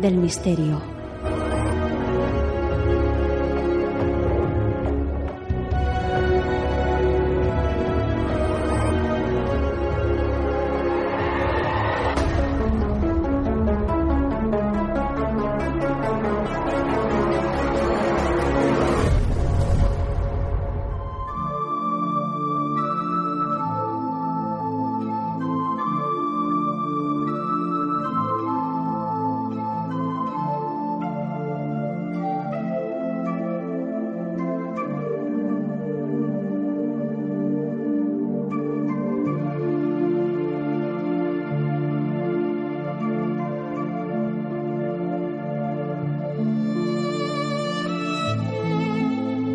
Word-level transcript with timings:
del 0.00 0.16
misterio. 0.16 0.89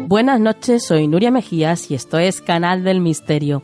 Buenas 0.08 0.40
noches, 0.40 0.86
soy 0.86 1.08
Nuria 1.08 1.32
Mejías 1.32 1.90
y 1.90 1.96
esto 1.96 2.20
es 2.20 2.40
Canal 2.40 2.84
del 2.84 3.02
Misterio. 3.02 3.64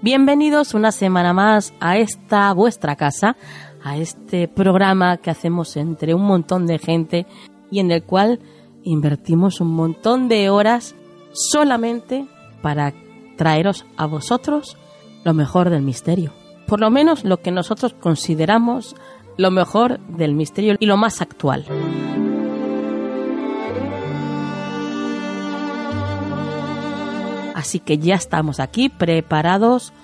Bienvenidos 0.00 0.72
una 0.72 0.90
semana 0.90 1.34
más 1.34 1.74
a 1.80 1.98
esta 1.98 2.50
vuestra 2.54 2.96
casa, 2.96 3.36
a 3.84 3.98
este 3.98 4.48
programa 4.48 5.18
que 5.18 5.28
hacemos 5.28 5.76
entre 5.76 6.14
un 6.14 6.22
montón 6.22 6.66
de 6.66 6.78
gente 6.78 7.26
y 7.70 7.80
en 7.80 7.90
el 7.90 8.04
cual 8.04 8.40
invertimos 8.84 9.60
un 9.60 9.68
montón 9.68 10.28
de 10.28 10.48
horas 10.48 10.94
solamente 11.32 12.26
para 12.62 12.94
traeros 13.36 13.84
a 13.98 14.06
vosotros 14.06 14.78
lo 15.24 15.34
mejor 15.34 15.68
del 15.68 15.82
misterio. 15.82 16.32
Por 16.66 16.80
lo 16.80 16.90
menos 16.90 17.22
lo 17.22 17.42
que 17.42 17.50
nosotros 17.50 17.92
consideramos 17.92 18.96
lo 19.36 19.50
mejor 19.50 20.00
del 20.06 20.32
misterio 20.32 20.76
y 20.80 20.86
lo 20.86 20.96
más 20.96 21.20
actual. 21.20 21.66
Así 27.56 27.80
que 27.80 27.96
ya 27.96 28.16
estamos 28.16 28.60
aquí 28.60 28.90
preparados 28.90 29.94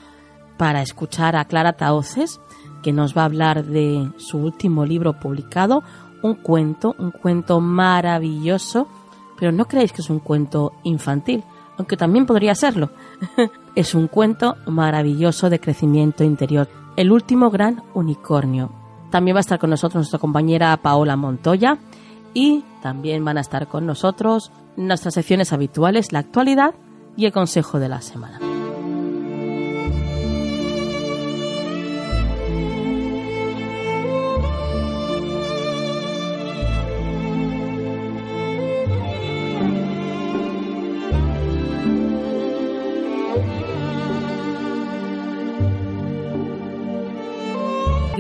para 0.57 0.81
escuchar 0.81 1.37
a 1.37 1.45
Clara 1.45 1.75
Taoces, 1.75 2.41
que 2.83 2.95
nos 2.95 3.15
va 3.15 3.23
a 3.23 3.25
hablar 3.27 3.67
de 3.67 4.11
su 4.17 4.39
último 4.39 4.87
libro 4.87 5.21
publicado, 5.21 5.83
un 6.23 6.37
cuento, 6.37 6.97
un 6.99 7.11
cuento 7.11 7.61
maravilloso, 7.61 8.89
pero 9.39 9.53
no 9.53 9.67
creéis 9.67 9.93
que 9.93 10.01
es 10.01 10.09
un 10.09 10.21
cuento 10.21 10.73
infantil, 10.83 11.45
aunque 11.77 11.99
también 11.99 12.25
podría 12.25 12.55
serlo. 12.55 12.89
es 13.75 13.95
un 13.95 14.09
cuento 14.09 14.57
maravilloso 14.67 15.51
de 15.51 15.61
crecimiento 15.61 16.25
interior, 16.25 16.71
el 16.97 17.13
último 17.13 17.51
gran 17.51 17.83
unicornio. 17.93 18.73
También 19.11 19.37
va 19.37 19.41
a 19.41 19.43
estar 19.43 19.59
con 19.59 19.69
nosotros 19.69 19.97
nuestra 19.97 20.19
compañera 20.19 20.75
Paola 20.79 21.17
Montoya 21.17 21.77
y 22.33 22.65
también 22.81 23.23
van 23.27 23.37
a 23.37 23.43
estar 23.43 23.69
con 23.69 23.85
nosotros 23.85 24.51
nuestras 24.75 25.13
secciones 25.13 25.53
habituales, 25.53 26.13
la 26.13 26.21
actualidad 26.21 26.75
y 27.17 27.27
el 27.27 27.33
consejo 27.33 27.79
de 27.79 27.89
la 27.89 28.01
semana. 28.01 28.41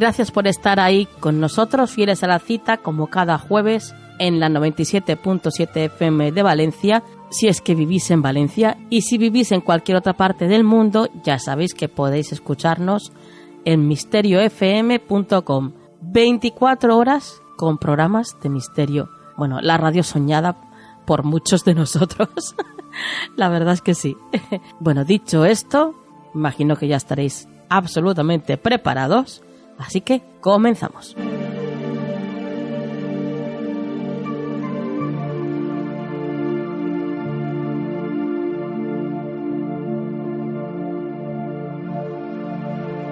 Gracias 0.02 0.32
por 0.32 0.48
estar 0.48 0.80
ahí 0.80 1.06
con 1.20 1.38
nosotros, 1.38 1.92
fieles 1.92 2.24
a 2.24 2.26
la 2.26 2.40
cita, 2.40 2.78
como 2.78 3.06
cada 3.06 3.38
jueves 3.38 3.94
en 4.18 4.40
la 4.40 4.48
97.7 4.48 5.76
FM 5.76 6.32
de 6.32 6.42
Valencia 6.42 7.04
si 7.32 7.48
es 7.48 7.60
que 7.60 7.74
vivís 7.74 8.10
en 8.10 8.22
Valencia 8.22 8.76
y 8.90 9.02
si 9.02 9.18
vivís 9.18 9.52
en 9.52 9.62
cualquier 9.62 9.96
otra 9.96 10.12
parte 10.12 10.46
del 10.46 10.64
mundo, 10.64 11.08
ya 11.24 11.38
sabéis 11.38 11.74
que 11.74 11.88
podéis 11.88 12.30
escucharnos 12.30 13.12
en 13.64 13.88
misteriofm.com. 13.88 15.72
24 16.02 16.96
horas 16.96 17.40
con 17.56 17.78
programas 17.78 18.36
de 18.42 18.50
misterio. 18.50 19.08
Bueno, 19.36 19.60
la 19.60 19.78
radio 19.78 20.02
soñada 20.02 20.56
por 21.06 21.24
muchos 21.24 21.64
de 21.64 21.74
nosotros. 21.74 22.28
la 23.36 23.48
verdad 23.48 23.74
es 23.74 23.80
que 23.80 23.94
sí. 23.94 24.16
bueno, 24.80 25.04
dicho 25.04 25.44
esto, 25.44 25.94
imagino 26.34 26.76
que 26.76 26.88
ya 26.88 26.96
estaréis 26.96 27.48
absolutamente 27.68 28.58
preparados. 28.58 29.42
Así 29.78 30.02
que 30.02 30.22
comenzamos. 30.40 31.16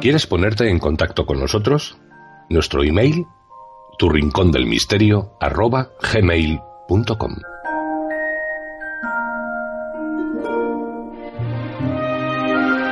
¿Quieres 0.01 0.27
ponerte 0.27 0.71
en 0.71 0.79
contacto 0.79 1.27
con 1.27 1.39
nosotros? 1.39 1.99
Nuestro 2.49 2.83
email, 2.83 3.27
tu 3.99 4.09
rincón 4.09 4.51
del 4.51 4.67
misterio, 4.67 5.33
arroba 5.39 5.91
gmail.com. 6.01 7.37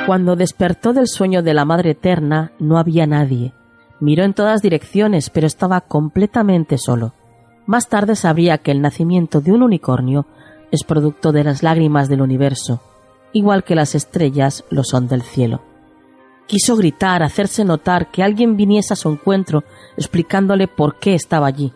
Cuando 0.05 0.37
despertó 0.37 0.93
del 0.93 1.07
sueño 1.07 1.43
de 1.43 1.55
la 1.55 1.65
Madre 1.65 1.93
Eterna, 1.93 2.53
no 2.59 2.77
había 2.77 3.07
nadie. 3.07 3.55
Miró 4.01 4.25
en 4.25 4.35
todas 4.35 4.61
direcciones, 4.61 5.31
pero 5.31 5.47
estaba 5.47 5.81
completamente 5.81 6.77
solo. 6.77 7.15
Más 7.65 7.89
tarde 7.89 8.17
sabría 8.17 8.59
que 8.59 8.71
el 8.71 8.83
nacimiento 8.83 9.41
de 9.41 9.53
un 9.53 9.63
unicornio 9.63 10.27
es 10.71 10.85
producto 10.85 11.33
de 11.33 11.45
las 11.45 11.63
lágrimas 11.63 12.11
del 12.11 12.21
universo, 12.21 12.83
igual 13.33 13.65
que 13.65 13.75
las 13.75 13.95
estrellas 13.95 14.63
lo 14.69 14.85
son 14.85 15.09
del 15.09 15.23
cielo. 15.23 15.68
Quiso 16.49 16.77
gritar, 16.77 17.23
hacerse 17.23 17.63
notar, 17.63 18.11
que 18.11 18.23
alguien 18.23 18.57
viniese 18.57 18.95
a 18.95 18.97
su 18.97 19.11
encuentro, 19.11 19.65
explicándole 19.99 20.67
por 20.67 20.99
qué 20.99 21.15
estaba 21.15 21.47
allí, 21.47 21.75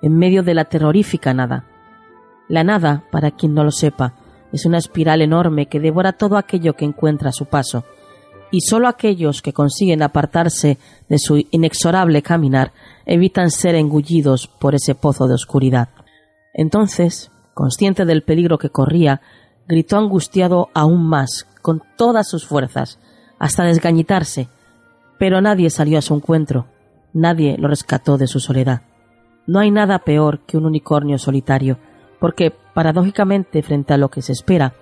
en 0.00 0.16
medio 0.16 0.42
de 0.42 0.54
la 0.54 0.64
terrorífica 0.64 1.34
nada. 1.34 1.66
La 2.48 2.64
nada, 2.64 3.04
para 3.12 3.30
quien 3.32 3.52
no 3.52 3.64
lo 3.64 3.70
sepa, 3.70 4.14
es 4.50 4.64
una 4.64 4.78
espiral 4.78 5.20
enorme 5.20 5.66
que 5.66 5.78
devora 5.78 6.14
todo 6.14 6.38
aquello 6.38 6.72
que 6.72 6.86
encuentra 6.86 7.28
a 7.28 7.34
su 7.34 7.44
paso, 7.44 7.84
y 8.50 8.62
sólo 8.62 8.88
aquellos 8.88 9.42
que 9.42 9.52
consiguen 9.52 10.02
apartarse 10.02 10.78
de 11.10 11.18
su 11.18 11.44
inexorable 11.50 12.22
caminar 12.22 12.72
evitan 13.04 13.50
ser 13.50 13.74
engullidos 13.74 14.46
por 14.46 14.74
ese 14.74 14.94
pozo 14.94 15.28
de 15.28 15.34
oscuridad. 15.34 15.90
Entonces, 16.54 17.30
consciente 17.52 18.06
del 18.06 18.22
peligro 18.22 18.56
que 18.56 18.70
corría, 18.70 19.20
gritó 19.66 19.98
angustiado 19.98 20.70
aún 20.72 21.06
más, 21.06 21.46
con 21.60 21.82
todas 21.98 22.26
sus 22.26 22.46
fuerzas, 22.46 22.98
hasta 23.38 23.64
desgañitarse, 23.64 24.48
pero 25.18 25.40
nadie 25.40 25.70
salió 25.70 25.98
a 25.98 26.02
su 26.02 26.14
encuentro, 26.14 26.66
nadie 27.12 27.56
lo 27.58 27.68
rescató 27.68 28.18
de 28.18 28.26
su 28.26 28.40
soledad. 28.40 28.82
No 29.46 29.60
hay 29.60 29.70
nada 29.70 30.00
peor 30.00 30.40
que 30.40 30.56
un 30.56 30.66
unicornio 30.66 31.18
solitario, 31.18 31.78
porque, 32.20 32.52
paradójicamente, 32.74 33.62
frente 33.62 33.94
a 33.94 33.96
lo 33.96 34.10
que 34.10 34.22
se 34.22 34.32
espera, 34.32 34.74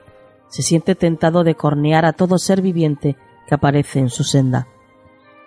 se 0.49 0.63
siente 0.63 0.95
tentado 0.95 1.45
de 1.45 1.55
cornear 1.55 2.05
a 2.05 2.13
todo 2.13 2.39
ser 2.39 2.63
viviente 2.63 3.17
que 3.47 3.55
aparece 3.55 3.99
en 3.99 4.11
su 4.11 4.25
senda. 4.25 4.67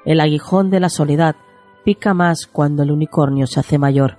El 0.06 0.21
aguijón 0.21 0.69
de 0.69 0.79
la 0.79 0.89
soledad 0.89 1.35
pica 1.83 2.13
más 2.13 2.47
cuando 2.47 2.83
el 2.83 2.91
unicornio 2.91 3.47
se 3.47 3.59
hace 3.59 3.77
mayor, 3.77 4.17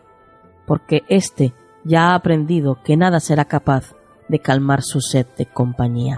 porque 0.67 1.03
éste 1.09 1.55
ya 1.85 2.11
ha 2.11 2.15
aprendido 2.15 2.79
que 2.85 2.97
nada 2.97 3.21
será 3.21 3.47
capaz 3.47 3.95
de 4.29 4.39
calmar 4.39 4.83
su 4.83 5.01
sed 5.01 5.27
de 5.37 5.47
compañía. 5.47 6.17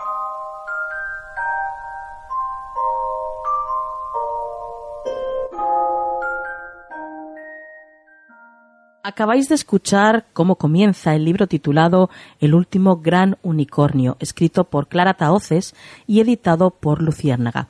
Acabáis 9.04 9.48
de 9.48 9.56
escuchar 9.56 10.26
cómo 10.32 10.54
comienza 10.54 11.16
el 11.16 11.24
libro 11.24 11.48
titulado 11.48 12.08
El 12.38 12.54
último 12.54 12.98
gran 12.98 13.36
unicornio, 13.42 14.16
escrito 14.20 14.62
por 14.62 14.86
Clara 14.86 15.14
Taoces 15.14 15.74
y 16.06 16.20
editado 16.20 16.70
por 16.70 17.02
Luciérnaga. 17.02 17.66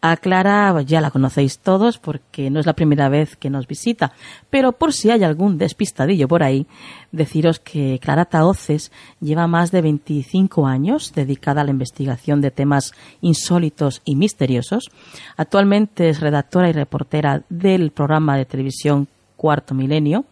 A 0.00 0.16
Clara 0.16 0.80
ya 0.82 1.00
la 1.00 1.10
conocéis 1.10 1.58
todos 1.58 1.98
porque 1.98 2.48
no 2.48 2.60
es 2.60 2.66
la 2.66 2.74
primera 2.74 3.08
vez 3.08 3.34
que 3.34 3.50
nos 3.50 3.66
visita, 3.66 4.12
pero 4.50 4.70
por 4.70 4.92
si 4.92 5.10
hay 5.10 5.24
algún 5.24 5.58
despistadillo 5.58 6.28
por 6.28 6.44
ahí, 6.44 6.68
deciros 7.10 7.58
que 7.58 7.98
Clara 8.00 8.26
Taoces 8.26 8.92
lleva 9.20 9.48
más 9.48 9.72
de 9.72 9.82
25 9.82 10.64
años 10.68 11.12
dedicada 11.12 11.62
a 11.62 11.64
la 11.64 11.72
investigación 11.72 12.40
de 12.40 12.52
temas 12.52 12.92
insólitos 13.20 14.00
y 14.04 14.14
misteriosos. 14.14 14.92
Actualmente 15.36 16.08
es 16.08 16.20
redactora 16.20 16.68
y 16.68 16.72
reportera 16.72 17.42
del 17.48 17.90
programa 17.90 18.36
de 18.36 18.44
televisión 18.44 19.08
Cuarto 19.38 19.72
Milenio 19.72 20.26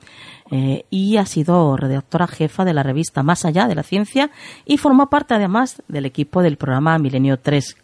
eh, 0.50 0.84
y 0.90 1.16
ha 1.16 1.26
sido 1.26 1.76
redactora 1.76 2.26
jefa 2.26 2.64
de 2.64 2.74
la 2.74 2.82
revista 2.82 3.22
Más 3.22 3.44
Allá 3.44 3.66
de 3.66 3.74
la 3.74 3.82
Ciencia 3.82 4.30
y 4.64 4.78
forma 4.78 5.10
parte 5.10 5.34
además 5.34 5.82
del 5.88 6.06
equipo 6.06 6.42
del 6.42 6.56
programa 6.56 6.98
Milenio 6.98 7.38
3 7.38 7.76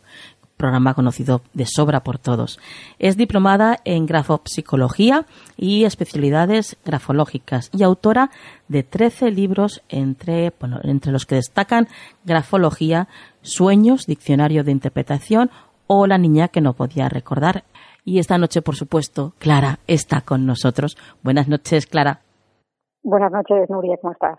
programa 0.63 0.95
conocido 0.95 1.43
de 1.55 1.67
sobra 1.67 2.05
por 2.05 2.19
todos. 2.19 2.61
Es 3.01 3.17
diplomada 3.17 3.81
en 3.85 4.07
grafopsicología 4.07 5.27
y 5.57 5.83
especialidades 5.83 6.77
grafológicas 6.85 7.69
y 7.73 7.83
autora 7.83 8.31
de 8.69 8.85
13 8.85 9.33
libros 9.33 9.83
entre, 9.89 10.53
bueno, 10.61 10.79
entre 10.85 11.11
los 11.11 11.27
que 11.27 11.35
destacan 11.35 11.89
Grafología, 12.25 13.09
Sueños, 13.43 14.07
Diccionario 14.07 14.63
de 14.63 14.71
Interpretación 14.71 15.51
o 15.89 16.07
La 16.07 16.17
niña 16.17 16.47
que 16.47 16.61
no 16.61 16.75
podía 16.75 17.09
recordar. 17.09 17.65
Y 18.05 18.21
esta 18.21 18.39
noche, 18.39 18.63
por 18.63 18.77
supuesto, 18.77 19.35
Clara 19.41 19.81
está 19.89 20.21
con 20.21 20.47
nosotros. 20.47 20.97
Buenas 21.25 21.49
noches, 21.49 21.87
Clara. 21.87 22.21
Buenas 23.05 23.33
noches, 23.33 23.69
Nuria, 23.69 23.97
¿cómo 24.01 24.13
estás? 24.13 24.39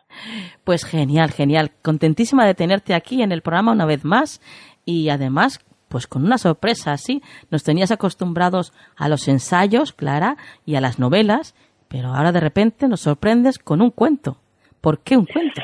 Pues 0.63 0.85
genial, 0.85 1.31
genial. 1.31 1.71
Contentísima 1.81 2.45
de 2.45 2.55
tenerte 2.55 2.93
aquí 2.93 3.21
en 3.21 3.33
el 3.33 3.41
programa 3.41 3.73
una 3.73 3.85
vez 3.85 4.05
más 4.05 4.41
y 4.85 5.09
además, 5.09 5.59
pues 5.89 6.07
con 6.07 6.23
una 6.23 6.37
sorpresa, 6.37 6.95
sí. 6.97 7.21
Nos 7.51 7.63
tenías 7.63 7.91
acostumbrados 7.91 8.71
a 8.95 9.09
los 9.09 9.27
ensayos, 9.27 9.91
Clara, 9.91 10.37
y 10.65 10.75
a 10.75 10.81
las 10.81 10.97
novelas, 10.97 11.55
pero 11.89 12.09
ahora 12.13 12.31
de 12.31 12.39
repente 12.39 12.87
nos 12.87 13.01
sorprendes 13.01 13.59
con 13.59 13.81
un 13.81 13.91
cuento. 13.91 14.37
¿Por 14.79 14.99
qué 14.99 15.17
un 15.17 15.25
cuento? 15.25 15.61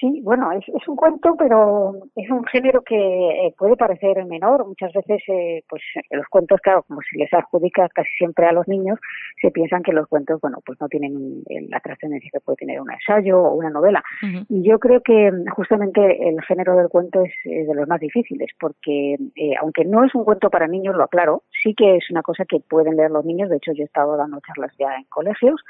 Sí, 0.00 0.20
bueno, 0.22 0.52
es, 0.52 0.64
es, 0.68 0.86
un 0.88 0.96
cuento, 0.96 1.34
pero 1.38 1.94
es 2.14 2.30
un 2.30 2.44
género 2.44 2.82
que 2.82 2.96
eh, 2.96 3.54
puede 3.56 3.76
parecer 3.76 4.22
menor. 4.26 4.66
Muchas 4.66 4.92
veces, 4.92 5.22
eh, 5.28 5.62
pues 5.68 5.82
los 6.10 6.26
cuentos, 6.26 6.60
claro, 6.60 6.82
como 6.82 7.00
se 7.00 7.16
les 7.16 7.32
adjudica 7.32 7.88
casi 7.88 8.10
siempre 8.18 8.46
a 8.46 8.52
los 8.52 8.68
niños, 8.68 8.98
se 9.40 9.50
piensan 9.50 9.82
que 9.82 9.92
los 9.92 10.06
cuentos, 10.06 10.40
bueno, 10.40 10.58
pues 10.66 10.78
no 10.80 10.88
tienen 10.88 11.42
la 11.70 11.80
trascendencia 11.80 12.30
que 12.30 12.40
puede 12.40 12.56
tener 12.56 12.80
un 12.80 12.92
ensayo 12.92 13.40
o 13.40 13.54
una 13.54 13.70
novela. 13.70 14.02
Y 14.48 14.62
yo 14.68 14.78
creo 14.78 15.00
que 15.00 15.30
justamente 15.54 16.28
el 16.28 16.42
género 16.42 16.76
del 16.76 16.88
cuento 16.88 17.22
es 17.22 17.32
de 17.44 17.74
los 17.74 17.88
más 17.88 18.00
difíciles, 18.00 18.50
porque 18.58 19.14
eh, 19.14 19.54
aunque 19.60 19.84
no 19.84 20.04
es 20.04 20.14
un 20.14 20.24
cuento 20.24 20.50
para 20.50 20.66
niños, 20.66 20.94
lo 20.94 21.04
aclaro, 21.04 21.44
sí 21.62 21.74
que 21.74 21.96
es 21.96 22.10
una 22.10 22.22
cosa 22.22 22.44
que 22.44 22.60
pueden 22.60 22.96
leer 22.96 23.10
los 23.10 23.24
niños. 23.24 23.48
De 23.48 23.56
hecho, 23.56 23.72
yo 23.72 23.82
he 23.82 23.86
estado 23.86 24.16
dando 24.16 24.40
charlas 24.46 24.74
ya 24.78 24.94
en 24.96 25.04
colegios, 25.04 25.62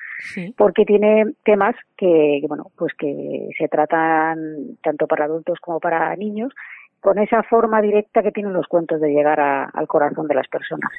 porque 0.57 0.85
tiene 0.85 1.27
temas 1.45 1.75
que, 1.97 2.39
que, 2.41 2.47
bueno, 2.49 2.71
pues 2.77 2.93
que 2.95 3.49
se 3.59 3.69
tratan 3.69 4.16
tanto 4.83 5.07
para 5.07 5.25
adultos 5.25 5.59
como 5.61 5.81
para 5.81 6.15
niños 6.17 6.53
con 7.07 7.19
esa 7.21 7.45
forma 7.45 7.81
directa 7.81 8.21
que 8.21 8.33
tienen 8.33 8.53
los 8.53 8.67
cuentos 8.67 9.01
de 9.01 9.11
llegar 9.11 9.39
al 9.39 9.87
corazón 9.87 10.27
de 10.27 10.35
las 10.35 10.49
personas. 10.49 10.91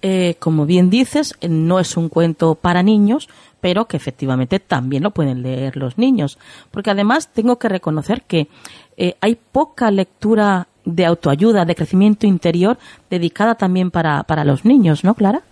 eh, 0.00 0.36
como 0.38 0.64
bien 0.64 0.88
dices, 0.88 1.34
no 1.46 1.78
es 1.80 1.98
un 1.98 2.08
cuento 2.08 2.54
para 2.54 2.82
niños, 2.82 3.28
pero 3.60 3.84
que 3.84 3.98
efectivamente 3.98 4.58
también 4.58 5.02
lo 5.02 5.10
pueden 5.10 5.42
leer 5.42 5.76
los 5.76 5.98
niños. 5.98 6.38
Porque 6.70 6.90
además 6.90 7.30
tengo 7.30 7.58
que 7.58 7.68
reconocer 7.68 8.22
que 8.22 8.48
eh, 8.96 9.16
hay 9.20 9.34
poca 9.34 9.90
lectura 9.90 10.66
de 10.86 11.04
autoayuda, 11.04 11.66
de 11.66 11.74
crecimiento 11.74 12.26
interior, 12.26 12.78
dedicada 13.10 13.56
también 13.56 13.90
para, 13.90 14.22
para 14.22 14.44
los 14.44 14.64
niños, 14.64 15.04
¿no, 15.04 15.14
Clara? 15.14 15.42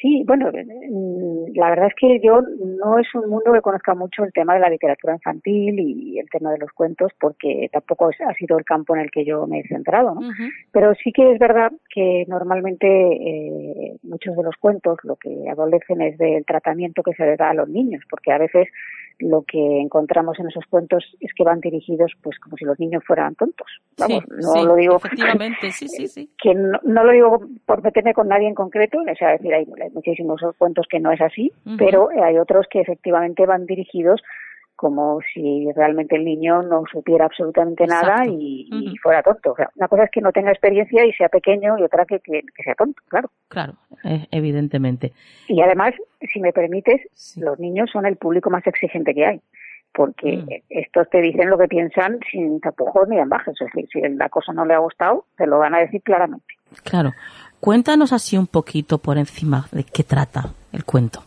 Sí, 0.00 0.24
bueno, 0.26 0.50
mm, 0.50 1.56
la 1.56 1.70
verdad 1.70 1.86
es 1.86 1.94
que 1.94 2.20
yo 2.22 2.40
no 2.40 2.98
es 2.98 3.06
un 3.14 3.30
mundo 3.30 3.52
que 3.52 3.60
conozca 3.60 3.94
mucho 3.94 4.24
el 4.24 4.32
tema 4.32 4.54
de 4.54 4.60
la 4.60 4.68
literatura 4.68 5.14
infantil 5.14 5.78
y 5.78 6.18
el 6.18 6.28
tema 6.28 6.52
de 6.52 6.58
los 6.58 6.70
cuentos, 6.72 7.12
porque 7.18 7.68
tampoco 7.72 8.10
ha 8.26 8.34
sido 8.34 8.58
el 8.58 8.64
campo 8.64 8.94
en 8.94 9.02
el 9.02 9.10
que 9.10 9.24
yo 9.24 9.46
me 9.46 9.60
he 9.60 9.68
centrado, 9.68 10.14
¿no? 10.14 10.30
Pero 10.72 10.94
sí 11.02 11.12
que 11.12 11.32
es 11.32 11.38
verdad 11.38 11.72
que 11.88 12.24
normalmente 12.28 12.86
eh, 12.86 13.96
muchos 14.02 14.36
de 14.36 14.42
los 14.42 14.56
cuentos 14.56 14.98
lo 15.02 15.16
que 15.16 15.48
adolecen 15.48 16.02
es 16.02 16.18
del 16.18 16.44
tratamiento 16.44 17.02
que 17.02 17.14
se 17.14 17.24
le 17.24 17.36
da 17.36 17.50
a 17.50 17.54
los 17.54 17.68
niños, 17.68 18.02
porque 18.10 18.32
a 18.32 18.38
veces 18.38 18.68
lo 19.18 19.42
que 19.42 19.80
encontramos 19.80 20.38
en 20.38 20.48
esos 20.48 20.64
cuentos 20.66 21.04
es 21.20 21.32
que 21.34 21.44
van 21.44 21.60
dirigidos 21.60 22.12
pues 22.22 22.38
como 22.38 22.56
si 22.56 22.64
los 22.64 22.78
niños 22.78 23.02
fueran 23.06 23.34
tontos. 23.34 23.66
Vamos, 23.98 24.24
no 24.28 24.64
lo 24.64 24.74
digo 24.76 24.96
efectivamente, 24.96 25.70
sí, 25.70 25.88
sí, 25.88 26.06
sí. 26.06 26.30
que 26.42 26.54
no, 26.54 26.80
lo 26.82 27.12
digo 27.12 27.40
por 27.64 27.82
meterme 27.82 28.14
con 28.14 28.28
nadie 28.28 28.48
en 28.48 28.54
concreto, 28.54 28.98
o 28.98 29.14
sea, 29.16 29.32
decir, 29.32 29.54
hay, 29.54 29.66
muchísimos 29.92 30.40
cuentos 30.58 30.86
que 30.88 31.00
no 31.00 31.12
es 31.12 31.20
así, 31.20 31.50
pero 31.78 32.08
hay 32.22 32.38
otros 32.38 32.66
que 32.70 32.80
efectivamente 32.80 33.46
van 33.46 33.66
dirigidos 33.66 34.22
como 34.76 35.20
si 35.32 35.66
realmente 35.74 36.16
el 36.16 36.24
niño 36.24 36.62
no 36.62 36.84
supiera 36.90 37.24
absolutamente 37.24 37.86
nada 37.86 38.24
y, 38.26 38.94
fuera 39.02 39.22
tonto. 39.22 39.52
O 39.52 39.56
sea, 39.56 39.70
una 39.76 39.88
cosa 39.88 40.04
es 40.04 40.10
que 40.10 40.20
no 40.20 40.32
tenga 40.32 40.50
experiencia 40.50 41.04
y 41.04 41.12
sea 41.12 41.28
pequeño 41.28 41.78
y 41.78 41.82
otra 41.82 42.04
que, 42.04 42.20
que, 42.20 42.42
sea 42.62 42.74
tonto, 42.74 43.02
claro. 43.08 43.30
Claro, 43.48 43.74
eh, 44.04 44.26
evidentemente. 44.30 45.12
Y 45.48 45.60
además, 45.62 45.94
si 46.32 46.40
me 46.40 46.52
permites, 46.52 47.00
los 47.36 47.58
niños 47.58 47.90
son 47.90 48.06
el 48.06 48.16
público 48.16 48.50
más 48.50 48.66
exigente 48.66 49.14
que 49.14 49.26
hay 49.26 49.40
porque 49.94 50.36
mm. 50.36 50.48
estos 50.68 51.08
te 51.08 51.22
dicen 51.22 51.48
lo 51.48 51.56
que 51.56 51.68
piensan 51.68 52.18
sin 52.30 52.60
tapujos 52.60 53.08
ni 53.08 53.18
ambajes. 53.18 53.54
Es 53.58 53.66
decir, 53.72 53.88
si 53.90 54.00
la 54.14 54.28
cosa 54.28 54.52
no 54.52 54.66
le 54.66 54.74
ha 54.74 54.78
gustado, 54.78 55.24
te 55.38 55.46
lo 55.46 55.58
van 55.58 55.74
a 55.74 55.78
decir 55.78 56.02
claramente. 56.02 56.54
Claro. 56.84 57.12
Cuéntanos 57.60 58.12
así 58.12 58.36
un 58.36 58.46
poquito 58.46 58.98
por 58.98 59.16
encima 59.16 59.66
de 59.72 59.84
qué 59.84 60.04
trata 60.04 60.50
el 60.72 60.84
cuento. 60.84 61.22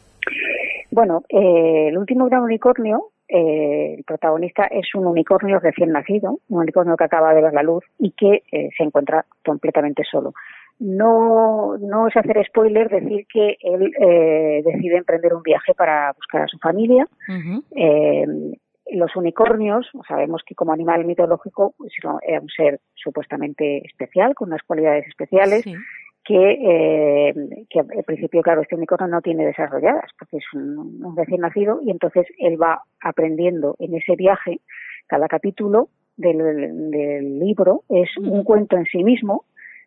Bueno, 0.91 1.23
eh, 1.29 1.87
el 1.89 1.97
último 1.97 2.25
gran 2.25 2.43
unicornio 2.43 3.11
eh, 3.29 3.95
el 3.97 4.03
protagonista 4.03 4.65
es 4.65 4.93
un 4.95 5.05
unicornio 5.05 5.59
recién 5.59 5.91
nacido, 5.91 6.39
un 6.49 6.61
unicornio 6.61 6.97
que 6.97 7.03
acaba 7.03 7.33
de 7.33 7.43
ver 7.43 7.53
la 7.53 7.61
luz 7.61 7.83
y 7.99 8.11
que 8.11 8.43
eh, 8.51 8.69
se 8.75 8.83
encuentra 8.83 9.25
completamente 9.45 10.03
solo. 10.09 10.33
No, 10.79 11.77
no 11.77 12.07
es 12.07 12.17
hacer 12.17 12.43
spoiler 12.45 12.89
decir 12.89 13.27
que 13.31 13.57
él 13.61 13.91
eh, 13.99 14.63
decide 14.65 14.97
emprender 14.97 15.33
un 15.33 15.43
viaje 15.43 15.73
para 15.75 16.11
buscar 16.13 16.43
a 16.43 16.47
su 16.47 16.57
familia. 16.57 17.07
los 18.91 19.15
unicornios, 19.15 19.87
sabemos 20.07 20.41
que 20.43 20.55
como 20.55 20.73
animal 20.73 21.05
mitológico 21.05 21.75
pues, 21.77 21.93
es 21.93 22.41
un 22.41 22.49
ser 22.49 22.79
supuestamente 22.95 23.85
especial, 23.85 24.33
con 24.33 24.49
unas 24.49 24.63
cualidades 24.63 25.05
especiales 25.07 25.63
que, 26.29 26.59
eh, 26.61 27.33
que 27.71 27.79
al 27.79 28.03
principio, 28.03 28.43
claro, 28.43 28.61
este 28.61 28.75
unicornio 28.75 29.07
no 29.07 29.19
tiene 29.19 29.47
desarrolladas 29.47 30.11
porque 30.19 30.37
es 30.37 30.43
un, 30.53 31.15
recién 31.17 31.41
nacido 31.41 31.79
y 31.81 31.89
entonces 31.89 32.27
él 32.37 32.61
va 32.61 32.83
aprendiendo 33.01 33.75
en 33.79 33.95
ese 33.95 34.15
viaje. 34.15 34.59
Cada 35.07 35.27
capítulo 35.27 35.89
del, 36.17 36.91
del 36.91 37.39
libro 37.39 37.81
es 37.89 38.15
un 38.19 38.43
cuento 38.43 38.77
en 38.77 38.85
sí 38.85 39.03
mismo 39.03 39.45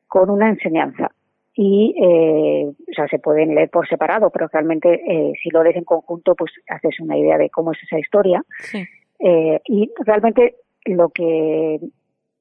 con 0.08 0.30
una 0.30 0.49
enseñanza. 0.49 1.12
Y 1.54 1.94
eh, 2.02 2.66
o 2.66 2.92
sea 2.92 3.06
se 3.06 3.20
pueden 3.20 3.54
leer 3.54 3.70
por 3.70 3.87
separado 3.87 4.30
pero 4.30 4.49
realmente 4.50 4.94
eh, 4.94 5.34
si 5.40 5.50
lo 5.50 5.62
lees 5.62 5.76
en 5.76 5.84
conjunto 5.84 6.34
pues 6.34 6.50
haces 6.66 6.99
una 6.99 7.16
idea 7.16 7.38
de 7.38 7.50
cómo 7.50 7.70
es 7.70 7.78
esa 7.84 8.00
historia. 8.00 8.42
Eh, 9.20 9.61
y 9.66 9.92
realmente 10.04 10.56
lo 10.87 11.11
que 11.11 11.78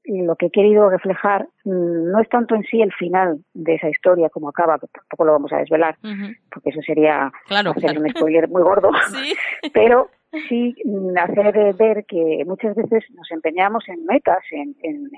lo 0.05 0.35
que 0.35 0.47
he 0.47 0.51
querido 0.51 0.89
reflejar 0.89 1.47
mm, 1.63 2.11
no 2.11 2.19
es 2.19 2.29
tanto 2.29 2.55
en 2.55 2.63
sí 2.63 2.81
el 2.81 2.91
final 2.93 3.39
de 3.53 3.75
esa 3.75 3.89
historia 3.89 4.29
como 4.29 4.49
acaba, 4.49 4.79
que 4.79 4.87
tampoco 4.87 5.25
lo 5.25 5.33
vamos 5.33 5.53
a 5.53 5.57
desvelar, 5.57 5.97
porque 6.01 6.69
eso 6.69 6.81
sería 6.81 7.31
hacer 7.49 7.99
un 7.99 8.09
spoiler 8.09 8.47
muy 8.49 8.63
gordo, 8.63 8.89
pero 9.73 10.09
sí 10.47 10.75
hacer 11.17 11.73
ver 11.75 12.05
que 12.05 12.43
muchas 12.45 12.75
veces 12.75 13.03
nos 13.13 13.29
empeñamos 13.31 13.87
en 13.89 14.05
metas, 14.05 14.43
en, 14.51 14.75
en, 14.81 15.09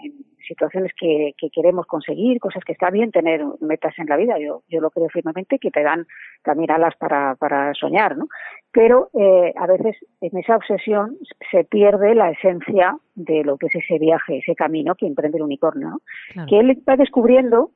situaciones 0.45 0.91
que, 0.99 1.31
que, 1.37 1.49
queremos 1.49 1.85
conseguir, 1.85 2.37
cosas 2.39 2.65
que 2.65 2.73
está 2.73 2.89
bien 2.89 3.11
tener 3.11 3.41
metas 3.61 3.97
en 3.97 4.07
la 4.07 4.17
vida. 4.17 4.37
Yo, 4.39 4.63
yo 4.67 4.81
lo 4.81 4.91
creo 4.91 5.07
firmemente 5.07 5.57
que 5.57 5.71
te 5.71 5.83
dan 5.83 6.05
también 6.43 6.69
alas 6.69 6.95
para, 6.97 7.35
para 7.35 7.73
soñar, 7.73 8.17
¿no? 8.17 8.27
Pero 8.73 9.09
eh, 9.13 9.53
a 9.55 9.67
veces 9.67 9.95
en 10.19 10.37
esa 10.37 10.57
obsesión 10.57 11.17
se 11.49 11.63
pierde 11.63 12.13
la 12.13 12.31
esencia 12.31 12.97
de 13.15 13.45
lo 13.45 13.57
que 13.57 13.67
es 13.67 13.75
ese 13.75 13.99
viaje, 13.99 14.39
ese 14.39 14.53
camino 14.53 14.95
que 14.95 15.07
emprende 15.07 15.37
el 15.37 15.43
unicornio, 15.43 15.91
¿no? 16.35 16.45
Que 16.45 16.59
él 16.59 16.83
va 16.87 16.97
descubriendo 16.97 17.71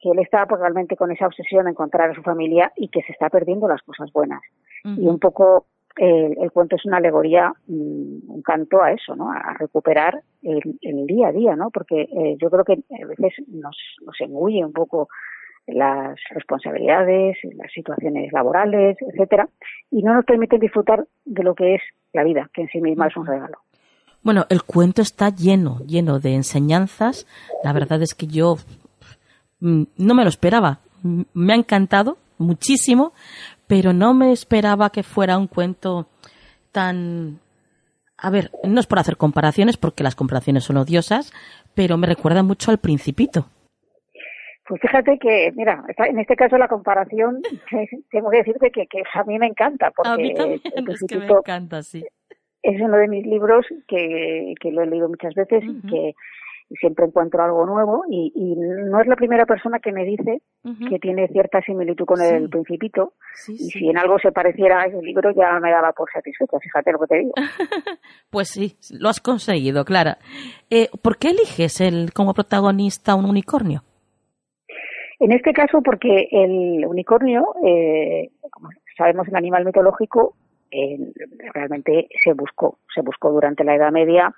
que 0.00 0.10
él 0.10 0.18
está 0.18 0.46
pues, 0.46 0.60
realmente 0.60 0.96
con 0.96 1.10
esa 1.10 1.26
obsesión 1.26 1.64
de 1.64 1.72
encontrar 1.72 2.10
a 2.10 2.14
su 2.14 2.22
familia 2.22 2.72
y 2.76 2.88
que 2.88 3.02
se 3.02 3.12
está 3.12 3.28
perdiendo 3.28 3.68
las 3.68 3.82
cosas 3.82 4.10
buenas. 4.12 4.40
Y 4.84 5.08
un 5.08 5.18
poco 5.18 5.66
el 5.96 6.50
cuento 6.52 6.76
es 6.76 6.84
una 6.84 6.98
alegoría, 6.98 7.52
mm, 7.66 8.30
un 8.30 8.42
canto 8.42 8.82
a 8.82 8.92
eso, 8.92 9.16
¿no? 9.16 9.30
A 9.32 9.54
recuperar 9.58 10.20
el, 10.42 10.60
día 11.06 11.28
a 11.28 11.32
día, 11.32 11.56
¿no? 11.56 11.70
Porque 11.70 12.02
eh, 12.02 12.36
yo 12.40 12.50
creo 12.50 12.64
que 12.64 12.74
a 12.74 13.06
veces 13.06 13.32
nos, 13.48 13.76
nos 14.04 14.20
engulle 14.20 14.64
un 14.64 14.72
poco 14.72 15.08
las 15.66 16.18
responsabilidades, 16.30 17.36
las 17.56 17.72
situaciones 17.72 18.32
laborales, 18.32 18.96
etcétera, 19.00 19.48
y 19.90 20.02
no 20.02 20.14
nos 20.14 20.24
permiten 20.24 20.60
disfrutar 20.60 21.06
de 21.24 21.42
lo 21.42 21.54
que 21.54 21.76
es 21.76 21.82
la 22.12 22.24
vida, 22.24 22.48
que 22.52 22.62
en 22.62 22.68
sí 22.68 22.80
misma 22.80 23.08
es 23.08 23.16
un 23.16 23.26
regalo. 23.26 23.58
Bueno, 24.22 24.44
el 24.48 24.62
cuento 24.62 25.02
está 25.02 25.30
lleno, 25.30 25.78
lleno 25.86 26.18
de 26.18 26.34
enseñanzas. 26.34 27.26
La 27.62 27.72
verdad 27.72 28.02
es 28.02 28.14
que 28.14 28.26
yo 28.26 28.56
mm, 29.60 29.84
no 29.98 30.14
me 30.14 30.22
lo 30.22 30.28
esperaba. 30.28 30.80
Me 31.32 31.52
ha 31.52 31.56
encantado 31.56 32.16
muchísimo, 32.38 33.12
pero 33.66 33.92
no 33.92 34.14
me 34.14 34.32
esperaba 34.32 34.90
que 34.90 35.02
fuera 35.02 35.38
un 35.38 35.46
cuento 35.46 36.08
tan... 36.72 37.40
A 38.18 38.30
ver, 38.30 38.50
no 38.64 38.80
es 38.80 38.86
por 38.86 38.98
hacer 38.98 39.16
comparaciones, 39.16 39.76
porque 39.76 40.02
las 40.02 40.14
comparaciones 40.14 40.64
son 40.64 40.78
odiosas, 40.78 41.32
pero 41.74 41.98
me 41.98 42.06
recuerda 42.06 42.42
mucho 42.42 42.70
al 42.70 42.78
Principito. 42.78 43.46
Pues 44.68 44.80
fíjate 44.80 45.18
que, 45.18 45.52
mira, 45.54 45.84
en 45.98 46.18
este 46.18 46.34
caso 46.34 46.58
la 46.58 46.66
comparación, 46.66 47.40
tengo 48.10 48.30
que 48.30 48.38
decirte 48.38 48.70
que, 48.70 48.86
que 48.86 49.02
a 49.14 49.24
mí 49.24 49.38
me 49.38 49.46
encanta. 49.46 49.90
Porque 49.90 50.10
a 50.10 50.16
mí 50.16 50.34
también, 50.34 50.60
es 50.88 51.04
que 51.06 51.18
me 51.18 51.26
encanta, 51.26 51.82
sí. 51.82 52.04
Es 52.62 52.80
uno 52.80 52.96
de 52.96 53.06
mis 53.06 53.24
libros 53.26 53.64
que, 53.86 54.54
que 54.60 54.72
lo 54.72 54.82
he 54.82 54.86
leído 54.86 55.08
muchas 55.08 55.34
veces 55.34 55.62
y 55.62 55.80
que 55.88 56.14
siempre 56.70 57.06
encuentro 57.06 57.42
algo 57.42 57.64
nuevo 57.64 58.04
y, 58.10 58.32
y, 58.34 58.56
no 58.56 59.00
es 59.00 59.06
la 59.06 59.16
primera 59.16 59.46
persona 59.46 59.78
que 59.78 59.92
me 59.92 60.04
dice 60.04 60.42
que 60.88 60.98
tiene 60.98 61.28
cierta 61.28 61.60
similitud 61.60 62.04
con 62.04 62.20
el 62.20 62.48
Principito 62.48 63.12
y 63.48 63.70
si 63.70 63.88
en 63.88 63.98
algo 63.98 64.18
se 64.18 64.32
pareciera 64.32 64.80
a 64.80 64.86
ese 64.86 65.00
libro 65.00 65.30
ya 65.30 65.60
me 65.60 65.70
daba 65.70 65.92
por 65.92 66.10
satisfecha, 66.10 66.58
fíjate 66.58 66.90
lo 66.90 66.98
que 66.98 67.06
te 67.06 67.18
digo. 67.18 67.32
pues 68.30 68.48
sí, 68.48 68.76
lo 68.98 69.08
has 69.08 69.20
conseguido, 69.20 69.84
Clara. 69.84 70.18
Eh, 70.68 70.88
¿Por 71.02 71.18
qué 71.18 71.28
eliges 71.28 71.80
el, 71.80 72.12
como 72.12 72.34
protagonista 72.34 73.14
un 73.14 73.26
unicornio? 73.26 73.82
En 75.20 75.32
este 75.32 75.52
caso, 75.52 75.80
porque 75.82 76.28
el 76.30 76.84
unicornio, 76.84 77.54
eh, 77.64 78.30
como 78.50 78.68
sabemos, 78.98 79.28
un 79.28 79.36
animal 79.36 79.64
mitológico, 79.64 80.34
eh, 80.70 80.98
realmente 81.54 82.08
se 82.22 82.32
buscó, 82.32 82.78
se 82.94 83.00
buscó 83.00 83.30
durante 83.30 83.64
la 83.64 83.76
Edad 83.76 83.92
Media 83.92 84.34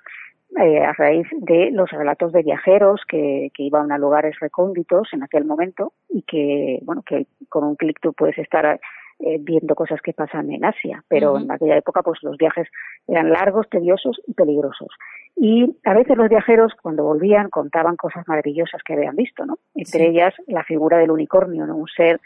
eh, 0.57 0.81
a 0.83 0.93
raíz 0.93 1.27
de 1.31 1.71
los 1.71 1.89
relatos 1.91 2.31
de 2.31 2.43
viajeros 2.43 3.01
que, 3.07 3.51
que, 3.53 3.63
iban 3.63 3.91
a 3.91 3.97
lugares 3.97 4.39
recónditos 4.39 5.09
en 5.13 5.23
aquel 5.23 5.45
momento 5.45 5.93
y 6.09 6.23
que, 6.23 6.79
bueno, 6.83 7.03
que 7.03 7.27
con 7.49 7.63
un 7.63 7.75
clic 7.75 7.99
tú 8.01 8.13
puedes 8.13 8.37
estar 8.37 8.79
eh, 9.21 9.37
viendo 9.37 9.75
cosas 9.75 9.99
que 10.01 10.13
pasan 10.13 10.49
en 10.49 10.63
Asia, 10.63 11.03
pero 11.09 11.37
en 11.37 11.51
aquella 11.51 11.75
época 11.75 12.01
pues 12.01 12.19
los 12.23 12.37
viajes 12.37 12.69
eran 13.05 13.29
largos, 13.31 13.69
tediosos 13.69 14.21
y 14.25 14.33
peligrosos. 14.33 14.87
Y 15.35 15.75
a 15.83 15.93
veces 15.93 16.15
los 16.15 16.29
viajeros 16.29 16.71
cuando 16.81 17.03
volvían 17.03 17.49
contaban 17.49 17.97
cosas 17.97 18.25
maravillosas 18.29 18.81
que 18.81 18.93
habían 18.93 19.17
visto, 19.17 19.45
¿no? 19.45 19.59
Entre 19.75 20.07
ellas 20.07 20.33
la 20.47 20.63
figura 20.63 20.97
del 20.97 21.11
unicornio, 21.11 21.67
¿no? 21.67 21.75
Un 21.75 21.89
ser 21.89 22.21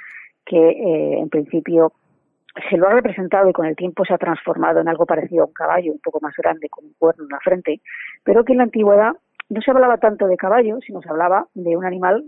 que 0.45 0.69
eh, 0.69 1.19
en 1.19 1.29
principio 1.29 1.93
se 2.69 2.77
lo 2.77 2.87
ha 2.87 2.93
representado 2.93 3.49
y 3.49 3.53
con 3.53 3.65
el 3.65 3.75
tiempo 3.75 4.05
se 4.05 4.13
ha 4.13 4.17
transformado 4.17 4.79
en 4.81 4.87
algo 4.87 5.05
parecido 5.05 5.43
a 5.43 5.47
un 5.47 5.53
caballo, 5.53 5.91
un 5.91 5.99
poco 5.99 6.19
más 6.21 6.35
grande, 6.35 6.69
con 6.69 6.85
un 6.85 6.93
cuerno 6.97 7.23
en 7.23 7.29
la 7.29 7.39
frente, 7.39 7.81
pero 8.23 8.43
que 8.43 8.53
en 8.53 8.59
la 8.59 8.63
antigüedad 8.65 9.13
no 9.49 9.61
se 9.61 9.71
hablaba 9.71 9.97
tanto 9.97 10.27
de 10.27 10.37
caballo, 10.37 10.79
sino 10.85 11.01
se 11.01 11.09
hablaba 11.09 11.47
de 11.53 11.75
un 11.77 11.85
animal 11.85 12.23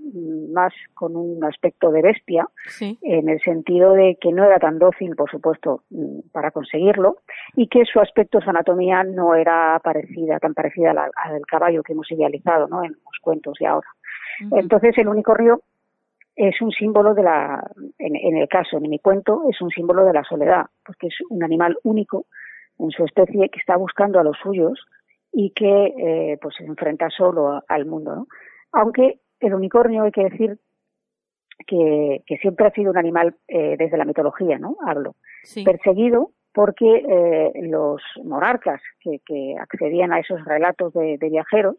más 0.51 0.73
con 0.93 1.15
un 1.15 1.43
aspecto 1.43 1.91
de 1.91 2.01
bestia, 2.01 2.47
en 2.79 3.29
el 3.29 3.39
sentido 3.41 3.93
de 3.93 4.17
que 4.19 4.31
no 4.31 4.43
era 4.43 4.59
tan 4.59 4.77
dócil, 4.77 5.15
por 5.15 5.29
supuesto, 5.31 5.83
para 6.31 6.51
conseguirlo, 6.51 7.17
y 7.55 7.67
que 7.67 7.85
su 7.85 7.99
aspecto, 7.99 8.41
su 8.41 8.49
anatomía 8.49 9.03
no 9.03 9.33
era 9.33 9.79
parecida, 9.83 10.39
tan 10.39 10.53
parecida 10.53 10.91
al 10.91 11.33
del 11.33 11.45
caballo 11.45 11.83
que 11.83 11.93
hemos 11.93 12.11
idealizado 12.11 12.67
¿no? 12.67 12.83
en 12.83 12.91
los 12.91 13.19
cuentos 13.21 13.57
de 13.59 13.67
ahora. 13.67 13.87
Entonces 14.51 14.97
el 14.97 15.07
unicornio 15.07 15.61
es 16.35 16.61
un 16.61 16.71
símbolo 16.71 17.13
de 17.13 17.23
la, 17.23 17.65
en, 17.97 18.37
el 18.37 18.47
caso, 18.47 18.79
de 18.79 18.87
mi 18.87 18.99
cuento, 18.99 19.43
es 19.49 19.61
un 19.61 19.69
símbolo 19.69 20.03
de 20.05 20.13
la 20.13 20.23
soledad, 20.23 20.65
porque 20.85 21.07
es 21.07 21.15
un 21.29 21.43
animal 21.43 21.77
único 21.83 22.25
en 22.77 22.91
su 22.91 23.05
especie 23.05 23.49
que 23.49 23.59
está 23.59 23.77
buscando 23.77 24.19
a 24.19 24.23
los 24.23 24.37
suyos 24.43 24.85
y 25.31 25.51
que 25.51 25.93
eh, 25.97 26.37
pues 26.41 26.55
se 26.57 26.65
enfrenta 26.65 27.09
solo 27.09 27.61
al 27.67 27.85
mundo. 27.85 28.15
¿no? 28.15 28.27
Aunque 28.73 29.19
el 29.39 29.53
unicornio 29.53 30.03
hay 30.03 30.11
que 30.11 30.25
decir 30.25 30.57
que, 31.65 32.21
que 32.25 32.37
siempre 32.37 32.67
ha 32.67 32.71
sido 32.71 32.91
un 32.91 32.97
animal 32.97 33.35
eh, 33.47 33.75
desde 33.77 33.97
la 33.97 34.05
mitología, 34.05 34.57
¿no? 34.59 34.75
Hablo. 34.85 35.15
Perseguido 35.63 36.31
porque 36.53 37.03
eh, 37.07 37.51
los 37.63 38.01
monarcas 38.23 38.81
que, 38.99 39.19
que, 39.25 39.55
accedían 39.59 40.13
a 40.13 40.19
esos 40.19 40.43
relatos 40.45 40.93
de, 40.93 41.17
de 41.17 41.29
viajeros 41.29 41.75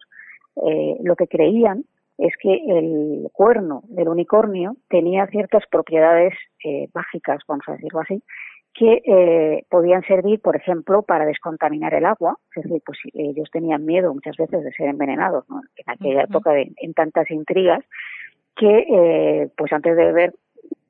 eh, 0.64 0.96
lo 1.02 1.16
que 1.16 1.26
creían 1.26 1.84
es 2.18 2.32
que 2.40 2.54
el 2.54 3.28
cuerno 3.32 3.82
del 3.88 4.08
unicornio 4.08 4.76
tenía 4.88 5.26
ciertas 5.26 5.64
propiedades 5.70 6.34
eh, 6.64 6.88
mágicas, 6.94 7.42
vamos 7.46 7.64
a 7.68 7.72
decirlo 7.72 8.00
así, 8.00 8.22
que 8.72 9.02
eh, 9.06 9.64
podían 9.70 10.02
servir, 10.02 10.40
por 10.40 10.56
ejemplo, 10.56 11.02
para 11.02 11.24
descontaminar 11.24 11.94
el 11.94 12.04
agua. 12.04 12.36
Es 12.54 12.62
decir, 12.64 12.82
pues 12.84 12.98
ellos 13.14 13.48
tenían 13.50 13.84
miedo 13.86 14.12
muchas 14.12 14.36
veces 14.36 14.62
de 14.64 14.72
ser 14.72 14.88
envenenados, 14.88 15.48
¿no? 15.48 15.62
En 15.76 15.90
aquella 15.90 16.22
época, 16.22 16.52
de, 16.52 16.72
en 16.76 16.92
tantas 16.92 17.30
intrigas, 17.30 17.82
que 18.54 18.86
eh, 18.88 19.48
pues 19.56 19.72
antes 19.72 19.96
de 19.96 20.04
beber 20.04 20.34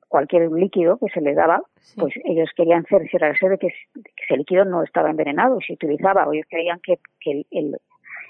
cualquier 0.09 0.51
líquido 0.51 0.97
que 0.97 1.09
se 1.13 1.21
les 1.21 1.35
daba, 1.35 1.61
pues 1.97 2.13
ellos 2.25 2.49
querían 2.55 2.85
cerciorarse 2.85 3.47
de 3.49 3.57
que, 3.57 3.67
de 3.95 4.03
que, 4.03 4.23
ese 4.23 4.37
líquido 4.37 4.65
no 4.65 4.83
estaba 4.83 5.09
envenenado. 5.09 5.59
Si 5.65 5.73
utilizaba, 5.73 6.27
o 6.27 6.33
ellos 6.33 6.47
creían 6.49 6.79
que, 6.81 6.99
que 7.21 7.45
el, 7.51 7.77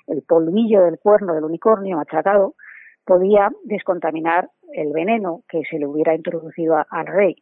el 0.08 0.22
polvillo 0.24 0.84
del 0.84 1.00
cuerno 1.00 1.34
del 1.34 1.44
unicornio 1.44 1.98
machacado 1.98 2.56
podía 3.08 3.50
descontaminar 3.64 4.50
el 4.74 4.92
veneno 4.92 5.42
que 5.50 5.64
se 5.70 5.80
le 5.80 5.88
hubiera 5.88 6.14
introducido 6.14 6.76
al 6.90 7.08
rey. 7.08 7.36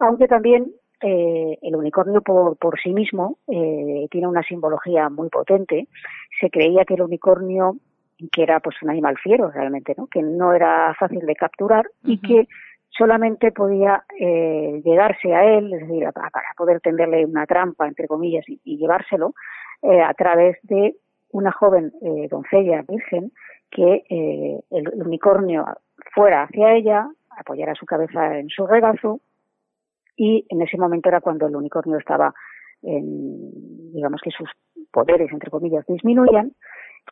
Aunque 0.00 0.26
también 0.26 0.72
eh, 1.00 1.58
el 1.62 1.76
unicornio 1.76 2.20
por, 2.22 2.56
por 2.58 2.78
sí 2.80 2.92
mismo 2.92 3.38
eh, 3.46 4.08
tiene 4.10 4.26
una 4.26 4.42
simbología 4.42 5.08
muy 5.08 5.28
potente. 5.28 5.86
Se 6.40 6.50
creía 6.50 6.84
que 6.84 6.94
el 6.94 7.02
unicornio, 7.02 7.76
que 8.32 8.42
era 8.42 8.58
pues 8.58 8.76
un 8.82 8.90
animal 8.90 9.16
fiero 9.22 9.50
realmente, 9.50 9.94
¿no? 9.96 10.08
que 10.08 10.22
no 10.22 10.52
era 10.52 10.92
fácil 10.98 11.20
de 11.20 11.36
capturar 11.36 11.86
y 12.02 12.20
que 12.20 12.48
solamente 12.90 13.52
podía 13.52 14.04
eh, 14.18 14.82
llegarse 14.84 15.32
a 15.34 15.56
él, 15.56 15.72
es 15.72 15.86
decir, 15.86 16.04
para, 16.12 16.30
poder 16.56 16.80
tenderle 16.80 17.24
una 17.24 17.46
trampa, 17.46 17.86
entre 17.86 18.08
comillas, 18.08 18.44
y, 18.48 18.60
y 18.64 18.76
llevárselo 18.76 19.34
eh, 19.82 20.00
a 20.00 20.12
través 20.14 20.58
de 20.64 20.96
una 21.30 21.50
joven 21.52 21.92
eh, 22.02 22.28
doncella 22.30 22.82
virgen 22.82 23.32
que 23.72 24.04
eh, 24.08 24.60
el, 24.70 24.88
unicornio 25.02 25.64
fuera 26.14 26.44
hacia 26.44 26.74
ella, 26.74 27.08
apoyara 27.30 27.74
su 27.74 27.86
cabeza 27.86 28.38
en 28.38 28.48
su 28.50 28.66
regazo 28.66 29.20
y 30.16 30.46
en 30.50 30.60
ese 30.62 30.76
momento 30.76 31.08
era 31.08 31.20
cuando 31.20 31.46
el 31.46 31.56
unicornio 31.56 31.98
estaba 31.98 32.34
en, 32.82 33.92
digamos 33.92 34.20
que 34.22 34.30
sus 34.30 34.48
poderes, 34.92 35.32
entre 35.32 35.50
comillas, 35.50 35.86
disminuían 35.86 36.52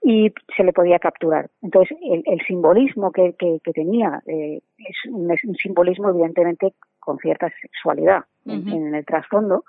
y 0.03 0.33
se 0.55 0.65
le 0.65 0.73
podía 0.73 0.99
capturar. 0.99 1.49
Entonces, 1.63 1.97
el, 2.03 2.23
el 2.27 2.41
simbolismo 2.47 3.11
que, 3.11 3.35
que, 3.39 3.59
que 3.65 3.73
tenía 3.73 4.23
eh, 4.27 4.61
es, 4.79 4.97
un, 5.11 5.31
es, 5.31 5.43
un, 5.45 5.55
simbolismo, 5.55 6.11
evidentemente, 6.11 6.75
con 6.99 7.19
cierta 7.19 7.51
sexualidad 7.61 8.25
uh 8.45 8.51
-huh. 8.51 8.73
en, 8.73 8.87
en, 8.87 8.95
el 8.95 9.05
trasfondo. 9.07 9.65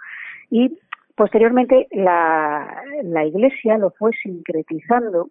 Y 0.50 0.77
posteriormente 1.15 1.88
la, 1.91 2.83
la 3.03 3.25
Iglesia 3.25 3.77
lo 3.77 3.91
fue 3.91 4.12
sincretizando 4.21 5.29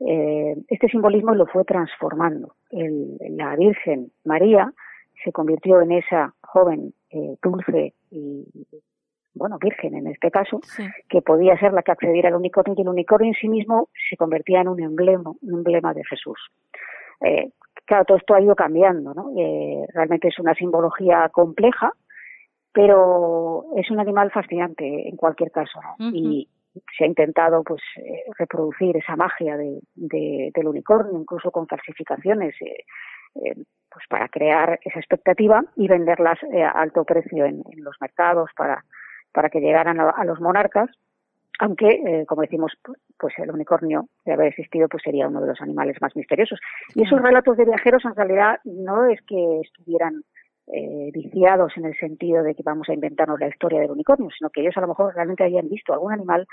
eh, 0.00 0.56
este 0.68 0.88
simbolismo 0.88 1.34
lo 1.34 1.46
fue 1.46 1.64
transformando. 1.64 2.54
El, 2.70 3.18
la 3.36 3.54
Virgen 3.56 4.10
María 4.24 4.72
se 5.22 5.32
convirtió 5.32 5.80
en 5.80 5.92
esa 5.92 6.34
joven 6.40 6.94
eh, 7.10 7.36
dulce 7.42 7.94
y, 8.10 8.46
bueno, 9.34 9.58
virgen 9.58 9.94
en 9.94 10.06
este 10.06 10.30
caso, 10.30 10.60
sí. 10.62 10.84
que 11.08 11.22
podía 11.22 11.58
ser 11.58 11.72
la 11.72 11.82
que 11.82 11.92
accediera 11.92 12.28
al 12.28 12.34
unicornio 12.34 12.74
y 12.76 12.82
el 12.82 12.88
unicornio 12.88 13.28
en 13.28 13.34
sí 13.34 13.48
mismo 13.48 13.88
se 14.08 14.16
convertía 14.16 14.60
en 14.60 14.68
un 14.68 14.82
emblema, 14.82 15.30
un 15.42 15.54
emblema 15.54 15.94
de 15.94 16.04
Jesús. 16.04 16.38
Eh, 17.20 17.50
claro, 17.84 18.04
todo 18.04 18.18
esto 18.18 18.34
ha 18.34 18.40
ido 18.40 18.54
cambiando, 18.56 19.14
¿no? 19.14 19.32
Eh, 19.36 19.84
realmente 19.92 20.28
es 20.28 20.38
una 20.38 20.54
simbología 20.54 21.28
compleja, 21.28 21.92
pero 22.72 23.66
es 23.76 23.90
un 23.90 24.00
animal 24.00 24.30
fascinante 24.30 25.08
en 25.08 25.16
cualquier 25.16 25.50
caso, 25.50 25.80
¿no? 25.82 26.06
Uh 26.06 26.10
-huh. 26.10 26.14
Y, 26.14 26.48
se 26.96 27.04
ha 27.04 27.06
intentado 27.06 27.62
pues 27.62 27.82
eh, 27.96 28.24
reproducir 28.38 28.96
esa 28.96 29.16
magia 29.16 29.56
de, 29.56 29.80
de, 29.94 30.50
del 30.54 30.68
unicornio, 30.68 31.18
incluso 31.18 31.50
con 31.50 31.66
falsificaciones, 31.66 32.54
eh, 32.62 32.84
eh, 33.36 33.54
pues 33.92 34.04
para 34.08 34.28
crear 34.28 34.78
esa 34.84 34.98
expectativa 34.98 35.64
y 35.76 35.88
venderlas 35.88 36.38
eh, 36.52 36.62
a 36.62 36.70
alto 36.70 37.04
precio 37.04 37.44
en, 37.44 37.62
en, 37.70 37.84
los 37.84 37.96
mercados 38.00 38.50
para, 38.56 38.84
para 39.32 39.50
que 39.50 39.60
llegaran 39.60 39.98
a, 40.00 40.10
a 40.10 40.24
los 40.24 40.40
monarcas. 40.40 40.90
Aunque, 41.58 41.88
eh, 41.88 42.24
como 42.26 42.42
decimos, 42.42 42.72
pues 43.18 43.34
el 43.38 43.50
unicornio, 43.50 44.08
de 44.24 44.32
haber 44.32 44.46
existido, 44.46 44.88
pues 44.88 45.02
sería 45.02 45.28
uno 45.28 45.42
de 45.42 45.48
los 45.48 45.60
animales 45.60 45.96
más 46.00 46.16
misteriosos. 46.16 46.58
Y 46.94 47.02
esos 47.02 47.20
relatos 47.20 47.56
de 47.56 47.66
viajeros, 47.66 48.02
en 48.06 48.14
realidad, 48.14 48.60
no 48.64 49.04
es 49.06 49.20
que 49.26 49.60
estuvieran 49.60 50.22
eh, 50.72 51.10
viciados 51.12 51.72
en 51.76 51.86
el 51.86 51.96
sentido 51.96 52.42
de 52.42 52.54
que 52.54 52.62
vamos 52.62 52.88
a 52.88 52.94
inventarnos 52.94 53.40
la 53.40 53.48
historia 53.48 53.80
del 53.80 53.90
unicornio, 53.90 54.28
sino 54.36 54.50
que 54.50 54.60
ellos 54.60 54.76
a 54.76 54.80
lo 54.80 54.88
mejor 54.88 55.14
realmente 55.14 55.44
habían 55.44 55.68
visto 55.68 55.92
algún 55.92 56.12
animal 56.12 56.46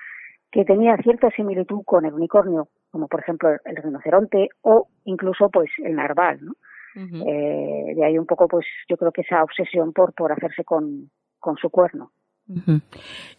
que 0.51 0.65
tenía 0.65 0.97
cierta 0.97 1.29
similitud 1.31 1.83
con 1.85 2.05
el 2.05 2.13
unicornio, 2.13 2.69
como 2.89 3.07
por 3.07 3.19
ejemplo 3.19 3.49
el 3.63 3.75
rinoceronte 3.75 4.49
o 4.61 4.87
incluso 5.05 5.49
pues 5.49 5.69
el 5.83 5.95
narval, 5.95 6.39
¿no? 6.41 6.53
eh, 6.95 7.93
de 7.95 8.05
ahí 8.05 8.17
un 8.17 8.25
poco, 8.25 8.47
pues 8.47 8.65
yo 8.89 8.97
creo 8.97 9.11
que 9.11 9.21
esa 9.21 9.43
obsesión 9.43 9.93
por, 9.93 10.13
por 10.13 10.31
hacerse 10.31 10.63
con, 10.63 11.11
con 11.39 11.57
su 11.57 11.69
cuerno. 11.69 12.11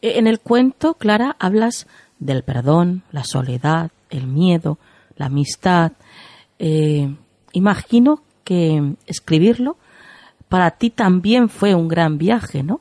E, 0.01 0.19
en 0.19 0.27
el 0.27 0.39
cuento, 0.39 0.95
Clara, 0.95 1.35
hablas 1.41 1.89
del 2.21 2.45
perdón, 2.45 3.03
la 3.11 3.25
soledad, 3.25 3.91
el 4.11 4.27
miedo, 4.27 4.79
la 5.17 5.27
amistad. 5.27 5.93
Eh, 6.59 7.09
imagino 7.53 8.21
que 8.45 8.95
escribirlo 9.07 9.77
para 10.49 10.73
ti 10.73 10.91
también 10.91 11.49
fue 11.49 11.75
un 11.75 11.89
gran 11.89 12.19
viaje, 12.19 12.63
¿no? 12.63 12.81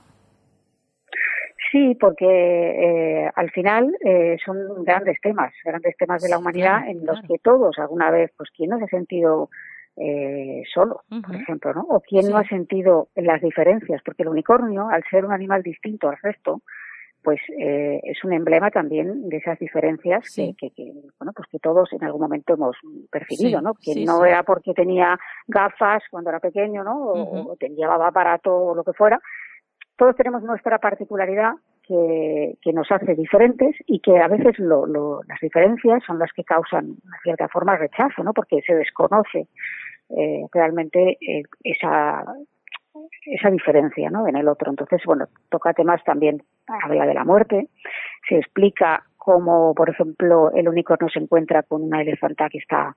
Sí, 1.71 1.95
porque 1.99 2.25
eh, 2.25 3.31
al 3.35 3.51
final 3.51 3.95
eh, 4.03 4.37
son 4.45 4.85
grandes 4.85 5.19
temas, 5.21 5.53
grandes 5.65 5.97
temas 5.97 6.21
de 6.21 6.29
la 6.29 6.37
humanidad 6.37 6.87
en 6.87 7.05
los 7.05 7.21
que 7.23 7.39
todos 7.39 7.77
alguna 7.77 8.09
vez, 8.09 8.31
pues 8.37 8.49
quién 8.55 8.69
no 8.69 8.77
se 8.77 8.85
ha 8.85 8.87
sentido 8.87 9.49
eh, 9.97 10.63
solo, 10.73 11.01
por 11.09 11.35
ejemplo, 11.35 11.73
¿no? 11.73 11.81
O 11.89 11.99
quién 11.99 12.29
no 12.29 12.37
ha 12.37 12.47
sentido 12.47 13.09
las 13.15 13.41
diferencias, 13.41 14.01
porque 14.05 14.23
el 14.23 14.29
unicornio, 14.29 14.87
al 14.89 15.03
ser 15.09 15.25
un 15.25 15.33
animal 15.33 15.61
distinto 15.61 16.07
al 16.07 16.17
resto, 16.21 16.61
pues 17.27 17.41
eh, 17.59 17.99
es 18.03 18.23
un 18.23 18.31
emblema 18.31 18.71
también 18.71 19.27
de 19.27 19.35
esas 19.35 19.59
diferencias 19.59 20.33
que, 20.33 20.55
que, 20.69 20.93
bueno 21.19 21.33
pues 21.35 21.45
que 21.51 21.59
todos 21.59 21.91
en 21.91 22.01
algún 22.05 22.21
momento 22.21 22.53
hemos 22.53 22.77
percibido 23.11 23.59
no 23.59 23.73
que 23.73 24.05
no 24.05 24.23
era 24.23 24.43
porque 24.43 24.73
tenía 24.73 25.19
gafas 25.45 26.03
cuando 26.09 26.29
era 26.29 26.39
pequeño 26.39 26.85
no 26.85 26.97
o, 26.97 27.51
o 27.51 27.55
tenía 27.57 27.93
aparato 27.93 28.55
o 28.55 28.73
lo 28.73 28.81
que 28.85 28.93
fuera. 28.93 29.19
Todos 29.97 30.15
tenemos 30.15 30.41
nuestra 30.41 30.77
particularidad 30.77 31.51
que, 31.83 32.57
que, 32.61 32.71
nos 32.71 32.89
hace 32.89 33.13
diferentes 33.13 33.75
y 33.87 33.99
que 33.99 34.17
a 34.19 34.29
veces 34.29 34.57
lo, 34.57 34.85
lo, 34.85 35.21
las 35.27 35.41
diferencias 35.41 36.01
son 36.07 36.19
las 36.19 36.31
que 36.31 36.45
causan, 36.45 36.91
de 36.91 37.19
cierta 37.23 37.49
forma, 37.49 37.75
rechazo, 37.75 38.23
¿no? 38.23 38.31
Porque 38.31 38.61
se 38.65 38.73
desconoce 38.73 39.49
eh, 40.11 40.45
realmente 40.53 41.17
eh, 41.19 41.43
esa, 41.61 42.23
esa 43.25 43.49
diferencia, 43.49 44.09
¿no? 44.09 44.27
En 44.27 44.35
el 44.35 44.47
otro. 44.47 44.69
Entonces, 44.69 45.01
bueno, 45.05 45.27
toca 45.49 45.73
temas 45.73 46.03
también, 46.03 46.43
habla 46.67 47.05
de 47.05 47.13
la 47.13 47.23
muerte, 47.23 47.69
se 48.27 48.37
explica 48.37 49.03
cómo, 49.17 49.73
por 49.75 49.89
ejemplo, 49.89 50.51
el 50.53 50.69
unicornio 50.69 51.09
se 51.09 51.19
encuentra 51.19 51.63
con 51.63 51.83
una 51.83 52.01
elefanta 52.01 52.49
que 52.49 52.59
está 52.59 52.95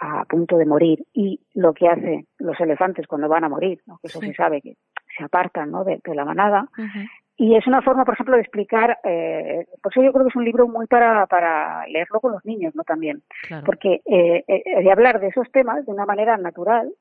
a 0.00 0.24
punto 0.24 0.56
de 0.56 0.66
morir 0.66 1.04
y 1.12 1.40
lo 1.54 1.74
que 1.74 1.88
hacen 1.88 2.26
los 2.38 2.58
elefantes 2.60 3.06
cuando 3.06 3.28
van 3.28 3.44
a 3.44 3.48
morir, 3.48 3.80
¿no? 3.86 3.98
que 3.98 4.08
eso 4.08 4.20
se 4.20 4.32
sabe 4.34 4.62
que 4.62 4.76
se 5.16 5.24
apartan 5.24 5.70
¿no? 5.70 5.84
de, 5.84 6.00
la 6.14 6.24
manada. 6.24 6.68
Y 7.36 7.56
es 7.56 7.66
una 7.66 7.82
forma, 7.82 8.04
por 8.04 8.14
ejemplo, 8.14 8.34
de 8.34 8.42
explicar, 8.42 8.98
eh, 9.04 9.66
por 9.82 9.92
eso 9.92 10.02
yo 10.02 10.12
creo 10.12 10.24
que 10.24 10.30
es 10.30 10.36
un 10.36 10.44
libro 10.44 10.68
muy 10.68 10.86
para, 10.86 11.26
para 11.26 11.86
leerlo 11.86 12.20
con 12.20 12.32
los 12.32 12.44
niños, 12.44 12.74
¿no? 12.74 12.84
También. 12.84 13.22
Porque 13.64 14.02
eh, 14.04 14.44
eh, 14.46 14.82
de 14.82 14.92
hablar 14.92 15.20
de 15.20 15.28
esos 15.28 15.50
temas 15.50 15.86
de 15.86 15.92
una 15.92 16.04
manera 16.04 16.36
natural, 16.36 16.92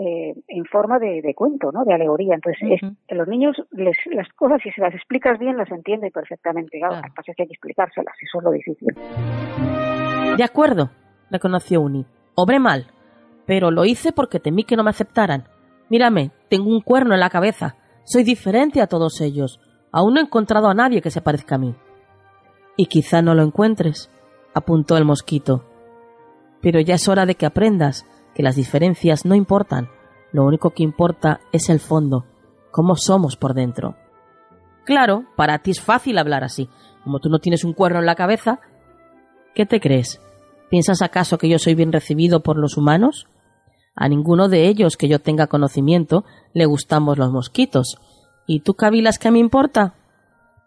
eh, 0.00 0.34
en 0.48 0.64
forma 0.66 0.98
de, 0.98 1.22
de, 1.22 1.34
cuento, 1.34 1.72
¿no? 1.72 1.84
De 1.84 1.94
alegoría. 1.94 2.34
Entonces, 2.34 2.80
es, 2.80 3.16
los 3.16 3.26
niños 3.26 3.56
les, 3.72 3.96
las 4.06 4.28
cosas, 4.34 4.60
si 4.62 4.70
se 4.70 4.80
las 4.80 4.94
explicas 4.94 5.38
bien, 5.38 5.56
las 5.56 5.70
entienden 5.70 6.10
perfectamente. 6.10 6.78
Claro, 6.78 6.94
claro. 6.94 7.14
pasa 7.16 7.32
que 7.36 7.42
hay 7.42 7.48
que 7.48 7.54
explicárselas, 7.54 8.14
eso 8.20 8.38
es 8.38 8.44
lo 8.44 8.50
difícil. 8.50 8.88
De 10.36 10.44
acuerdo, 10.44 10.90
reconoció 11.30 11.80
Uni. 11.80 12.06
Obré 12.36 12.60
mal, 12.60 12.86
pero 13.46 13.70
lo 13.70 13.84
hice 13.84 14.12
porque 14.12 14.38
temí 14.38 14.64
que 14.64 14.76
no 14.76 14.84
me 14.84 14.90
aceptaran. 14.90 15.44
Mírame, 15.88 16.30
tengo 16.48 16.68
un 16.68 16.80
cuerno 16.80 17.14
en 17.14 17.20
la 17.20 17.30
cabeza. 17.30 17.76
Soy 18.04 18.22
diferente 18.22 18.80
a 18.80 18.86
todos 18.86 19.20
ellos. 19.20 19.60
Aún 19.90 20.14
no 20.14 20.20
he 20.20 20.24
encontrado 20.24 20.68
a 20.68 20.74
nadie 20.74 21.00
que 21.00 21.10
se 21.10 21.22
parezca 21.22 21.56
a 21.56 21.58
mí. 21.58 21.74
Y 22.76 22.86
quizá 22.86 23.22
no 23.22 23.34
lo 23.34 23.42
encuentres, 23.42 24.10
apuntó 24.54 24.96
el 24.96 25.04
mosquito. 25.04 25.64
Pero 26.60 26.78
ya 26.80 26.94
es 26.94 27.08
hora 27.08 27.26
de 27.26 27.34
que 27.34 27.46
aprendas 27.46 28.06
que 28.34 28.42
las 28.42 28.56
diferencias 28.56 29.24
no 29.24 29.34
importan. 29.34 29.88
Lo 30.32 30.44
único 30.44 30.70
que 30.70 30.82
importa 30.82 31.40
es 31.52 31.68
el 31.70 31.80
fondo, 31.80 32.26
cómo 32.70 32.96
somos 32.96 33.36
por 33.36 33.54
dentro. 33.54 33.96
Claro, 34.84 35.24
para 35.36 35.58
ti 35.58 35.72
es 35.72 35.80
fácil 35.80 36.18
hablar 36.18 36.44
así. 36.44 36.68
Como 37.04 37.20
tú 37.20 37.28
no 37.28 37.38
tienes 37.38 37.64
un 37.64 37.72
cuerno 37.72 37.98
en 37.98 38.06
la 38.06 38.14
cabeza, 38.14 38.60
¿qué 39.54 39.66
te 39.66 39.80
crees? 39.80 40.20
¿Piensas 40.70 41.02
acaso 41.02 41.38
que 41.38 41.48
yo 41.48 41.58
soy 41.58 41.74
bien 41.74 41.92
recibido 41.92 42.42
por 42.42 42.58
los 42.58 42.76
humanos? 42.76 43.26
A 43.94 44.08
ninguno 44.08 44.48
de 44.48 44.68
ellos 44.68 44.96
que 44.96 45.08
yo 45.08 45.18
tenga 45.18 45.46
conocimiento 45.46 46.24
le 46.52 46.66
gustamos 46.66 47.18
los 47.18 47.32
mosquitos. 47.32 47.98
¿Y 48.46 48.60
tú 48.60 48.74
cavilas 48.74 49.18
qué 49.18 49.30
me 49.30 49.38
importa? 49.38 49.94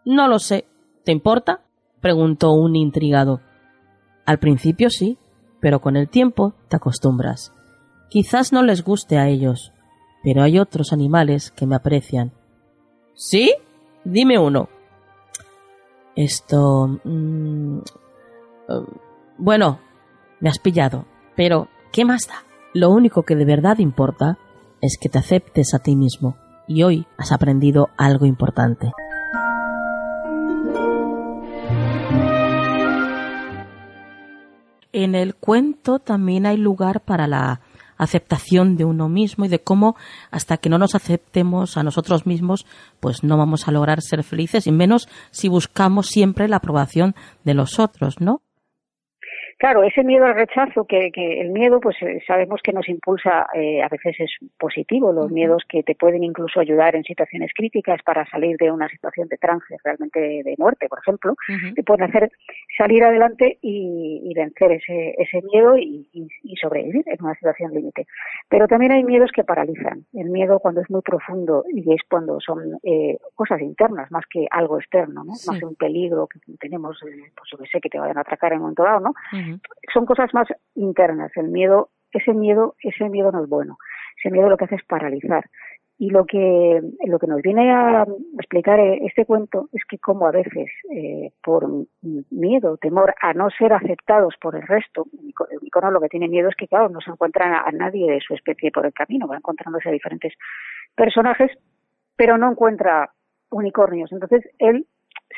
No 0.05 0.27
lo 0.27 0.39
sé. 0.39 0.65
¿Te 1.05 1.11
importa? 1.11 1.61
preguntó 2.01 2.51
un 2.51 2.75
intrigado. 2.75 3.39
Al 4.25 4.39
principio 4.39 4.89
sí, 4.89 5.17
pero 5.61 5.79
con 5.79 5.95
el 5.95 6.09
tiempo 6.09 6.53
te 6.67 6.75
acostumbras. 6.75 7.53
Quizás 8.09 8.51
no 8.51 8.63
les 8.63 8.83
guste 8.83 9.17
a 9.17 9.27
ellos, 9.27 9.71
pero 10.23 10.43
hay 10.43 10.59
otros 10.59 10.91
animales 10.91 11.51
que 11.51 11.65
me 11.65 11.75
aprecian. 11.75 12.33
¿Sí? 13.13 13.53
Dime 14.03 14.37
uno. 14.37 14.67
Esto... 16.15 16.99
Mmm, 17.03 17.79
bueno, 19.37 19.79
me 20.39 20.49
has 20.49 20.59
pillado, 20.59 21.05
pero 21.35 21.67
¿qué 21.91 22.05
más 22.05 22.27
da? 22.27 22.43
Lo 22.73 22.89
único 22.89 23.23
que 23.23 23.35
de 23.35 23.45
verdad 23.45 23.79
importa 23.79 24.37
es 24.81 24.97
que 24.99 25.09
te 25.09 25.19
aceptes 25.19 25.73
a 25.73 25.79
ti 25.79 25.95
mismo 25.95 26.35
y 26.67 26.83
hoy 26.83 27.05
has 27.17 27.31
aprendido 27.31 27.89
algo 27.97 28.25
importante. 28.25 28.91
En 34.93 35.15
el 35.15 35.35
cuento 35.35 35.99
también 35.99 36.45
hay 36.45 36.57
lugar 36.57 37.01
para 37.01 37.27
la 37.27 37.61
aceptación 37.97 38.77
de 38.77 38.83
uno 38.83 39.09
mismo 39.09 39.45
y 39.45 39.47
de 39.47 39.61
cómo 39.61 39.95
hasta 40.31 40.57
que 40.57 40.69
no 40.69 40.79
nos 40.79 40.95
aceptemos 40.95 41.77
a 41.77 41.83
nosotros 41.83 42.25
mismos, 42.25 42.65
pues 42.99 43.23
no 43.23 43.37
vamos 43.37 43.67
a 43.67 43.71
lograr 43.71 44.01
ser 44.01 44.23
felices 44.23 44.65
y 44.65 44.71
menos 44.71 45.07
si 45.29 45.49
buscamos 45.49 46.07
siempre 46.07 46.47
la 46.47 46.57
aprobación 46.57 47.15
de 47.43 47.53
los 47.53 47.79
otros, 47.79 48.19
¿no? 48.19 48.41
Claro, 49.61 49.83
ese 49.83 50.03
miedo 50.03 50.25
al 50.25 50.33
rechazo, 50.33 50.85
que, 50.85 51.11
que 51.11 51.39
el 51.39 51.51
miedo, 51.51 51.79
pues 51.79 51.95
eh, 52.01 52.19
sabemos 52.25 52.61
que 52.63 52.73
nos 52.73 52.89
impulsa, 52.89 53.45
eh, 53.53 53.83
a 53.83 53.89
veces 53.89 54.15
es 54.17 54.31
positivo, 54.57 55.13
los 55.13 55.29
miedos 55.29 55.61
que 55.69 55.83
te 55.83 55.93
pueden 55.93 56.23
incluso 56.23 56.59
ayudar 56.59 56.95
en 56.95 57.03
situaciones 57.03 57.51
críticas 57.53 58.01
para 58.03 58.25
salir 58.25 58.57
de 58.57 58.71
una 58.71 58.89
situación 58.89 59.27
de 59.27 59.37
trance, 59.37 59.77
realmente 59.83 60.19
de 60.19 60.55
muerte, 60.57 60.89
por 60.89 60.97
ejemplo, 60.97 61.35
te 61.75 61.83
pueden 61.83 62.09
hacer 62.09 62.31
salir 62.75 63.03
adelante 63.03 63.59
y, 63.61 64.21
y 64.23 64.33
vencer 64.33 64.71
ese, 64.71 65.13
ese 65.19 65.43
miedo 65.43 65.77
y, 65.77 66.09
y, 66.11 66.27
y, 66.41 66.55
sobrevivir 66.55 67.03
en 67.05 67.23
una 67.23 67.35
situación 67.35 67.71
límite. 67.71 68.07
Pero 68.49 68.67
también 68.67 68.93
hay 68.93 69.03
miedos 69.03 69.29
que 69.31 69.43
paralizan. 69.43 70.05
El 70.13 70.31
miedo 70.31 70.57
cuando 70.57 70.81
es 70.81 70.89
muy 70.89 71.01
profundo 71.03 71.65
y 71.71 71.93
es 71.93 72.01
cuando 72.09 72.39
son 72.39 72.79
eh, 72.81 73.19
cosas 73.35 73.61
internas 73.61 74.09
más 74.09 74.25
que 74.27 74.47
algo 74.49 74.79
externo, 74.79 75.23
¿no? 75.23 75.35
Sí. 75.35 75.51
Más 75.51 75.61
un 75.61 75.75
peligro 75.75 76.25
que 76.25 76.39
tenemos, 76.59 76.97
eh, 77.03 77.29
pues 77.35 77.47
yo 77.51 77.59
que 77.59 77.67
sé, 77.67 77.79
que 77.79 77.89
te 77.89 77.99
vayan 77.99 78.17
a 78.17 78.21
atracar 78.21 78.53
en 78.53 78.57
un 78.57 78.61
momento 78.63 78.83
dado, 78.83 79.01
¿no? 79.01 79.13
Son 79.93 80.05
cosas 80.05 80.33
más 80.33 80.47
internas. 80.75 81.31
El 81.35 81.49
miedo, 81.49 81.89
ese 82.11 82.33
miedo, 82.33 82.75
ese 82.81 83.09
miedo 83.09 83.31
no 83.31 83.43
es 83.43 83.49
bueno. 83.49 83.77
Ese 84.17 84.31
miedo 84.31 84.49
lo 84.49 84.57
que 84.57 84.65
hace 84.65 84.75
es 84.75 84.85
paralizar. 84.85 85.45
Y 86.01 86.09
lo 86.09 86.25
que, 86.25 86.81
lo 87.05 87.19
que 87.19 87.27
nos 87.27 87.43
viene 87.43 87.71
a 87.71 88.07
explicar 88.39 88.79
este 88.79 89.23
cuento 89.23 89.69
es 89.71 89.83
que 89.85 89.99
como 89.99 90.25
a 90.25 90.31
veces, 90.31 90.71
eh, 90.91 91.31
por 91.43 91.67
miedo, 92.31 92.77
temor 92.77 93.13
a 93.21 93.33
no 93.33 93.51
ser 93.51 93.71
aceptados 93.71 94.33
por 94.41 94.55
el 94.55 94.63
resto, 94.63 95.05
el 95.13 95.59
icono 95.61 95.91
lo 95.91 96.01
que 96.01 96.09
tiene 96.09 96.27
miedo 96.27 96.49
es 96.49 96.55
que, 96.55 96.67
claro, 96.67 96.89
no 96.89 97.01
se 97.01 97.11
encuentra 97.11 97.61
a, 97.61 97.71
nadie 97.71 98.11
de 98.11 98.19
su 98.19 98.33
especie 98.33 98.71
por 98.71 98.87
el 98.87 98.93
camino, 98.93 99.27
va 99.27 99.37
encontrándose 99.37 99.89
a 99.89 99.91
diferentes 99.91 100.33
personajes, 100.95 101.51
pero 102.15 102.35
no 102.35 102.49
encuentra 102.49 103.11
unicornios. 103.51 104.11
Entonces, 104.11 104.49
él 104.57 104.87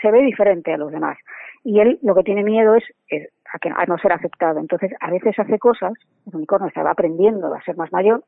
se 0.01 0.11
ve 0.11 0.21
diferente 0.21 0.73
a 0.73 0.77
los 0.77 0.91
demás. 0.91 1.17
Y 1.63 1.79
él 1.79 1.99
lo 2.01 2.15
que 2.15 2.23
tiene 2.23 2.43
miedo 2.43 2.75
es, 2.75 2.83
es 3.07 3.29
a, 3.51 3.59
que, 3.59 3.69
a 3.69 3.85
no 3.85 3.97
ser 3.97 4.13
aceptado. 4.13 4.59
Entonces, 4.59 4.91
a 4.99 5.11
veces 5.11 5.37
hace 5.37 5.59
cosas, 5.59 5.93
el 6.27 6.35
unicornio 6.35 6.71
va 6.83 6.91
aprendiendo 6.91 7.53
a 7.53 7.61
ser 7.63 7.77
más 7.77 7.91
mayor, 7.91 8.23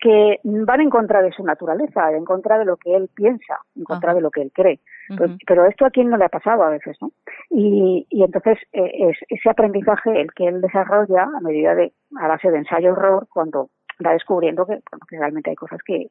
que 0.00 0.40
van 0.44 0.80
en 0.80 0.90
contra 0.90 1.22
de 1.22 1.32
su 1.32 1.44
naturaleza, 1.44 2.12
en 2.12 2.24
contra 2.24 2.58
de 2.58 2.64
lo 2.64 2.76
que 2.76 2.94
él 2.94 3.08
piensa, 3.14 3.58
en 3.76 3.84
contra 3.84 4.14
de 4.14 4.20
lo 4.20 4.30
que 4.30 4.42
él 4.42 4.50
cree. 4.52 4.80
Uh 5.08 5.14
-huh. 5.14 5.18
pero, 5.18 5.36
pero, 5.46 5.66
esto 5.66 5.84
a 5.84 5.90
quién 5.90 6.10
no 6.10 6.16
le 6.16 6.24
ha 6.24 6.28
pasado 6.28 6.62
a 6.62 6.70
veces, 6.70 6.96
¿no? 7.00 7.10
Y, 7.50 8.06
y 8.08 8.22
entonces 8.22 8.58
eh, 8.72 9.10
es 9.10 9.16
ese 9.28 9.50
aprendizaje 9.50 10.20
el 10.20 10.32
que 10.32 10.46
él 10.46 10.60
desarrolla 10.60 11.24
a 11.24 11.40
medida 11.40 11.74
de, 11.74 11.92
a 12.20 12.28
base 12.28 12.50
de 12.50 12.58
ensayo-error, 12.58 13.26
cuando 13.32 13.70
va 14.04 14.12
descubriendo 14.12 14.64
que, 14.64 14.80
bueno, 14.90 15.06
que 15.08 15.18
realmente 15.18 15.50
hay 15.50 15.56
cosas 15.56 15.80
que, 15.84 16.06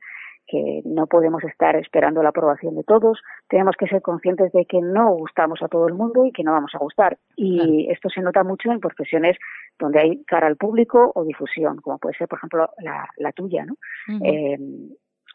que 0.49 0.81
no 0.83 1.05
podemos 1.05 1.43
estar 1.43 1.75
esperando 1.75 2.23
la 2.23 2.29
aprobación 2.29 2.75
de 2.75 2.83
todos, 2.83 3.19
tenemos 3.47 3.75
que 3.77 3.87
ser 3.87 4.01
conscientes 4.01 4.51
de 4.51 4.65
que 4.65 4.81
no 4.81 5.11
gustamos 5.11 5.61
a 5.61 5.67
todo 5.67 5.87
el 5.87 5.93
mundo 5.93 6.25
y 6.25 6.31
que 6.31 6.43
no 6.43 6.53
vamos 6.53 6.71
a 6.73 6.79
gustar. 6.79 7.17
Y 7.35 7.57
claro. 7.57 7.93
esto 7.93 8.09
se 8.09 8.21
nota 8.21 8.43
mucho 8.43 8.71
en 8.71 8.79
profesiones 8.79 9.37
donde 9.77 9.99
hay 9.99 10.23
cara 10.25 10.47
al 10.47 10.57
público 10.57 11.11
o 11.13 11.23
difusión, 11.23 11.77
como 11.77 11.99
puede 11.99 12.17
ser, 12.17 12.27
por 12.27 12.39
ejemplo, 12.39 12.69
la, 12.79 13.07
la 13.17 13.31
tuya, 13.31 13.65
¿no? 13.65 13.73
Uh 14.07 14.19
-huh. 14.19 14.25
eh, 14.25 14.57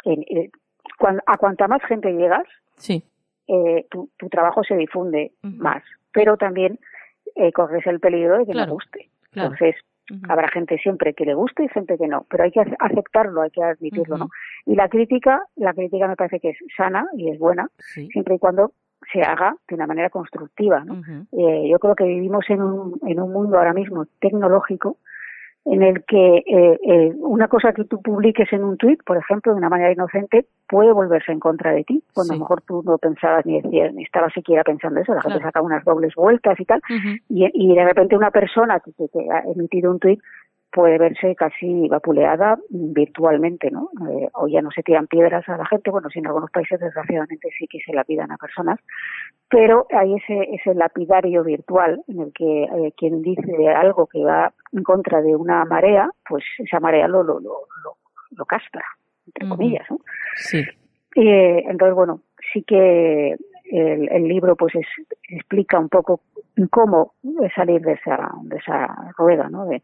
en, 0.05 0.51
cuando, 0.99 1.23
a 1.27 1.37
cuanta 1.39 1.69
más 1.69 1.83
gente 1.85 2.13
llegas, 2.13 2.45
sí. 2.77 3.03
eh, 3.47 3.87
tu, 3.91 4.11
tu, 4.19 4.29
trabajo 4.29 4.65
se 4.65 4.77
difunde 4.77 5.33
uh 5.43 5.47
-huh. 5.47 5.57
más, 5.59 5.83
pero 6.13 6.37
también 6.37 6.79
eh, 7.37 7.53
corres 7.53 7.87
el 7.87 8.01
peligro 8.01 8.39
de 8.39 8.47
que 8.47 8.53
claro. 8.53 8.69
no 8.69 8.75
guste. 8.75 9.09
Claro. 9.31 9.53
Entonces, 9.53 9.77
Habrá 10.29 10.49
gente 10.49 10.77
siempre 10.79 11.15
que 11.15 11.25
le 11.25 11.35
guste 11.35 11.65
y 11.65 11.69
gente 11.69 11.97
que 11.97 12.07
no, 12.07 12.27
pero 12.29 12.45
hay 12.45 12.51
que 12.51 12.61
aceptarlo, 12.61 13.41
hay 13.43 13.51
que 13.51 13.63
admitirlo, 13.63 14.19
¿no? 14.19 14.29
Y 14.67 14.75
la 14.75 14.89
crítica, 14.89 15.43
la 15.57 15.73
crítica 15.73 16.07
me 16.07 16.17
parece 16.17 16.41
que 16.41 16.51
es 16.51 16.59
sana 16.77 17.07
y 17.17 17.31
es 17.31 17.39
buena, 17.39 17.69
siempre 18.13 18.35
y 18.35 18.39
cuando 18.39 18.73
se 19.13 19.23
haga 19.23 19.57
de 19.69 19.75
una 19.75 19.87
manera 19.87 20.11
constructiva, 20.11 20.85
¿no? 20.85 21.01
eh, 21.33 21.69
yo 21.71 21.79
creo 21.79 21.95
que 21.95 22.05
vivimos 22.05 22.45
en 22.49 22.63
un, 22.63 22.99
en 23.07 23.21
un 23.21 23.33
mundo 23.33 23.59
ahora 23.59 23.73
mismo 23.73 24.07
tecnológico 24.21 24.99
en 25.67 25.83
el 25.83 26.05
que 26.05 26.37
eh, 26.47 26.79
eh, 26.87 27.13
una 27.19 27.49
cosa 27.49 27.73
que 27.73 27.85
tú 27.85 28.01
publiques 28.03 28.53
en 28.53 28.65
un 28.65 28.77
tuit, 28.77 29.03
por 29.05 29.17
ejemplo, 29.17 29.53
de 29.53 29.59
una 29.59 29.71
manera 29.71 29.93
inocente, 29.93 30.47
puede 30.69 30.93
volverse 30.93 31.33
en 31.33 31.41
contra 31.41 31.73
de 31.73 31.85
ti, 31.85 32.03
cuando 32.13 32.35
a 32.35 32.37
lo 32.37 32.41
mejor 32.41 32.63
tú 32.63 32.83
no 32.85 32.99
pensabas 32.99 33.47
ni 33.47 33.61
decías, 33.61 33.95
ni 33.95 34.03
estabas 34.03 34.33
siquiera 34.35 34.63
pensando 34.63 35.01
eso, 35.01 35.15
la 35.15 35.23
gente 35.23 35.41
saca 35.41 35.63
unas 35.63 35.85
dobles 35.85 36.15
vueltas 36.15 36.59
y 36.61 36.65
tal, 36.65 36.83
y, 37.29 37.49
y, 37.53 37.75
de 37.75 37.85
repente 37.85 38.17
una 38.17 38.31
persona 38.31 38.81
que, 38.81 38.93
que 38.93 39.31
ha 39.31 39.41
emitido 39.51 39.91
un 39.91 39.99
tuit 39.99 40.21
puede 40.75 40.99
verse 40.99 41.37
casi 41.37 41.89
vapuleada 41.89 42.59
virtualmente, 42.69 43.71
¿no? 43.71 43.91
Eh, 44.11 44.29
o 44.35 44.49
ya 44.49 44.61
no 44.61 44.73
se 44.73 44.83
tiran 44.83 45.07
piedras 45.07 45.49
a 45.49 45.57
la 45.57 45.67
gente, 45.67 45.89
bueno, 45.89 46.11
si 46.11 46.19
en 46.19 46.27
algunos 46.27 46.51
países 46.51 46.81
desgraciadamente 46.81 47.49
sí 47.57 47.69
que 47.69 47.79
se 47.87 47.93
lapidan 47.93 48.33
a 48.33 48.37
personas, 48.37 48.81
pero 49.49 49.87
hay 49.97 50.17
ese, 50.17 50.49
ese 50.53 50.75
lapidario 50.75 51.45
virtual 51.45 52.03
en 52.09 52.23
el 52.23 52.33
que 52.33 52.65
eh, 52.65 52.93
quien 52.97 53.23
dice 53.23 53.69
algo 53.69 54.09
que 54.09 54.25
va 54.25 54.53
en 54.73 54.83
contra 54.83 55.23
de 55.23 55.37
una 55.37 55.65
marea, 55.65 56.11
pues 56.29 56.43
esa 56.59 56.81
marea 56.81 57.07
lo, 57.07 57.23
lo, 57.23 57.39
lo, 57.39 57.55
lo, 58.33 58.45
castra, 58.45 58.83
entre 59.29 59.49
comillas, 59.49 59.89
¿no? 59.89 60.01
Sí. 60.35 60.59
Eh, 61.15 61.65
entonces, 61.69 61.95
bueno, 61.95 62.21
sí 62.53 62.65
que 62.65 63.37
el, 63.71 64.09
el 64.11 64.25
libro 64.25 64.57
pues 64.57 64.75
es, 64.75 64.87
explica 65.29 65.79
un 65.79 65.89
poco 65.89 66.21
cómo 66.71 67.15
salir 67.55 67.81
de 67.83 67.93
esa, 67.93 68.33
de 68.43 68.57
esa 68.57 69.13
rueda, 69.17 69.49
¿no? 69.49 69.67
De, 69.67 69.81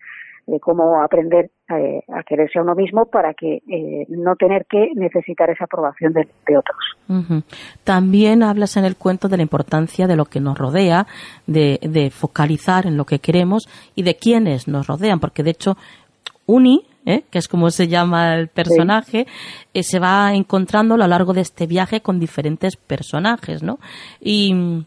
de 0.46 0.58
cómo 0.60 1.02
aprender 1.02 1.50
eh, 1.68 2.02
a 2.08 2.22
quererse 2.24 2.58
a 2.58 2.62
uno 2.62 2.74
mismo 2.74 3.06
para 3.06 3.34
que 3.34 3.62
eh, 3.68 4.06
no 4.08 4.34
tener 4.36 4.66
que 4.66 4.90
necesitar 4.94 5.50
esa 5.50 5.64
aprobación 5.64 6.12
de, 6.12 6.28
otros. 6.56 7.44
También 7.84 8.42
hablas 8.42 8.76
en 8.76 8.84
el 8.84 8.96
cuento 8.96 9.28
de 9.28 9.36
la 9.36 9.42
importancia 9.42 10.06
de 10.06 10.16
lo 10.16 10.24
que 10.24 10.40
nos 10.40 10.58
rodea, 10.58 11.06
de, 11.46 12.10
focalizar 12.12 12.86
en 12.86 12.96
lo 12.96 13.04
que 13.04 13.20
queremos 13.20 13.68
y 13.94 14.02
de 14.02 14.16
quiénes 14.16 14.66
nos 14.66 14.86
rodean, 14.86 15.20
porque 15.20 15.42
de 15.42 15.50
hecho 15.50 15.76
Uni, 16.46 16.82
¿eh? 17.06 17.22
que 17.30 17.38
es 17.38 17.46
como 17.46 17.70
se 17.70 17.86
llama 17.86 18.34
el 18.34 18.48
personaje, 18.48 19.26
se 19.74 19.98
va 20.00 20.34
encontrando 20.34 20.94
a 20.94 20.98
lo 20.98 21.06
largo 21.06 21.32
de 21.32 21.42
este 21.42 21.66
viaje 21.66 22.00
con 22.00 22.18
diferentes 22.18 22.76
personajes, 22.76 23.62
¿no? 23.62 23.78
Y 24.20 24.84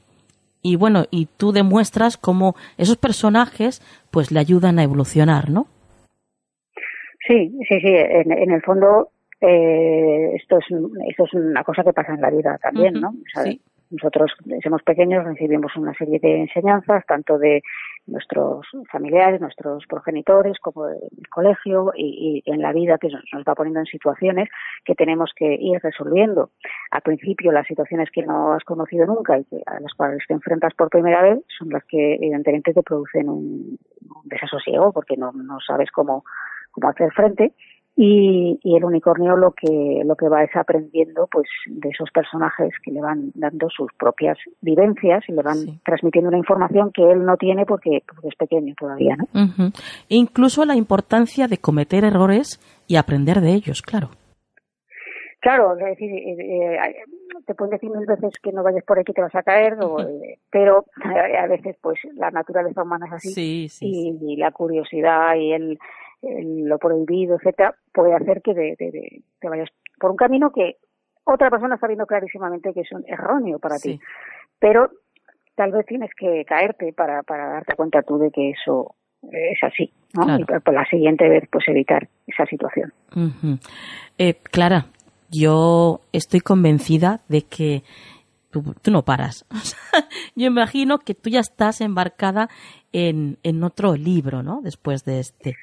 y 0.64 0.78
bueno, 0.78 1.04
y 1.12 1.28
tú 1.38 1.52
demuestras 1.52 2.18
cómo 2.18 2.56
esos 2.78 2.98
personajes 2.98 3.82
pues 4.10 4.32
le 4.32 4.40
ayudan 4.40 4.80
a 4.80 4.84
evolucionar, 4.84 5.50
¿no? 5.50 5.68
Sí, 7.28 7.52
sí, 7.70 7.80
sí, 7.80 7.88
en, 7.88 8.32
en 8.32 8.52
el 8.52 8.62
fondo 8.64 9.10
eh, 9.46 10.36
esto, 10.36 10.58
es, 10.58 10.66
esto 11.10 11.26
es 11.26 11.34
una 11.34 11.64
cosa 11.66 11.84
que 11.84 11.92
pasa 11.92 12.14
en 12.14 12.22
la 12.22 12.30
vida 12.30 12.58
también, 12.62 12.94
¿no? 12.94 13.14
Nosotros 13.94 14.32
somos 14.64 14.82
pequeños, 14.82 15.24
recibimos 15.24 15.76
una 15.76 15.94
serie 15.94 16.18
de 16.20 16.42
enseñanzas, 16.42 17.06
tanto 17.06 17.38
de 17.38 17.62
nuestros 18.08 18.66
familiares, 18.92 19.40
nuestros 19.40 19.86
progenitores, 19.86 20.58
como 20.60 20.88
del 20.88 21.28
colegio 21.30 21.94
y, 21.96 22.42
en 22.48 22.60
la 22.60 22.74
vida 22.74 22.98
que 22.98 23.10
nos, 23.10 23.44
va 23.48 23.54
poniendo 23.54 23.82
en 23.82 23.86
situaciones 23.86 24.50
que 24.84 24.96
tenemos 24.96 25.32
que 25.36 25.58
ir 25.60 25.80
resolviendo. 25.80 26.50
Al 26.90 27.02
principio, 27.02 27.52
las 27.52 27.68
situaciones 27.68 28.10
que 28.10 28.24
no 28.24 28.54
has 28.54 28.64
conocido 28.64 29.06
nunca 29.06 29.38
y 29.38 29.44
que, 29.46 29.62
a 29.68 29.80
las 29.80 29.94
cuales 29.94 30.24
te 30.28 30.34
enfrentas 30.34 30.74
por 30.74 30.90
primera 30.90 31.22
vez 31.22 31.40
son 31.60 31.70
las 31.70 31.84
que 31.86 32.16
evidentemente 32.16 32.74
te 32.74 32.82
producen 32.82 33.30
un, 33.30 33.78
desasosiego 34.26 34.92
porque 34.92 35.18
no, 35.18 35.32
no 35.34 35.60
sabes 35.60 35.92
cómo, 35.92 36.24
cómo 36.72 36.90
hacer 36.90 37.12
frente 37.12 37.54
y, 37.96 38.60
y, 38.64 38.76
el 38.76 38.84
unicornio 38.84 39.36
lo 39.36 39.52
que 39.52 40.02
lo 40.04 40.16
que 40.16 40.28
va 40.28 40.44
es 40.44 40.56
aprendiendo 40.56 41.28
pues 41.32 41.48
de 41.68 41.90
esos 41.90 42.10
personajes 42.12 42.74
que 42.84 42.92
le 42.92 43.02
van 43.02 43.32
dando 43.36 43.70
sus 43.70 43.92
propias 43.94 44.38
vivencias 44.62 45.24
y 45.28 45.34
le 45.34 45.44
van 45.44 45.80
transmitiendo 45.86 46.30
una 46.30 46.40
información 46.40 46.92
que 46.92 47.04
él 47.04 47.24
no 47.24 47.38
tiene 47.38 47.66
porque, 47.66 48.04
es 48.24 48.36
pequeño 48.36 48.74
todavía 48.80 49.16
¿no? 49.16 49.28
incluso 50.08 50.66
la 50.66 50.76
importancia 50.76 51.48
de 51.48 51.60
cometer 51.60 52.04
errores 52.04 52.60
y 52.88 52.96
aprender 52.96 53.42
de 53.42 53.54
ellos 53.54 53.82
claro. 53.82 54.10
Claro, 55.44 55.76
es 55.78 55.86
decir, 55.86 56.10
eh, 56.10 56.78
eh, 56.78 56.96
te 57.46 57.54
pueden 57.54 57.74
decir 57.74 57.90
mil 57.90 58.06
veces 58.06 58.32
que 58.42 58.54
no 58.54 58.64
vayas 58.64 58.86
por 58.86 58.98
aquí 58.98 59.12
te 59.12 59.22
vas 59.22 59.36
a 59.36 59.44
caer, 59.44 59.74
eh, 59.74 60.38
pero 60.50 60.86
a 61.04 61.48
veces 61.48 61.76
pues 61.82 62.00
la 62.14 62.32
naturaleza 62.32 62.82
humana 62.82 63.08
es 63.08 63.14
así 63.14 63.68
y, 63.82 64.38
la 64.38 64.52
curiosidad 64.52 65.36
y 65.36 65.52
el, 65.52 65.80
lo 66.24 66.78
prohibido, 66.78 67.36
etcétera, 67.36 67.76
puede 67.94 68.14
hacer 68.14 68.42
que 68.42 68.76
te 69.40 69.50
vayas 69.50 69.70
por 70.00 70.12
un 70.12 70.18
camino 70.18 70.52
que 70.52 70.78
otra 71.26 71.50
persona 71.50 71.76
está 71.76 71.88
viendo 71.88 72.06
clarísimamente 72.06 72.74
que 72.74 72.82
es 72.82 72.92
un 72.92 73.04
erróneo 73.08 73.60
para 73.60 73.78
ti. 73.78 74.00
Pero 74.60 74.90
tal 75.56 75.72
vez 75.72 75.86
tienes 75.86 76.12
que 76.18 76.44
caerte 76.46 76.94
para, 76.94 77.24
para 77.24 77.50
darte 77.50 77.76
cuenta 77.76 78.02
tú 78.02 78.18
de 78.18 78.32
que 78.32 78.52
eso 78.52 78.96
es 79.32 79.60
así, 79.64 79.92
¿no? 80.14 80.38
Y 80.38 80.44
por 80.46 80.74
la 80.74 80.86
siguiente 80.86 81.28
vez, 81.30 81.44
pues 81.52 81.66
evitar 81.68 82.08
esa 82.28 82.46
situación. 82.46 82.92
eh, 84.18 84.36
Clara, 84.52 84.88
yo 85.30 86.02
estoy 86.12 86.42
convencida 86.42 87.22
de 87.30 87.44
que 87.44 87.84
tú, 88.52 88.64
no 88.92 89.04
paras. 89.04 89.46
yo 90.36 90.48
imagino 90.48 91.00
que 91.00 91.16
tú 91.16 91.30
ya 91.30 91.40
estás 91.40 91.82
embarcada 91.82 92.50
en, 92.92 93.38
en 93.44 93.64
otro 93.64 93.96
libro, 93.96 94.44
¿no? 94.44 94.62
Después 94.62 95.04
de 95.06 95.20
este. 95.20 95.56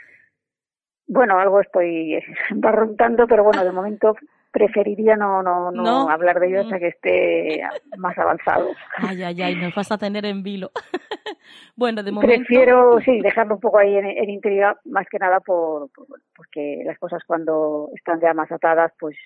Bueno, 1.12 1.40
algo 1.40 1.60
estoy 1.60 2.22
barruntando, 2.54 3.26
pero 3.26 3.42
bueno, 3.42 3.64
de 3.64 3.72
momento 3.72 4.14
preferiría 4.52 5.16
no, 5.16 5.42
no, 5.42 5.70
no, 5.72 6.08
hablar 6.08 6.38
de 6.38 6.48
ello 6.48 6.60
hasta 6.62 6.78
que 6.78 6.88
esté 6.88 7.62
más 7.96 8.16
avanzado. 8.18 8.68
Ay, 8.96 9.22
ay, 9.22 9.42
ay, 9.42 9.54
nos 9.56 9.74
vas 9.74 9.92
a 9.92 9.98
tener 9.98 10.24
en 10.24 10.42
vilo. 10.42 10.70
bueno, 11.76 12.02
de 12.02 12.10
momento... 12.10 12.34
Prefiero, 12.34 13.00
sí, 13.00 13.20
dejarlo 13.20 13.54
un 13.54 13.60
poco 13.60 13.78
ahí 13.78 13.96
en, 13.96 14.06
en 14.06 14.30
intriga, 14.30 14.76
más 14.84 15.06
que 15.08 15.18
nada 15.18 15.38
por, 15.40 15.90
porque 16.36 16.82
las 16.84 16.98
cosas 16.98 17.22
cuando 17.24 17.90
están 17.94 18.20
ya 18.20 18.34
más 18.34 18.50
atadas, 18.50 18.92
pues 18.98 19.16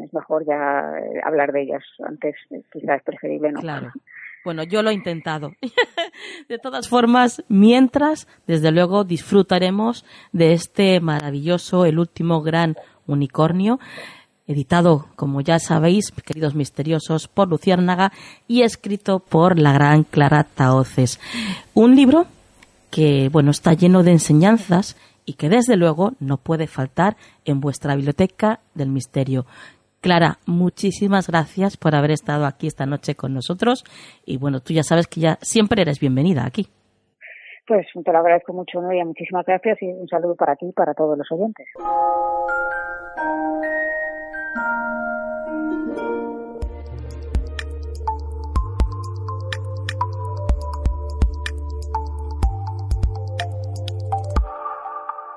es 0.00 0.14
mejor 0.14 0.44
ya 0.46 0.92
hablar 1.24 1.52
de 1.52 1.62
ellas. 1.62 1.84
Antes 2.04 2.36
quizás 2.72 2.98
es 2.98 3.02
preferible 3.02 3.52
no. 3.52 3.60
Claro. 3.60 3.90
Bueno, 4.48 4.62
yo 4.62 4.82
lo 4.82 4.88
he 4.88 4.94
intentado. 4.94 5.52
de 6.48 6.58
todas 6.58 6.88
formas, 6.88 7.44
mientras, 7.48 8.26
desde 8.46 8.70
luego, 8.70 9.04
disfrutaremos 9.04 10.06
de 10.32 10.54
este 10.54 11.00
maravilloso, 11.00 11.84
el 11.84 11.98
último 11.98 12.40
gran 12.40 12.74
unicornio, 13.06 13.78
editado, 14.46 15.08
como 15.16 15.42
ya 15.42 15.58
sabéis, 15.58 16.12
queridos 16.24 16.54
misteriosos, 16.54 17.28
por 17.28 17.48
Luciérnaga 17.48 18.10
y 18.46 18.62
escrito 18.62 19.18
por 19.18 19.58
la 19.58 19.74
gran 19.74 20.04
Clara 20.04 20.44
Taoces. 20.44 21.20
Un 21.74 21.94
libro 21.94 22.24
que, 22.90 23.28
bueno, 23.28 23.50
está 23.50 23.74
lleno 23.74 24.02
de 24.02 24.12
enseñanzas 24.12 24.96
y 25.26 25.34
que 25.34 25.50
desde 25.50 25.76
luego 25.76 26.14
no 26.20 26.38
puede 26.38 26.68
faltar 26.68 27.18
en 27.44 27.60
vuestra 27.60 27.94
biblioteca 27.96 28.60
del 28.72 28.88
misterio. 28.88 29.44
Clara, 30.00 30.38
muchísimas 30.46 31.28
gracias 31.28 31.76
por 31.76 31.96
haber 31.96 32.12
estado 32.12 32.46
aquí 32.46 32.68
esta 32.68 32.86
noche 32.86 33.16
con 33.16 33.34
nosotros 33.34 33.84
y 34.24 34.38
bueno, 34.38 34.60
tú 34.60 34.72
ya 34.72 34.82
sabes 34.82 35.08
que 35.08 35.20
ya 35.20 35.38
siempre 35.40 35.82
eres 35.82 35.98
bienvenida 35.98 36.46
aquí. 36.46 36.68
Pues 37.66 37.86
te 37.92 38.12
lo 38.12 38.18
agradezco 38.18 38.52
mucho, 38.52 38.80
Nuria. 38.80 39.04
Muchísimas 39.04 39.44
gracias 39.44 39.76
y 39.82 39.86
un 39.86 40.08
saludo 40.08 40.34
para 40.36 40.56
ti 40.56 40.66
y 40.66 40.72
para 40.72 40.94
todos 40.94 41.18
los 41.18 41.30
oyentes. 41.30 41.66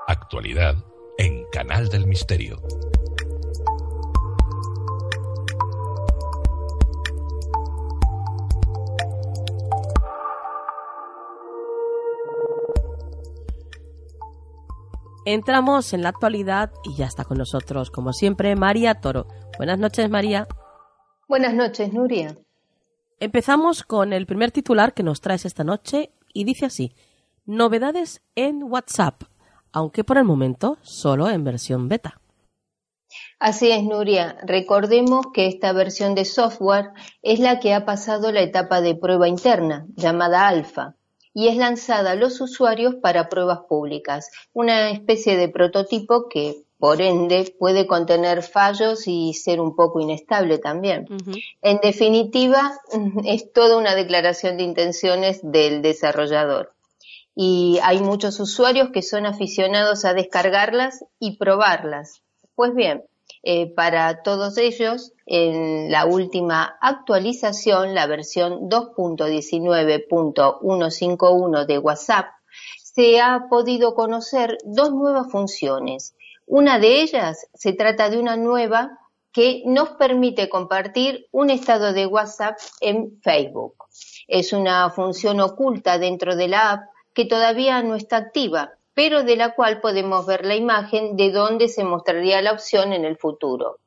Actualidad 0.07 0.75
en 1.17 1.43
Canal 1.51 1.89
del 1.89 2.07
Misterio. 2.07 2.57
Entramos 15.25 15.93
en 15.93 16.01
la 16.01 16.09
actualidad 16.09 16.71
y 16.83 16.95
ya 16.95 17.05
está 17.05 17.25
con 17.25 17.37
nosotros, 17.37 17.91
como 17.91 18.11
siempre, 18.11 18.55
María 18.55 18.95
Toro. 18.95 19.27
Buenas 19.55 19.77
noches, 19.77 20.09
María. 20.09 20.47
Buenas 21.27 21.53
noches, 21.53 21.93
Nuria. 21.93 22.35
Empezamos 23.19 23.83
con 23.83 24.13
el 24.13 24.25
primer 24.25 24.49
titular 24.51 24.95
que 24.95 25.03
nos 25.03 25.21
traes 25.21 25.45
esta 25.45 25.63
noche 25.63 26.11
y 26.33 26.43
dice 26.43 26.65
así: 26.65 26.95
Novedades 27.45 28.23
en 28.33 28.63
WhatsApp, 28.63 29.21
aunque 29.71 30.03
por 30.03 30.17
el 30.17 30.23
momento 30.23 30.79
solo 30.81 31.29
en 31.29 31.43
versión 31.43 31.87
beta. 31.87 32.19
Así 33.39 33.69
es, 33.69 33.83
Nuria. 33.83 34.37
Recordemos 34.41 35.27
que 35.33 35.45
esta 35.45 35.71
versión 35.71 36.15
de 36.15 36.25
software 36.25 36.93
es 37.21 37.39
la 37.39 37.59
que 37.59 37.75
ha 37.75 37.85
pasado 37.85 38.31
la 38.31 38.41
etapa 38.41 38.81
de 38.81 38.95
prueba 38.95 39.27
interna, 39.27 39.85
llamada 39.95 40.47
alfa, 40.47 40.95
y 41.33 41.47
es 41.47 41.57
lanzada 41.57 42.11
a 42.11 42.15
los 42.15 42.41
usuarios 42.41 42.95
para 42.95 43.29
pruebas 43.29 43.59
públicas, 43.67 44.29
una 44.53 44.91
especie 44.91 45.37
de 45.37 45.49
prototipo 45.49 46.27
que 46.29 46.63
por 46.77 46.99
ende 46.99 47.55
puede 47.59 47.85
contener 47.85 48.41
fallos 48.41 49.07
y 49.07 49.33
ser 49.33 49.61
un 49.61 49.75
poco 49.75 49.99
inestable 49.99 50.57
también. 50.57 51.05
En 51.61 51.79
definitiva, 51.79 52.73
es 53.25 53.53
toda 53.53 53.77
una 53.77 53.93
declaración 53.93 54.57
de 54.57 54.63
intenciones 54.63 55.39
del 55.43 55.81
desarrollador. 55.83 56.73
Y 57.35 57.79
hay 57.83 57.99
muchos 57.99 58.39
usuarios 58.39 58.89
que 58.91 59.03
son 59.03 59.25
aficionados 59.25 60.05
a 60.05 60.13
descargarlas 60.13 61.05
y 61.19 61.37
probarlas. 61.37 62.23
Pues 62.55 62.73
bien, 62.73 63.03
eh, 63.43 63.73
para 63.73 64.23
todos 64.23 64.57
ellos, 64.57 65.13
en 65.25 65.89
la 65.91 66.05
última 66.05 66.77
actualización, 66.81 67.95
la 67.95 68.07
versión 68.07 68.69
2.19.151 68.69 71.65
de 71.65 71.79
WhatsApp, 71.79 72.25
se 72.77 73.21
ha 73.21 73.47
podido 73.49 73.95
conocer 73.95 74.57
dos 74.65 74.91
nuevas 74.91 75.31
funciones 75.31 76.13
una 76.53 76.79
de 76.79 77.01
ellas 77.01 77.47
se 77.53 77.71
trata 77.71 78.09
de 78.09 78.19
una 78.19 78.35
nueva 78.35 78.99
que 79.31 79.63
nos 79.65 79.91
permite 79.91 80.49
compartir 80.49 81.29
un 81.31 81.49
estado 81.49 81.93
de 81.93 82.05
WhatsApp 82.05 82.57
en 82.81 83.21
Facebook. 83.21 83.75
Es 84.27 84.51
una 84.51 84.89
función 84.89 85.39
oculta 85.39 85.97
dentro 85.97 86.35
de 86.35 86.49
la 86.49 86.71
app 86.71 86.81
que 87.13 87.23
todavía 87.23 87.81
no 87.83 87.95
está 87.95 88.17
activa, 88.17 88.73
pero 88.93 89.23
de 89.23 89.35
la 89.35 89.53
cual 89.55 89.81
podemos 89.81 90.25
ver 90.25 90.45
la 90.45 90.55
imagen 90.55 91.15
de 91.15 91.31
dónde 91.31 91.67
se 91.67 91.83
mostraría 91.83 92.41
la 92.41 92.51
opción 92.51 92.93
en 92.93 93.05
el 93.05 93.17
futuro. 93.17 93.79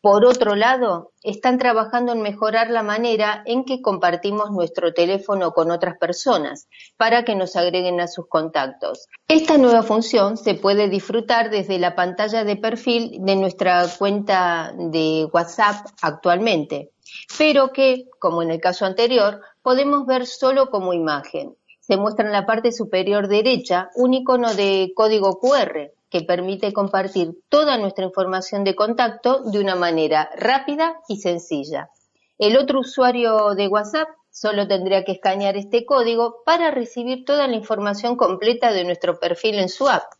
Por 0.00 0.24
otro 0.24 0.56
lado, 0.56 1.12
están 1.22 1.58
trabajando 1.58 2.12
en 2.12 2.20
mejorar 2.20 2.70
la 2.70 2.82
manera 2.82 3.42
en 3.46 3.64
que 3.64 3.80
compartimos 3.80 4.50
nuestro 4.50 4.92
teléfono 4.92 5.52
con 5.52 5.70
otras 5.70 5.96
personas 5.98 6.68
para 6.96 7.24
que 7.24 7.36
nos 7.36 7.56
agreguen 7.56 8.00
a 8.00 8.08
sus 8.08 8.26
contactos. 8.28 9.08
Esta 9.28 9.58
nueva 9.58 9.82
función 9.82 10.36
se 10.36 10.54
puede 10.54 10.88
disfrutar 10.88 11.50
desde 11.50 11.78
la 11.78 11.94
pantalla 11.94 12.44
de 12.44 12.56
perfil 12.56 13.18
de 13.20 13.36
nuestra 13.36 13.86
cuenta 13.98 14.74
de 14.76 15.28
WhatsApp 15.32 15.86
actualmente, 16.02 16.90
pero 17.38 17.72
que, 17.72 18.08
como 18.18 18.42
en 18.42 18.50
el 18.50 18.60
caso 18.60 18.84
anterior, 18.84 19.40
podemos 19.62 20.06
ver 20.06 20.26
solo 20.26 20.70
como 20.70 20.92
imagen. 20.92 21.56
Se 21.92 21.98
muestra 21.98 22.24
en 22.24 22.32
la 22.32 22.46
parte 22.46 22.72
superior 22.72 23.28
derecha 23.28 23.90
un 23.96 24.14
icono 24.14 24.54
de 24.54 24.94
código 24.96 25.38
QR 25.38 25.92
que 26.08 26.22
permite 26.22 26.72
compartir 26.72 27.42
toda 27.50 27.76
nuestra 27.76 28.06
información 28.06 28.64
de 28.64 28.74
contacto 28.74 29.42
de 29.42 29.60
una 29.60 29.74
manera 29.74 30.30
rápida 30.34 31.02
y 31.06 31.18
sencilla. 31.18 31.90
El 32.38 32.56
otro 32.56 32.80
usuario 32.80 33.54
de 33.54 33.68
WhatsApp 33.68 34.08
solo 34.30 34.66
tendría 34.66 35.04
que 35.04 35.12
escanear 35.12 35.58
este 35.58 35.84
código 35.84 36.36
para 36.46 36.70
recibir 36.70 37.26
toda 37.26 37.46
la 37.46 37.56
información 37.56 38.16
completa 38.16 38.72
de 38.72 38.84
nuestro 38.84 39.20
perfil 39.20 39.58
en 39.58 39.68
su 39.68 39.86
app. 39.86 40.14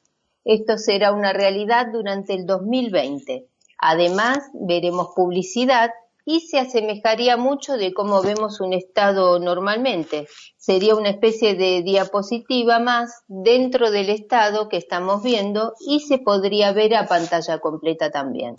Esto 0.44 0.76
será 0.76 1.12
una 1.12 1.32
realidad 1.32 1.86
durante 1.90 2.34
el 2.34 2.44
2020. 2.44 3.46
Además, 3.78 4.40
veremos 4.52 5.14
publicidad 5.16 5.90
y 6.24 6.40
se 6.40 6.58
asemejaría 6.58 7.36
mucho 7.36 7.76
de 7.76 7.92
cómo 7.92 8.22
vemos 8.22 8.60
un 8.60 8.72
estado 8.72 9.38
normalmente. 9.38 10.28
Sería 10.56 10.94
una 10.94 11.10
especie 11.10 11.54
de 11.54 11.82
diapositiva 11.82 12.78
más 12.78 13.22
dentro 13.26 13.90
del 13.90 14.10
estado 14.10 14.68
que 14.68 14.76
estamos 14.76 15.22
viendo 15.22 15.74
y 15.86 16.00
se 16.00 16.18
podría 16.18 16.72
ver 16.72 16.94
a 16.94 17.06
pantalla 17.06 17.58
completa 17.58 18.10
también. 18.10 18.56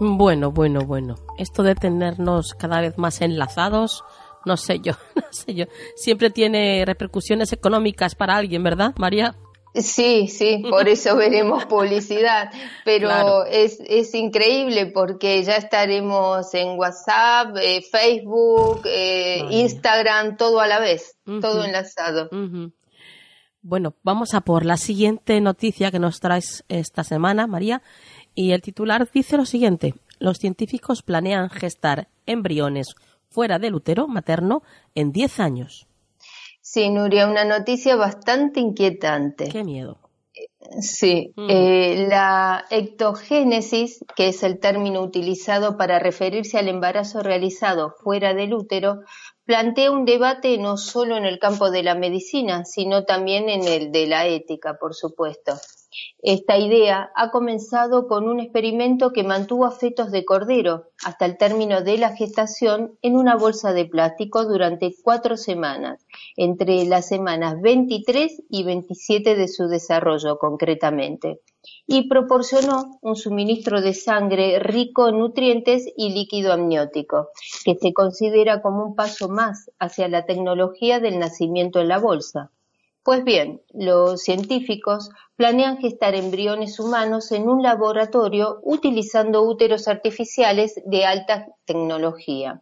Bueno, 0.00 0.52
bueno, 0.52 0.82
bueno. 0.82 1.16
Esto 1.38 1.62
de 1.64 1.74
tenernos 1.74 2.54
cada 2.54 2.80
vez 2.80 2.96
más 2.98 3.20
enlazados, 3.20 4.04
no 4.44 4.56
sé 4.56 4.78
yo, 4.78 4.92
no 5.16 5.22
sé 5.30 5.54
yo. 5.54 5.64
Siempre 5.96 6.30
tiene 6.30 6.84
repercusiones 6.86 7.52
económicas 7.52 8.14
para 8.14 8.36
alguien, 8.36 8.62
¿verdad, 8.62 8.94
María? 8.96 9.34
Sí, 9.82 10.28
sí, 10.28 10.62
por 10.68 10.88
eso 10.88 11.16
veremos 11.16 11.66
publicidad, 11.66 12.50
pero 12.84 13.44
es, 13.46 13.78
es 13.86 14.14
increíble 14.14 14.86
porque 14.86 15.42
ya 15.42 15.56
estaremos 15.56 16.52
en 16.54 16.78
WhatsApp, 16.78 17.56
eh, 17.60 17.82
Facebook, 17.82 18.82
eh, 18.84 19.44
Instagram, 19.50 20.36
todo 20.36 20.60
a 20.60 20.66
la 20.66 20.78
vez, 20.78 21.16
todo 21.24 21.64
enlazado. 21.64 22.28
Bueno, 23.60 23.94
vamos 24.02 24.34
a 24.34 24.40
por 24.40 24.64
la 24.64 24.76
siguiente 24.76 25.40
noticia 25.40 25.90
que 25.90 25.98
nos 25.98 26.20
traes 26.20 26.64
esta 26.68 27.04
semana, 27.04 27.46
María, 27.46 27.82
y 28.34 28.52
el 28.52 28.62
titular 28.62 29.08
dice 29.12 29.36
lo 29.36 29.44
siguiente, 29.44 29.94
los 30.20 30.38
científicos 30.38 31.02
planean 31.02 31.50
gestar 31.50 32.08
embriones 32.24 32.94
fuera 33.28 33.58
del 33.58 33.74
útero 33.74 34.06
materno 34.06 34.62
en 34.94 35.12
10 35.12 35.40
años. 35.40 35.87
Sí, 36.70 36.90
Nuria, 36.90 37.26
una 37.26 37.46
noticia 37.46 37.96
bastante 37.96 38.60
inquietante. 38.60 39.48
Qué 39.48 39.64
miedo. 39.64 39.96
Sí, 40.82 41.32
mm. 41.34 41.46
eh, 41.48 42.06
la 42.10 42.66
ectogénesis, 42.68 44.04
que 44.14 44.28
es 44.28 44.42
el 44.42 44.60
término 44.60 45.00
utilizado 45.00 45.78
para 45.78 45.98
referirse 45.98 46.58
al 46.58 46.68
embarazo 46.68 47.22
realizado 47.22 47.94
fuera 48.04 48.34
del 48.34 48.52
útero, 48.52 49.00
plantea 49.46 49.90
un 49.90 50.04
debate 50.04 50.58
no 50.58 50.76
solo 50.76 51.16
en 51.16 51.24
el 51.24 51.38
campo 51.38 51.70
de 51.70 51.82
la 51.82 51.94
medicina, 51.94 52.66
sino 52.66 53.06
también 53.06 53.48
en 53.48 53.66
el 53.66 53.90
de 53.90 54.06
la 54.06 54.26
ética, 54.26 54.76
por 54.78 54.94
supuesto. 54.94 55.54
Esta 56.20 56.58
idea 56.58 57.10
ha 57.14 57.30
comenzado 57.30 58.08
con 58.08 58.28
un 58.28 58.40
experimento 58.40 59.12
que 59.12 59.22
mantuvo 59.22 59.66
a 59.66 59.70
fetos 59.70 60.10
de 60.10 60.24
cordero 60.24 60.90
hasta 61.04 61.26
el 61.26 61.36
término 61.36 61.80
de 61.82 61.96
la 61.96 62.16
gestación 62.16 62.98
en 63.02 63.16
una 63.16 63.36
bolsa 63.36 63.72
de 63.72 63.84
plástico 63.84 64.44
durante 64.44 64.94
cuatro 65.02 65.36
semanas, 65.36 66.04
entre 66.36 66.84
las 66.86 67.06
semanas 67.06 67.60
23 67.60 68.42
y 68.50 68.64
27 68.64 69.36
de 69.36 69.48
su 69.48 69.68
desarrollo 69.68 70.38
concretamente, 70.38 71.40
y 71.86 72.08
proporcionó 72.08 72.98
un 73.00 73.16
suministro 73.16 73.80
de 73.80 73.94
sangre 73.94 74.58
rico 74.58 75.08
en 75.08 75.18
nutrientes 75.18 75.86
y 75.96 76.10
líquido 76.10 76.52
amniótico, 76.52 77.28
que 77.64 77.76
se 77.76 77.92
considera 77.92 78.60
como 78.60 78.84
un 78.84 78.94
paso 78.94 79.28
más 79.28 79.70
hacia 79.78 80.08
la 80.08 80.26
tecnología 80.26 81.00
del 81.00 81.18
nacimiento 81.18 81.80
en 81.80 81.88
la 81.88 81.98
bolsa. 81.98 82.50
Pues 83.08 83.24
bien, 83.24 83.62
los 83.72 84.20
científicos 84.20 85.08
planean 85.34 85.78
gestar 85.78 86.14
embriones 86.14 86.78
humanos 86.78 87.32
en 87.32 87.48
un 87.48 87.62
laboratorio 87.62 88.58
utilizando 88.62 89.44
úteros 89.44 89.88
artificiales 89.88 90.74
de 90.84 91.06
alta 91.06 91.46
tecnología. 91.64 92.60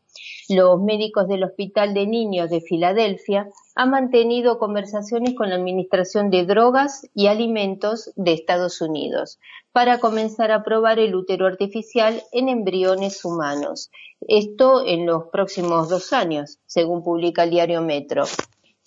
Los 0.49 0.81
médicos 0.81 1.27
del 1.27 1.43
Hospital 1.43 1.95
de 1.95 2.07
Niños 2.07 2.49
de 2.49 2.61
Filadelfia 2.61 3.49
han 3.75 3.91
mantenido 3.91 4.61
conversaciones 4.61 5.35
con 5.35 5.51
la 5.51 5.57
Administración 5.57 6.31
de 6.31 6.47
Drogas 6.47 7.09
y 7.13 7.27
Alimentos 7.27 8.13
de 8.15 8.33
Estados 8.33 8.81
Unidos 8.81 9.41
para 9.73 9.99
comenzar 9.99 10.53
a 10.53 10.63
probar 10.63 11.01
el 11.01 11.17
útero 11.17 11.49
artificial 11.49 12.23
en 12.31 12.49
embriones 12.49 13.25
humanos. 13.25 13.91
Esto 14.21 14.87
en 14.87 15.07
los 15.07 15.25
próximos 15.33 15.89
dos 15.89 16.13
años, 16.13 16.61
según 16.67 17.03
publica 17.03 17.43
el 17.43 17.51
diario 17.51 17.83
Metro 17.83 18.27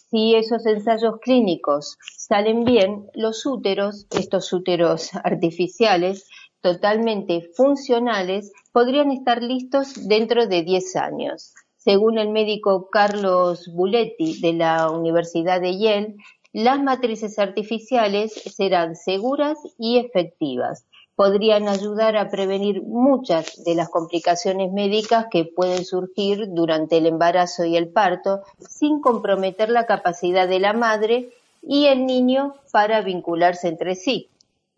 si 0.09 0.35
esos 0.35 0.65
ensayos 0.65 1.19
clínicos 1.21 1.97
salen 2.17 2.63
bien, 2.63 3.07
los 3.13 3.45
úteros, 3.45 4.07
estos 4.09 4.51
úteros 4.51 5.13
artificiales, 5.23 6.27
totalmente 6.61 7.49
funcionales, 7.55 8.51
podrían 8.71 9.11
estar 9.11 9.43
listos 9.43 10.07
dentro 10.07 10.47
de 10.47 10.63
10 10.63 10.95
años. 10.95 11.53
Según 11.77 12.17
el 12.17 12.29
médico 12.29 12.89
Carlos 12.89 13.71
Buletti 13.73 14.41
de 14.41 14.53
la 14.53 14.89
Universidad 14.89 15.61
de 15.61 15.77
Yale, 15.77 16.15
las 16.51 16.81
matrices 16.81 17.37
artificiales 17.37 18.33
serán 18.33 18.95
seguras 18.95 19.59
y 19.77 19.99
efectivas 19.99 20.88
podrían 21.19 21.67
ayudar 21.67 22.15
a 22.15 22.29
prevenir 22.29 22.81
muchas 22.81 23.61
de 23.65 23.75
las 23.75 23.89
complicaciones 23.89 24.71
médicas 24.71 25.25
que 25.29 25.43
pueden 25.43 25.83
surgir 25.83 26.45
durante 26.53 26.95
el 26.95 27.07
embarazo 27.07 27.65
y 27.65 27.75
el 27.75 27.89
parto 27.89 28.43
sin 28.57 29.01
comprometer 29.01 29.69
la 29.69 29.85
capacidad 29.85 30.47
de 30.47 30.61
la 30.61 30.71
madre 30.71 31.31
y 31.61 31.87
el 31.87 32.05
niño 32.05 32.55
para 32.71 33.01
vincularse 33.01 33.67
entre 33.67 33.95
sí. 33.95 34.29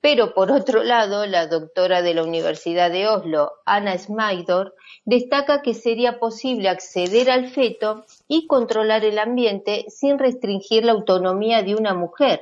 Pero 0.01 0.34
por 0.34 0.51
otro 0.51 0.82
lado, 0.82 1.27
la 1.27 1.45
doctora 1.45 2.01
de 2.01 2.15
la 2.15 2.23
Universidad 2.23 2.89
de 2.89 3.08
Oslo, 3.08 3.51
Anna 3.63 3.95
Smaidor, 3.95 4.73
destaca 5.06 5.62
que 5.62 5.75
sería 5.75 6.17
posible 6.17 6.69
acceder 6.69 7.30
al 7.30 7.49
feto 7.49 8.04
y 8.27 8.47
controlar 8.47 9.06
el 9.06 9.19
ambiente 9.19 9.86
sin 9.89 10.17
restringir 10.17 10.86
la 10.86 10.93
autonomía 10.93 11.62
de 11.62 11.75
una 11.75 11.93
mujer, 11.93 12.41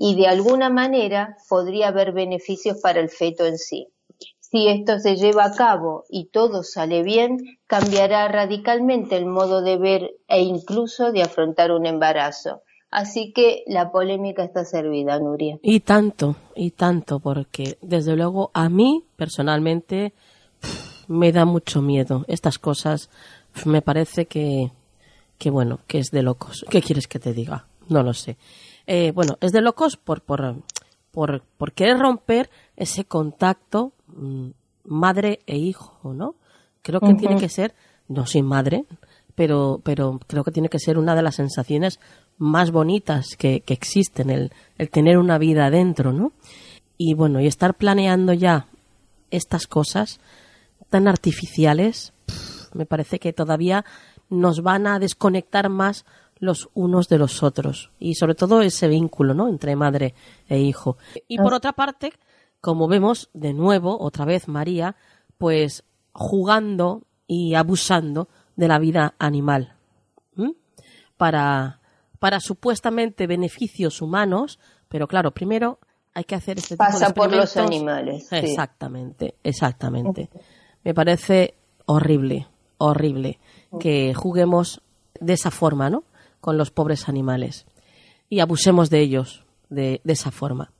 y 0.00 0.14
de 0.14 0.28
alguna 0.28 0.70
manera 0.70 1.36
podría 1.48 1.88
haber 1.88 2.12
beneficios 2.12 2.78
para 2.80 3.00
el 3.00 3.10
feto 3.10 3.44
en 3.44 3.58
sí. 3.58 3.88
Si 4.38 4.68
esto 4.68 4.98
se 5.00 5.16
lleva 5.16 5.44
a 5.44 5.54
cabo 5.54 6.04
y 6.08 6.30
todo 6.30 6.62
sale 6.62 7.02
bien, 7.02 7.36
cambiará 7.66 8.28
radicalmente 8.28 9.16
el 9.16 9.26
modo 9.26 9.60
de 9.60 9.76
ver 9.76 10.10
e 10.28 10.40
incluso 10.40 11.12
de 11.12 11.22
afrontar 11.22 11.72
un 11.72 11.84
embarazo. 11.84 12.62
Así 12.90 13.32
que 13.34 13.64
la 13.66 13.90
polémica 13.90 14.44
está 14.44 14.64
servida, 14.64 15.18
Nuria. 15.18 15.58
Y 15.62 15.80
tanto, 15.80 16.36
y 16.54 16.70
tanto, 16.70 17.18
porque 17.18 17.76
desde 17.82 18.16
luego 18.16 18.50
a 18.54 18.70
mí 18.70 19.04
personalmente 19.16 20.14
me 21.08 21.32
da 21.32 21.44
mucho 21.44 21.82
miedo 21.82 22.24
estas 22.28 22.58
cosas 22.58 23.10
me 23.64 23.82
parece 23.82 24.26
que, 24.26 24.70
que 25.38 25.50
bueno, 25.50 25.80
que 25.86 25.98
es 25.98 26.10
de 26.10 26.22
locos. 26.22 26.64
¿Qué 26.70 26.80
quieres 26.82 27.08
que 27.08 27.18
te 27.18 27.32
diga? 27.32 27.66
No 27.88 28.02
lo 28.02 28.14
sé. 28.14 28.36
Eh, 28.90 29.12
bueno, 29.14 29.36
es 29.42 29.52
de 29.52 29.60
locos 29.60 29.98
por, 29.98 30.22
por, 30.22 30.62
por, 31.10 31.42
por 31.58 31.72
querer 31.72 31.98
romper 31.98 32.48
ese 32.74 33.04
contacto 33.04 33.92
mm, 34.06 34.48
madre 34.84 35.40
e 35.46 35.58
hijo, 35.58 36.14
¿no? 36.14 36.36
Creo 36.80 36.98
que 37.00 37.12
tiene 37.12 37.36
que 37.36 37.50
ser, 37.50 37.74
no 38.08 38.24
sin 38.24 38.46
madre, 38.46 38.86
pero, 39.34 39.82
pero 39.84 40.18
creo 40.26 40.42
que 40.42 40.52
tiene 40.52 40.70
que 40.70 40.78
ser 40.78 40.96
una 40.96 41.14
de 41.14 41.20
las 41.20 41.34
sensaciones 41.34 42.00
más 42.38 42.70
bonitas 42.70 43.36
que, 43.36 43.60
que 43.60 43.74
existen, 43.74 44.30
el, 44.30 44.52
el 44.78 44.88
tener 44.88 45.18
una 45.18 45.36
vida 45.36 45.68
dentro, 45.68 46.14
¿no? 46.14 46.32
Y 46.96 47.12
bueno, 47.12 47.42
y 47.42 47.46
estar 47.46 47.74
planeando 47.74 48.32
ya 48.32 48.68
estas 49.30 49.66
cosas 49.66 50.18
tan 50.88 51.08
artificiales, 51.08 52.14
me 52.72 52.86
parece 52.86 53.18
que 53.18 53.34
todavía 53.34 53.84
nos 54.30 54.62
van 54.62 54.86
a 54.86 54.98
desconectar 54.98 55.68
más 55.68 56.06
los 56.38 56.68
unos 56.74 57.08
de 57.08 57.18
los 57.18 57.42
otros 57.42 57.90
y 57.98 58.14
sobre 58.14 58.34
todo 58.34 58.62
ese 58.62 58.88
vínculo, 58.88 59.34
¿no? 59.34 59.48
Entre 59.48 59.74
madre 59.76 60.14
e 60.48 60.58
hijo. 60.58 60.96
Y 61.26 61.38
por 61.38 61.54
otra 61.54 61.72
parte, 61.72 62.12
como 62.60 62.88
vemos 62.88 63.30
de 63.34 63.52
nuevo, 63.52 63.98
otra 64.00 64.24
vez 64.24 64.48
María, 64.48 64.96
pues 65.36 65.84
jugando 66.12 67.02
y 67.26 67.54
abusando 67.54 68.28
de 68.56 68.68
la 68.68 68.78
vida 68.78 69.14
animal 69.18 69.74
para 71.18 71.80
para 72.18 72.40
supuestamente 72.40 73.26
beneficios 73.26 74.02
humanos, 74.02 74.58
pero 74.88 75.06
claro, 75.06 75.30
primero 75.32 75.78
hay 76.14 76.24
que 76.24 76.34
hacer 76.34 76.58
este 76.58 76.74
tipo 76.74 76.84
Pasa 76.84 77.14
por 77.14 77.30
los 77.32 77.56
animales. 77.56 78.26
Exactamente, 78.32 79.36
exactamente. 79.44 80.28
Me 80.82 80.94
parece 80.94 81.54
horrible, 81.86 82.48
horrible 82.78 83.38
que 83.78 84.14
juguemos 84.14 84.82
de 85.20 85.34
esa 85.34 85.52
forma, 85.52 85.90
¿no? 85.90 86.02
Con 86.40 86.56
los 86.56 86.70
pobres 86.70 87.08
animales 87.08 87.66
y 88.28 88.40
abusemos 88.40 88.90
de 88.90 89.00
ellos 89.00 89.44
de, 89.68 90.00
esa 90.04 90.30
forma. 90.30 90.72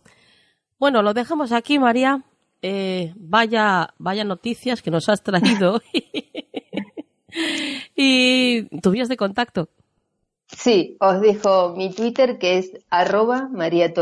Bueno, 0.78 1.02
lo 1.02 1.14
dejamos 1.14 1.52
aquí, 1.52 1.78
María. 1.78 2.22
Eh, 2.62 3.12
vaya, 3.16 3.94
vaya 3.98 4.24
noticias 4.24 4.82
que 4.82 4.90
nos 4.90 5.08
has 5.08 5.22
traído. 5.22 5.80
y 7.96 8.64
tu 8.80 8.90
vías 8.90 9.08
de 9.08 9.16
contacto. 9.16 9.68
Sí, 10.46 10.96
os 11.00 11.20
dejo 11.20 11.74
mi 11.76 11.92
Twitter 11.92 12.38
que 12.38 12.58
es 12.58 12.72
arroba 12.90 13.48
María. 13.52 13.92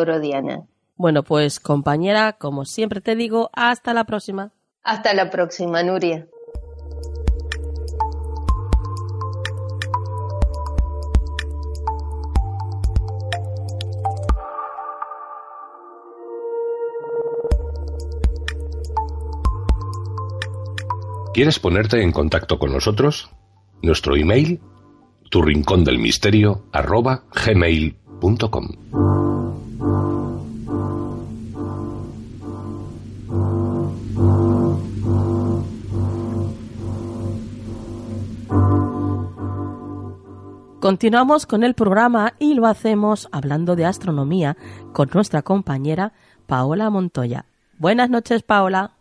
Bueno, 0.97 1.23
pues 1.23 1.61
compañera, 1.61 2.35
como 2.35 2.65
siempre 2.65 3.01
te 3.01 3.17
digo, 3.17 3.51
hasta 3.53 3.93
la 3.93 4.05
próxima. 4.05 4.53
Hasta 4.83 5.13
la 5.15 5.31
próxima, 5.31 5.83
Nuria. 5.83 6.29
¿Quieres 21.37 21.59
ponerte 21.59 22.03
en 22.03 22.13
contacto 22.13 22.59
con 22.59 22.73
nosotros? 22.73 23.29
Nuestro 23.83 24.17
email, 24.17 24.59
tu 25.29 25.43
rincón 25.43 25.85
del 25.85 25.99
misterio, 25.99 26.65
arroba 26.73 27.25
gmail.com. 27.45 28.69
Continuamos 40.81 41.45
con 41.45 41.65
el 41.65 41.75
programa 41.75 42.33
y 42.39 42.55
lo 42.55 42.67
hacemos 42.67 43.29
hablando 43.31 43.77
de 43.77 43.85
astronomía 43.85 44.57
con 44.95 45.11
nuestra 45.13 45.43
compañera 45.43 46.15
Paola 46.47 46.89
Montoya. 46.89 47.45
Buenas 47.77 48.09
noches, 48.09 48.43
Paola. 48.43 48.96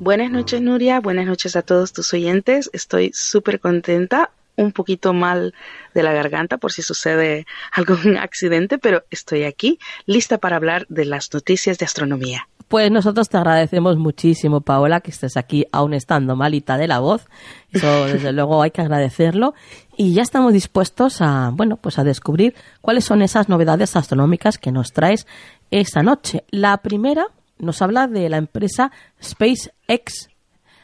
Buenas 0.00 0.30
noches, 0.30 0.60
Nuria. 0.60 1.00
Buenas 1.00 1.26
noches 1.26 1.54
a 1.56 1.62
todos 1.62 1.92
tus 1.92 2.12
oyentes. 2.12 2.68
Estoy 2.72 3.12
súper 3.14 3.60
contenta, 3.60 4.30
un 4.56 4.72
poquito 4.72 5.12
mal 5.12 5.54
de 5.94 6.02
la 6.02 6.12
garganta 6.12 6.58
por 6.58 6.72
si 6.72 6.82
sucede 6.82 7.46
algún 7.72 8.16
accidente, 8.16 8.78
pero 8.78 9.04
estoy 9.10 9.44
aquí, 9.44 9.78
lista 10.06 10.38
para 10.38 10.56
hablar 10.56 10.86
de 10.88 11.04
las 11.04 11.32
noticias 11.32 11.78
de 11.78 11.86
astronomía. 11.86 12.48
Pues 12.66 12.90
nosotros 12.90 13.28
te 13.28 13.36
agradecemos 13.36 13.96
muchísimo, 13.96 14.62
Paola, 14.62 15.00
que 15.00 15.12
estés 15.12 15.36
aquí 15.36 15.66
aún 15.70 15.94
estando 15.94 16.34
malita 16.34 16.76
de 16.76 16.88
la 16.88 16.98
voz. 16.98 17.26
Eso, 17.70 18.06
desde 18.06 18.32
luego, 18.32 18.62
hay 18.62 18.72
que 18.72 18.80
agradecerlo. 18.80 19.54
Y 19.96 20.12
ya 20.12 20.22
estamos 20.22 20.52
dispuestos 20.52 21.20
a, 21.20 21.50
bueno, 21.52 21.76
pues 21.76 22.00
a 22.00 22.04
descubrir 22.04 22.54
cuáles 22.80 23.04
son 23.04 23.22
esas 23.22 23.48
novedades 23.48 23.94
astronómicas 23.94 24.58
que 24.58 24.72
nos 24.72 24.92
traes 24.92 25.26
esta 25.70 26.02
noche. 26.02 26.42
La 26.50 26.78
primera 26.78 27.28
nos 27.64 27.82
habla 27.82 28.06
de 28.06 28.28
la 28.28 28.36
empresa 28.36 28.92
SpaceX. 29.22 30.28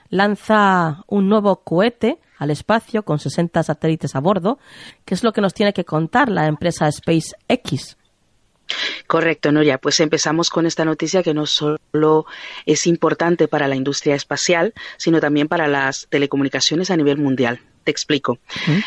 Lanza 0.09 1.05
un 1.07 1.29
nuevo 1.29 1.62
cohete 1.62 2.19
al 2.38 2.51
espacio 2.51 3.05
con 3.05 3.19
60 3.19 3.62
satélites 3.62 4.16
a 4.16 4.21
bordo. 4.21 4.59
¿Qué 5.05 5.14
es 5.14 5.23
lo 5.23 5.33
que 5.33 5.40
nos 5.40 5.55
tiene 5.55 5.73
que 5.73 5.85
contar 5.85 6.31
la 6.31 6.47
empresa 6.47 6.90
SpaceX? 6.90 7.97
Correcto, 9.07 9.53
Noria. 9.53 9.79
Pues 9.79 10.01
empezamos 10.01 10.51
con 10.51 10.66
esta 10.66 10.85
noticia 10.85 11.23
que 11.23 11.35
no 11.35 11.47
solo 11.47 12.27
es 12.66 12.87
importante 12.87 13.49
para 13.49 13.69
la 13.69 13.77
industria 13.77 14.14
espacial, 14.14 14.75
sino 14.97 15.21
también 15.21 15.49
para 15.49 15.69
las 15.69 16.07
telecomunicaciones 16.09 16.90
a 16.90 16.97
nivel 16.97 17.19
mundial. 17.19 17.61
Te 17.85 17.90
explico. 17.90 18.38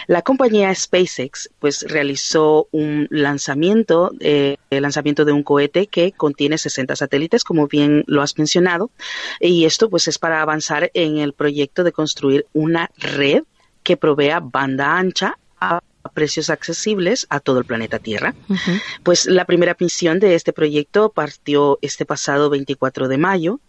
La 0.08 0.22
compañía 0.22 0.74
SpaceX 0.74 1.50
pues 1.60 1.84
realizó 1.88 2.68
un 2.72 3.08
lanzamiento, 3.10 4.12
eh, 4.20 4.58
el 4.70 4.84
lanzamiento 4.84 5.26
de 5.26 5.32
un 5.32 5.44
cohete 5.44 5.88
que 5.88 6.12
contiene 6.12 6.58
60 6.58 6.96
satélites, 6.96 7.44
como 7.44 7.68
bien 7.68 8.04
lo 8.08 8.22
has 8.22 8.38
mencionado, 8.38 8.92
y 9.40 9.66
esto 9.66 9.90
pues 9.90 10.08
es 10.08 10.20
para 10.20 10.42
avanzar 10.42 10.92
en 10.94 11.18
el 11.18 11.34
proyecto 11.34 11.84
de 11.84 11.92
construir 11.92 12.46
una 12.54 12.92
red 12.98 13.44
que 13.84 13.98
provea 13.98 14.40
banda 14.40 14.98
ancha 14.98 15.38
a 15.60 15.82
precios 16.14 16.50
accesibles 16.50 17.26
a 17.30 17.40
todo 17.40 17.60
el 17.60 17.66
planeta 17.66 18.00
Tierra. 18.00 18.36
Pues 19.04 19.26
la 19.26 19.46
primera 19.46 19.76
misión 19.80 20.20
de 20.20 20.36
este 20.36 20.54
proyecto 20.54 21.10
partió 21.10 21.80
este 21.82 22.06
pasado 22.06 22.50
24 22.50 23.08
de 23.08 23.18
mayo. 23.18 23.60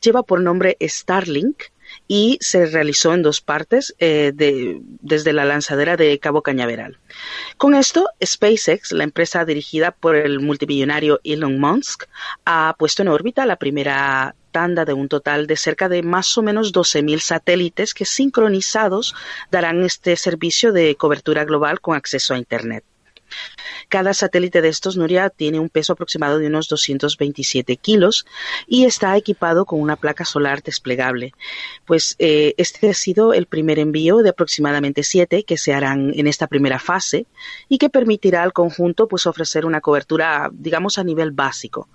Lleva 0.00 0.22
por 0.22 0.40
nombre 0.40 0.76
Starlink 0.80 1.62
y 2.08 2.38
se 2.40 2.66
realizó 2.66 3.14
en 3.14 3.22
dos 3.22 3.40
partes 3.40 3.94
eh, 3.98 4.32
desde 4.34 5.32
la 5.32 5.44
lanzadera 5.44 5.96
de 5.96 6.18
Cabo 6.18 6.42
Cañaveral. 6.42 6.98
Con 7.56 7.74
esto, 7.74 8.08
SpaceX, 8.24 8.92
la 8.92 9.04
empresa 9.04 9.44
dirigida 9.44 9.90
por 9.90 10.16
el 10.16 10.40
multimillonario 10.40 11.20
Elon 11.24 11.58
Musk, 11.58 12.04
ha 12.44 12.74
puesto 12.78 13.02
en 13.02 13.08
órbita 13.08 13.46
la 13.46 13.56
primera 13.56 14.34
tanda 14.50 14.84
de 14.84 14.92
un 14.92 15.08
total 15.08 15.46
de 15.46 15.56
cerca 15.56 15.88
de 15.88 16.02
más 16.02 16.38
o 16.38 16.42
menos 16.42 16.72
12.000 16.72 17.18
satélites 17.18 17.92
que 17.92 18.04
sincronizados 18.04 19.14
darán 19.50 19.82
este 19.82 20.16
servicio 20.16 20.72
de 20.72 20.94
cobertura 20.94 21.44
global 21.44 21.80
con 21.80 21.96
acceso 21.96 22.34
a 22.34 22.38
Internet. 22.38 22.84
Cada 23.88 24.14
satélite 24.14 24.60
de 24.60 24.68
estos, 24.68 24.96
Nuria, 24.96 25.30
tiene 25.30 25.60
un 25.60 25.68
peso 25.68 25.92
aproximado 25.92 26.38
de 26.38 26.46
unos 26.46 26.68
227 26.68 27.76
kilos 27.76 28.26
y 28.66 28.84
está 28.84 29.16
equipado 29.16 29.64
con 29.64 29.80
una 29.80 29.96
placa 29.96 30.24
solar 30.24 30.62
desplegable. 30.62 31.32
Pues 31.84 32.16
eh, 32.18 32.54
este 32.56 32.90
ha 32.90 32.94
sido 32.94 33.32
el 33.32 33.46
primer 33.46 33.78
envío 33.78 34.18
de 34.18 34.30
aproximadamente 34.30 35.02
siete 35.02 35.44
que 35.44 35.58
se 35.58 35.74
harán 35.74 36.12
en 36.14 36.26
esta 36.26 36.46
primera 36.46 36.78
fase 36.78 37.26
y 37.68 37.78
que 37.78 37.90
permitirá 37.90 38.42
al 38.42 38.52
conjunto 38.52 39.08
pues 39.08 39.26
ofrecer 39.26 39.66
una 39.66 39.80
cobertura, 39.80 40.50
digamos, 40.52 40.98
a 40.98 41.04
nivel 41.04 41.30
básico. 41.30 41.88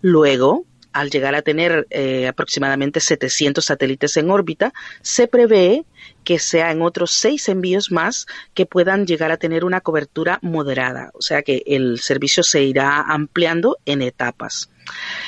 Luego, 0.00 0.64
al 0.92 1.10
llegar 1.10 1.34
a 1.34 1.42
tener 1.42 1.86
eh, 1.90 2.28
aproximadamente 2.28 3.00
700 3.00 3.64
satélites 3.64 4.16
en 4.16 4.30
órbita, 4.30 4.72
se 5.00 5.28
prevé 5.28 5.84
que 6.24 6.38
sea 6.38 6.70
en 6.70 6.82
otros 6.82 7.10
seis 7.10 7.48
envíos 7.48 7.90
más 7.90 8.26
que 8.54 8.66
puedan 8.66 9.06
llegar 9.06 9.30
a 9.30 9.36
tener 9.36 9.64
una 9.64 9.80
cobertura 9.80 10.38
moderada, 10.42 11.10
o 11.14 11.22
sea 11.22 11.42
que 11.42 11.62
el 11.66 11.98
servicio 12.00 12.42
se 12.42 12.62
irá 12.62 13.00
ampliando 13.00 13.78
en 13.86 14.02
etapas. 14.02 14.68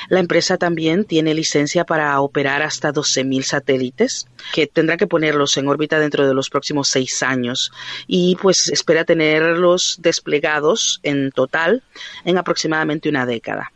La 0.09 0.19
empresa 0.19 0.57
también 0.57 1.05
tiene 1.05 1.33
licencia 1.33 1.85
para 1.85 2.19
operar 2.19 2.61
hasta 2.61 2.93
12.000 2.93 3.43
satélites, 3.43 4.27
que 4.53 4.67
tendrá 4.67 4.97
que 4.97 5.07
ponerlos 5.07 5.55
en 5.57 5.67
órbita 5.67 5.97
dentro 5.97 6.27
de 6.27 6.33
los 6.33 6.49
próximos 6.49 6.89
seis 6.89 7.23
años 7.23 7.71
y 8.05 8.35
pues 8.35 8.69
espera 8.69 9.05
tenerlos 9.05 9.97
desplegados 10.01 10.99
en 11.03 11.31
total 11.31 11.83
en 12.25 12.37
aproximadamente 12.37 13.09
una 13.09 13.25
década. 13.25 13.71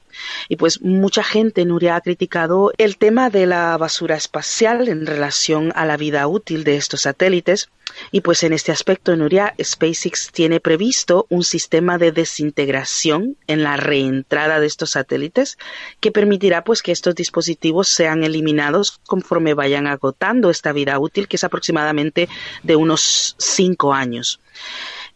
Y 0.47 0.55
pues 0.55 0.81
mucha 0.81 1.23
gente, 1.23 1.65
Nuria, 1.65 1.95
ha 1.95 2.01
criticado 2.01 2.71
el 2.77 2.97
tema 2.97 3.29
de 3.29 3.45
la 3.45 3.77
basura 3.77 4.15
espacial 4.15 4.87
en 4.87 5.05
relación 5.05 5.71
a 5.75 5.85
la 5.85 5.97
vida 5.97 6.27
útil 6.27 6.63
de 6.63 6.77
estos 6.77 7.01
satélites. 7.01 7.69
Y 8.11 8.21
pues 8.21 8.43
en 8.43 8.53
este 8.53 8.71
aspecto, 8.71 9.15
Nuria, 9.15 9.55
SpaceX 9.61 10.31
tiene 10.31 10.59
previsto 10.59 11.25
un 11.29 11.43
sistema 11.43 11.97
de 11.97 12.11
desintegración 12.11 13.35
en 13.47 13.63
la 13.63 13.77
reentrada 13.77 14.59
de 14.59 14.67
estos 14.67 14.91
satélites 14.91 15.57
que 15.99 16.11
permitirá 16.11 16.63
pues 16.63 16.83
que 16.83 16.91
estos 16.91 17.15
dispositivos 17.15 17.87
sean 17.87 18.23
eliminados 18.23 18.99
conforme 19.07 19.55
vayan 19.55 19.87
agotando 19.87 20.49
esta 20.49 20.71
vida 20.71 20.99
útil, 20.99 21.27
que 21.27 21.37
es 21.37 21.43
aproximadamente 21.43 22.29
de 22.63 22.75
unos 22.75 23.35
cinco 23.39 23.93
años. 23.93 24.39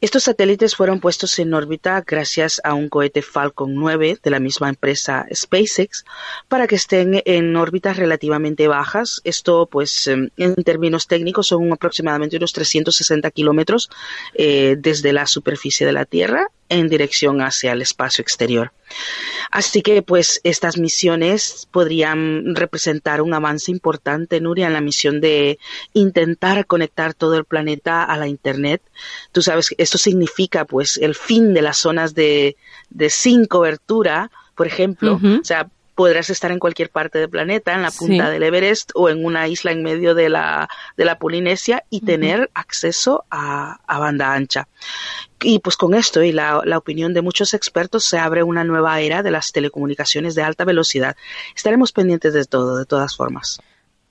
Estos 0.04 0.24
satélites 0.24 0.76
fueron 0.76 1.00
puestos 1.00 1.40
en 1.40 1.54
órbita 1.54 2.04
gracias 2.06 2.60
a 2.66 2.74
un 2.74 2.90
cohete 2.90 3.22
Falcon 3.22 3.74
9 3.74 4.18
de 4.22 4.30
la 4.32 4.42
misma 4.42 4.68
empresa 4.68 5.26
SpaceX 5.34 6.04
para 6.50 6.68
que 6.68 6.76
estén 6.76 7.22
en 7.24 7.56
órbitas 7.56 7.96
relativamente 7.96 8.68
bajas. 8.68 9.22
Esto, 9.24 9.66
pues, 9.66 10.08
em, 10.08 10.30
en 10.36 10.56
términos 10.56 11.08
técnicos, 11.08 11.48
son 11.48 11.72
aproximadamente 11.72 12.36
unos 12.36 12.52
360 12.52 13.32
kilómetros 13.32 13.90
eh, 14.34 14.76
desde 14.78 15.14
la 15.14 15.26
superficie 15.26 15.86
de 15.86 15.94
la 15.94 16.04
Tierra 16.04 16.50
en 16.68 16.90
dirección 16.90 17.42
hacia 17.42 17.72
el 17.72 17.82
espacio 17.82 18.22
exterior. 18.22 18.74
Así 19.52 19.82
que, 19.82 20.02
pues, 20.02 20.42
estas 20.44 20.78
misiones 20.78 21.68
podrían 21.72 22.56
representar 22.56 23.22
un 23.22 23.34
avance 23.34 23.72
importante, 23.72 24.42
Nuria, 24.42 24.68
en 24.68 24.74
la 24.74 24.82
misión 24.82 25.22
de 25.22 25.60
intentar 25.94 26.66
conectar 26.66 27.14
todo 27.14 27.36
el 27.38 27.46
planeta 27.46 28.04
a 28.04 28.18
la 28.18 28.28
Internet. 28.28 28.82
Tú 29.32 29.42
sabes, 29.42 29.74
esto 29.94 30.10
significa, 30.10 30.66
pues, 30.66 30.98
el 30.98 31.14
fin 31.14 31.54
de 31.54 31.62
las 31.62 31.78
zonas 31.78 32.16
de, 32.16 32.56
de 32.90 33.12
sin 33.12 33.46
cobertura, 33.46 34.32
por 34.56 34.66
ejemplo. 34.66 35.20
O 35.22 35.44
sea, 35.44 35.70
podrás 35.94 36.32
estar 36.32 36.52
en 36.52 36.58
cualquier 36.58 36.90
parte 36.90 37.20
del 37.20 37.30
planeta, 37.30 37.76
en 37.76 37.84
la 37.84 37.92
punta 37.92 38.32
del 38.32 38.42
Everest 38.42 38.90
o 38.96 39.10
en 39.10 39.24
una 39.24 39.48
isla 39.48 39.72
en 39.72 39.84
medio 39.84 40.16
de 40.16 40.30
la, 40.30 40.68
de 40.98 41.06
la 41.06 41.20
Polinesia 41.20 41.84
y 41.92 42.02
tener 42.02 42.50
acceso 42.56 43.26
a, 43.30 43.82
a, 43.86 44.00
banda 44.00 44.34
ancha. 44.34 44.68
Y 45.40 45.60
pues 45.60 45.78
con 45.78 45.94
esto 45.94 46.24
y 46.24 46.32
la, 46.32 46.64
la, 46.66 46.80
opinión 46.80 47.14
de 47.14 47.22
muchos 47.22 47.54
expertos 47.54 48.04
se 48.04 48.18
abre 48.18 48.42
una 48.42 48.64
nueva 48.64 49.00
era 49.00 49.22
de 49.22 49.30
las 49.30 49.52
telecomunicaciones 49.52 50.34
de 50.34 50.42
alta 50.42 50.66
velocidad. 50.66 51.16
Estaremos 51.56 51.92
pendientes 51.92 52.34
de 52.34 52.46
todo, 52.46 52.78
de 52.78 52.86
todas 52.86 53.16
formas. 53.16 53.60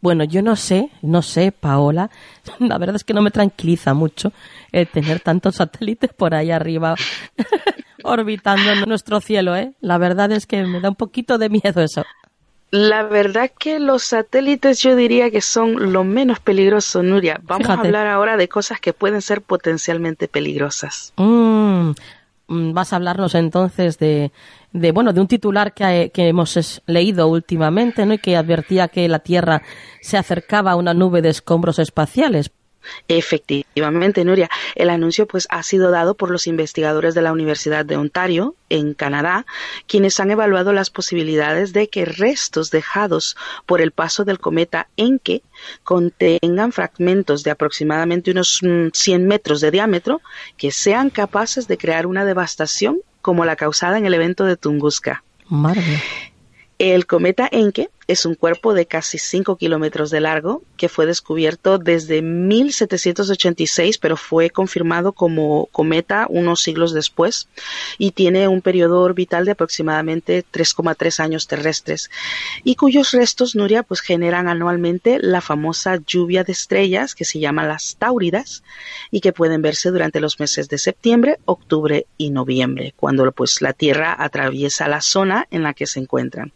Bueno, 0.03 0.25
yo 0.25 0.43
no 0.43 0.57
sé, 0.57 0.91
no 1.01 1.23
sé, 1.23 1.53
Paola. 1.53 2.11
La 2.59 2.77
verdad 2.77 2.97
es 2.97 3.05
que 3.05 3.15
no 3.15 3.23
me 3.23 3.31
tranquiliza 3.31 3.95
mucho 3.95 4.33
tener 4.93 5.21
tantos 5.21 5.57
satélites 5.57 6.13
por 6.13 6.35
ahí 6.35 6.51
arriba 6.51 6.95
orbitando 8.05 8.73
en 8.73 8.81
nuestro 8.81 9.21
cielo, 9.21 9.57
¿eh? 9.57 9.73
La 9.81 9.99
verdad 9.99 10.31
es 10.33 10.47
que 10.47 10.63
me 10.65 10.81
da 10.81 10.91
un 10.91 10.97
poquito 10.97 11.39
de 11.39 11.49
miedo 11.49 11.81
eso. 11.81 12.05
La 12.73 13.03
verdad 13.03 13.51
que 13.57 13.79
los 13.79 14.03
satélites 14.03 14.81
yo 14.81 14.97
diría 14.97 15.31
que 15.31 15.43
son 15.43 15.93
lo 15.93 16.05
menos 16.05 16.41
peligroso, 16.41 17.03
Nuria. 17.03 17.39
Vamos 17.43 17.69
a 17.69 17.75
hablar 17.75 18.07
ahora 18.07 18.39
de 18.39 18.49
cosas 18.49 18.81
que 18.81 18.95
pueden 18.95 19.21
ser 19.21 19.43
potencialmente 19.43 20.27
peligrosas. 20.27 21.13
Mm, 21.19 21.91
vas 22.49 22.93
a 22.93 22.97
hablarnos 22.97 23.35
entonces 23.35 23.99
de, 23.99 24.33
de 24.73 24.93
bueno 24.93 25.13
de 25.13 25.21
un 25.21 25.29
titular 25.29 25.75
que, 25.75 26.11
que 26.13 26.29
hemos 26.29 26.83
leído 26.87 27.29
últimamente, 27.29 28.07
¿no? 28.07 28.15
Y 28.15 28.19
que 28.19 28.37
advertía 28.37 28.89
que 28.89 29.09
la 29.09 29.21
Tierra 29.21 29.63
se 30.01 30.19
acercaba 30.19 30.73
a 30.73 30.77
una 30.77 30.95
nube 30.95 31.23
de 31.23 31.31
escombros 31.31 31.79
espaciales. 31.79 32.53
Efectivamente, 33.09 34.25
Nuria, 34.25 34.51
el 34.75 34.91
anuncio 34.91 35.27
pues 35.27 35.47
ha 35.51 35.63
sido 35.63 35.91
dado 35.91 36.15
por 36.15 36.31
los 36.31 36.47
investigadores 36.47 37.15
de 37.15 37.23
la 37.23 37.33
Universidad 37.33 37.85
de 37.85 37.97
Ontario 37.97 38.55
en 38.69 38.95
Canadá, 38.95 39.47
quienes 39.87 40.19
han 40.21 40.31
evaluado 40.31 40.73
las 40.73 40.91
posibilidades 40.91 41.73
de 41.73 41.89
que 41.89 42.05
restos 42.05 42.71
dejados 42.71 43.37
por 43.67 43.81
el 43.81 43.93
paso 43.93 44.25
del 44.25 44.39
cometa 44.39 44.89
Encke 44.97 45.43
contengan 45.85 46.73
fragmentos 46.73 47.43
de 47.43 47.51
aproximadamente 47.51 48.31
unos 48.31 48.61
100 48.93 48.93
mm, 49.25 49.27
metros 49.27 49.61
de 49.61 49.71
diámetro 49.71 50.21
que 50.57 50.71
sean 50.71 51.11
capaces 51.11 51.69
de 51.69 51.79
crear 51.79 52.07
una 52.07 52.25
devastación 52.25 53.01
como 53.21 53.45
la 53.45 53.57
causada 53.57 53.99
en 53.99 54.07
el 54.07 54.15
evento 54.15 54.45
de 54.45 54.57
Tunguska. 54.57 55.23
El 56.79 57.07
cometa 57.07 57.49
Encke 57.53 57.91
es 58.13 58.27
un 58.27 58.35
cuerpo 58.35 58.75
de 58.75 58.87
casi 58.87 59.19
5 59.19 59.57
kilómetros 59.57 60.11
de 60.11 60.21
largo 60.21 60.63
que 60.77 60.89
fue 60.89 61.07
descubierto 61.07 61.79
desde 61.79 62.23
1786, 62.23 63.99
pero 63.99 64.17
fue 64.17 64.51
confirmado 64.51 65.13
como 65.13 65.67
cometa 65.73 66.27
unos 66.29 66.61
siglos 66.61 66.93
después 66.93 67.49
y 67.99 68.13
tiene 68.13 68.49
un 68.49 68.61
periodo 68.61 69.01
orbital 69.01 69.45
de 69.45 69.53
aproximadamente 69.53 70.45
3,3 70.53 71.21
años 71.21 71.47
terrestres 71.47 72.11
y 72.65 72.77
cuyos 72.77 73.13
restos, 73.13 73.55
Nuria, 73.55 73.83
pues 73.83 74.01
generan 74.01 74.49
anualmente 74.49 75.19
la 75.21 75.41
famosa 75.41 75.97
lluvia 76.07 76.45
de 76.45 76.53
estrellas 76.53 77.15
que 77.15 77.25
se 77.25 77.39
llama 77.39 77.67
las 77.67 77.97
Táuridas 77.97 78.63
y 79.11 79.21
que 79.21 79.33
pueden 79.33 79.63
verse 79.63 79.91
durante 79.91 80.21
los 80.21 80.39
meses 80.39 80.69
de 80.69 80.79
septiembre, 80.79 81.39
octubre 81.45 82.07
y 82.19 82.31
noviembre, 82.31 82.95
cuando 82.97 83.31
pues 83.33 83.63
la 83.63 83.73
Tierra 83.73 84.15
atraviesa 84.19 84.89
la 84.89 85.01
zona 85.01 85.47
en 85.51 85.63
la 85.63 85.75
que 85.75 85.87
se 85.87 86.01
encuentran. 86.01 86.53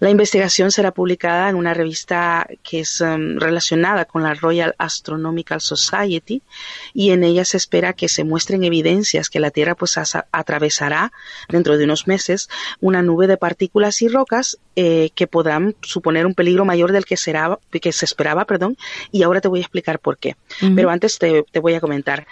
La 0.00 0.10
investigación 0.10 0.70
será 0.78 0.92
publicada 0.92 1.48
en 1.48 1.56
una 1.56 1.74
revista 1.74 2.46
que 2.62 2.78
es 2.80 3.00
um, 3.00 3.40
relacionada 3.40 4.04
con 4.04 4.22
la 4.22 4.34
Royal 4.34 4.76
Astronomical 4.78 5.60
Society 5.60 6.40
y 6.94 7.10
en 7.10 7.24
ella 7.24 7.44
se 7.44 7.56
espera 7.56 7.94
que 7.94 8.08
se 8.08 8.22
muestren 8.22 8.62
evidencias 8.62 9.28
que 9.28 9.40
la 9.40 9.50
Tierra 9.50 9.74
pues 9.74 9.98
atravesará 9.98 11.10
dentro 11.48 11.76
de 11.76 11.82
unos 11.82 12.06
meses 12.06 12.48
una 12.80 13.02
nube 13.02 13.26
de 13.26 13.36
partículas 13.36 14.02
y 14.02 14.08
rocas 14.08 14.60
eh, 14.76 15.10
que 15.16 15.26
podrán 15.26 15.74
suponer 15.82 16.26
un 16.26 16.34
peligro 16.34 16.64
mayor 16.64 16.92
del 16.92 17.04
que, 17.04 17.16
será, 17.16 17.58
que 17.72 17.90
se 17.90 18.04
esperaba, 18.04 18.44
perdón, 18.44 18.76
y 19.10 19.24
ahora 19.24 19.40
te 19.40 19.48
voy 19.48 19.58
a 19.58 19.62
explicar 19.62 19.98
por 19.98 20.16
qué. 20.16 20.36
Pero 20.76 20.90
antes 20.90 21.18
te 21.18 21.44
voy 21.60 21.74
a 21.74 21.80
comentar. 21.80 22.28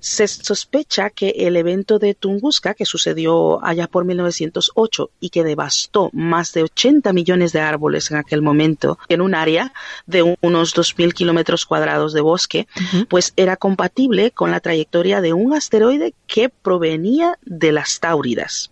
Se 0.00 0.26
sospecha 0.28 1.10
que 1.10 1.30
el 1.30 1.56
evento 1.56 1.98
de 1.98 2.14
Tunguska, 2.14 2.74
que 2.74 2.84
sucedió 2.84 3.64
allá 3.64 3.86
por 3.86 4.04
1908 4.04 5.10
y 5.20 5.30
que 5.30 5.44
devastó 5.44 6.10
más 6.12 6.52
de 6.52 6.62
80 6.62 7.12
millones 7.12 7.52
de 7.52 7.60
árboles 7.60 8.10
en 8.10 8.16
aquel 8.16 8.42
momento 8.42 8.98
en 9.08 9.20
un 9.20 9.34
área 9.34 9.72
de 10.06 10.36
unos 10.40 10.74
2.000 10.74 11.12
kilómetros 11.12 11.66
cuadrados 11.66 12.12
de 12.12 12.20
bosque, 12.20 12.66
pues 13.08 13.32
era 13.36 13.56
compatible 13.56 14.30
con 14.30 14.50
la 14.50 14.60
trayectoria 14.60 15.20
de 15.20 15.32
un 15.32 15.54
asteroide 15.54 16.14
que 16.26 16.48
provenía 16.48 17.38
de 17.42 17.72
las 17.72 18.00
Táuridas. 18.00 18.70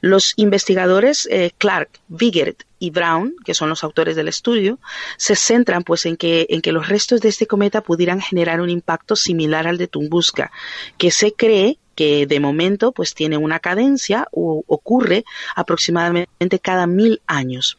Los 0.00 0.32
investigadores 0.36 1.28
eh, 1.30 1.52
Clark, 1.58 1.90
Vigert 2.08 2.62
y 2.78 2.90
Brown, 2.90 3.34
que 3.44 3.54
son 3.54 3.68
los 3.68 3.84
autores 3.84 4.16
del 4.16 4.28
estudio, 4.28 4.78
se 5.16 5.36
centran 5.36 5.82
pues 5.82 6.06
en 6.06 6.16
que, 6.16 6.46
en 6.50 6.60
que 6.60 6.72
los 6.72 6.88
restos 6.88 7.20
de 7.20 7.28
este 7.28 7.46
cometa 7.46 7.80
pudieran 7.80 8.20
generar 8.20 8.60
un 8.60 8.70
impacto 8.70 9.16
similar 9.16 9.66
al 9.66 9.78
de 9.78 9.88
Tunguska, 9.88 10.50
que 10.98 11.10
se 11.10 11.32
cree 11.32 11.78
que 11.96 12.26
de 12.26 12.38
momento 12.38 12.92
pues 12.92 13.14
tiene 13.14 13.38
una 13.38 13.58
cadencia 13.58 14.28
o 14.30 14.62
ocurre 14.66 15.24
aproximadamente 15.56 16.58
cada 16.60 16.86
mil 16.86 17.22
años. 17.26 17.78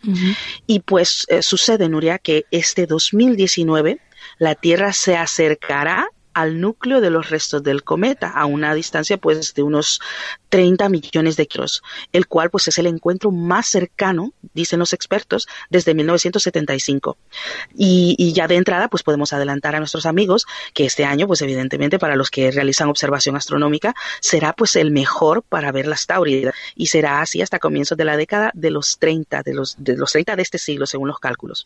Y 0.66 0.80
pues 0.80 1.26
eh, 1.30 1.44
sucede, 1.44 1.88
Nuria, 1.88 2.18
que 2.18 2.46
este 2.52 2.88
2019 2.88 4.02
la 4.40 4.56
Tierra 4.56 4.92
se 4.92 5.16
acercará 5.16 6.10
al 6.34 6.62
núcleo 6.62 7.02
de 7.02 7.10
los 7.10 7.32
restos 7.32 7.64
del 7.64 7.84
cometa 7.84 8.30
a 8.30 8.46
una 8.46 8.76
distancia 8.76 9.18
pues 9.18 9.56
de 9.56 9.64
unos 9.64 10.02
30 10.50 10.88
millones 10.90 11.36
de 11.36 11.46
kilómetros, 11.46 11.82
el 12.14 12.28
cual 12.28 12.50
pues 12.50 12.68
es 12.68 12.78
el 12.78 12.88
encuentro 12.88 13.32
más 13.32 13.68
cercano, 13.68 14.34
dicen 14.54 14.80
los 14.80 14.94
expertos, 14.94 15.48
desde 15.70 15.94
1975. 15.94 17.18
Y, 17.76 18.16
y, 18.18 18.34
ya 18.34 18.48
de 18.48 18.56
entrada 18.56 18.88
pues 18.88 19.04
podemos 19.04 19.34
adelantar 19.34 19.76
a 19.76 19.80
nuestros 19.80 20.06
amigos 20.06 20.46
que 20.74 20.86
este 20.86 21.06
año 21.06 21.28
pues 21.28 21.42
evidentemente 21.42 22.00
para 22.00 22.16
los 22.16 22.30
que 22.30 22.52
realizan 22.52 22.90
observación 22.90 23.36
astronómica 23.36 23.96
será 24.20 24.54
pues 24.54 24.76
el 24.76 24.92
mejor 24.92 25.44
para 25.44 25.72
ver 25.72 25.88
las 25.88 26.06
Táuridas 26.06 26.54
y 26.76 26.88
será 26.88 27.22
así 27.22 27.42
hasta 27.42 27.60
comienzos 27.60 27.98
de 27.98 28.06
la 28.06 28.18
década 28.18 28.52
de 28.54 28.72
los 28.72 28.98
30, 29.00 29.42
de 29.44 29.54
los, 29.54 29.76
de 29.78 29.98
los 29.98 30.12
30 30.12 30.36
de 30.36 30.42
este 30.42 30.58
siglo 30.58 30.86
según 30.86 31.08
los 31.08 31.20
cálculos. 31.20 31.66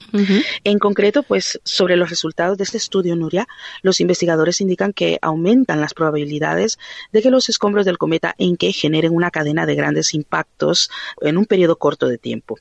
En 0.63 0.79
concreto 0.79 1.23
pues 1.23 1.59
sobre 1.63 1.95
los 1.97 2.09
resultados 2.09 2.57
de 2.57 2.63
este 2.63 2.77
estudio, 2.77 3.15
Nuria, 3.15 3.47
los 3.81 3.99
investigadores 3.99 4.61
indican 4.61 4.93
que 4.93 5.19
aumentan 5.21 5.81
las 5.81 5.93
probabilidades 5.93 6.79
de 7.11 7.21
que 7.21 7.31
los 7.31 7.49
escombros 7.49 7.85
del 7.85 7.97
cometa 7.97 8.35
Generen 8.71 9.13
una 9.13 9.31
cadena 9.31 9.65
de 9.65 9.75
grandes 9.75 10.13
impactos 10.13 10.89
en 11.21 11.37
un 11.37 11.45
periodo 11.45 11.77
corto 11.77 12.07
de 12.07 12.17
tiempo. 12.17 12.57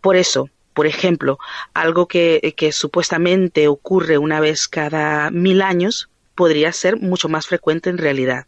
Por 0.00 0.16
eso, 0.16 0.48
por 0.74 0.86
ejemplo, 0.86 1.38
algo 1.74 2.06
que, 2.06 2.70
supuestamente 2.72 3.68
ocurre 3.68 4.18
una 4.18 4.40
vez 4.40 4.68
cada 4.68 5.30
mil 5.30 5.62
años 5.62 6.08
podría 6.34 6.72
ser 6.72 6.96
mucho 6.96 7.28
más 7.28 7.46
frecuente 7.46 7.90
en 7.90 7.98
realidad. 7.98 8.46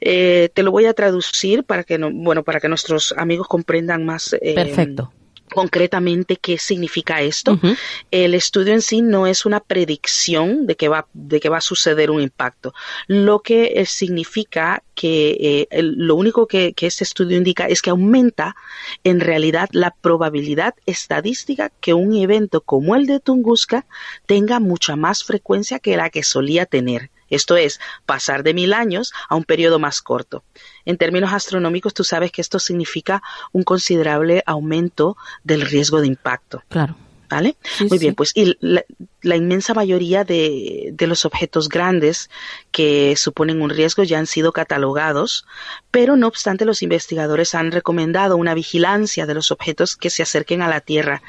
Eh, 0.00 0.48
te 0.52 0.62
lo 0.62 0.72
voy 0.72 0.86
a 0.86 0.94
traducir 0.94 1.64
para 1.64 1.84
que 1.84 1.98
no, 1.98 2.10
bueno 2.10 2.42
para 2.42 2.60
que 2.60 2.68
nuestros 2.68 3.14
amigos 3.16 3.46
comprendan 3.46 4.04
más. 4.04 4.34
Eh, 4.40 4.54
Perfecto 4.54 5.12
concretamente 5.54 6.36
qué 6.36 6.58
significa 6.58 7.22
esto. 7.22 7.58
El 8.10 8.34
estudio 8.34 8.74
en 8.74 8.82
sí 8.82 9.02
no 9.02 9.26
es 9.26 9.46
una 9.46 9.60
predicción 9.60 10.66
de 10.66 10.74
que 10.74 10.88
va, 10.88 11.06
de 11.12 11.38
que 11.38 11.48
va 11.48 11.58
a 11.58 11.62
suceder 11.62 12.10
un 12.10 12.20
impacto. 12.20 12.74
Lo 13.06 13.40
que 13.40 13.74
eh, 13.76 13.86
significa 13.86 14.82
que 14.94 15.66
eh, 15.70 15.82
lo 15.82 16.16
único 16.16 16.46
que, 16.46 16.72
que, 16.72 16.86
este 16.86 17.04
estudio 17.04 17.36
indica 17.36 17.66
es 17.66 17.82
que 17.82 17.90
aumenta 17.90 18.56
en 19.04 19.20
realidad 19.20 19.68
la 19.72 19.92
probabilidad 19.92 20.74
estadística 20.86 21.70
que 21.80 21.94
un 21.94 22.14
evento 22.16 22.60
como 22.60 22.96
el 22.96 23.06
de 23.06 23.20
Tunguska 23.20 23.86
tenga 24.26 24.58
mucha 24.58 24.96
más 24.96 25.22
frecuencia 25.22 25.78
que 25.78 25.96
la 25.96 26.10
que 26.10 26.24
solía 26.24 26.66
tener. 26.66 27.10
Esto 27.30 27.56
es, 27.56 27.80
pasar 28.06 28.42
de 28.42 28.54
mil 28.54 28.72
años 28.72 29.12
a 29.28 29.36
un 29.36 29.44
periodo 29.44 29.78
más 29.78 30.02
corto. 30.02 30.44
En 30.84 30.96
términos 30.96 31.32
astronómicos, 31.32 31.94
tú 31.94 32.04
sabes 32.04 32.32
que 32.32 32.40
esto 32.40 32.58
significa 32.58 33.22
un 33.52 33.62
considerable 33.62 34.42
aumento 34.46 35.16
del 35.42 35.62
riesgo 35.62 36.00
de 36.00 36.06
impacto. 36.08 36.62
Claro. 36.68 36.96
¿Vale? 37.30 37.56
Muy 37.88 37.98
bien, 37.98 38.14
pues 38.14 38.32
y 38.34 38.56
la, 38.60 39.36
inmensa 39.36 39.74
mayoría 39.74 40.24
de, 40.24 40.90
de, 40.92 41.06
los 41.06 41.24
objetos 41.24 41.68
grandes 41.68 42.30
que 42.70 43.16
suponen 43.16 43.62
un 43.62 43.70
riesgo 43.70 44.04
ya 44.04 44.18
han 44.18 44.26
sido 44.26 44.52
catalogados, 44.52 45.44
pero 45.90 46.16
no 46.16 46.28
obstante 46.28 46.66
los 46.66 46.82
investigadores 46.82 47.54
han 47.54 47.72
recomendado 47.72 48.36
una 48.36 48.54
vigilancia 48.54 49.26
de 49.26 49.34
los 49.34 49.50
objetos 49.50 49.96
que 49.96 50.10
se 50.10 50.22
acerquen 50.22 50.62
a 50.62 50.68
la 50.68 50.80
Tierra. 50.80 51.22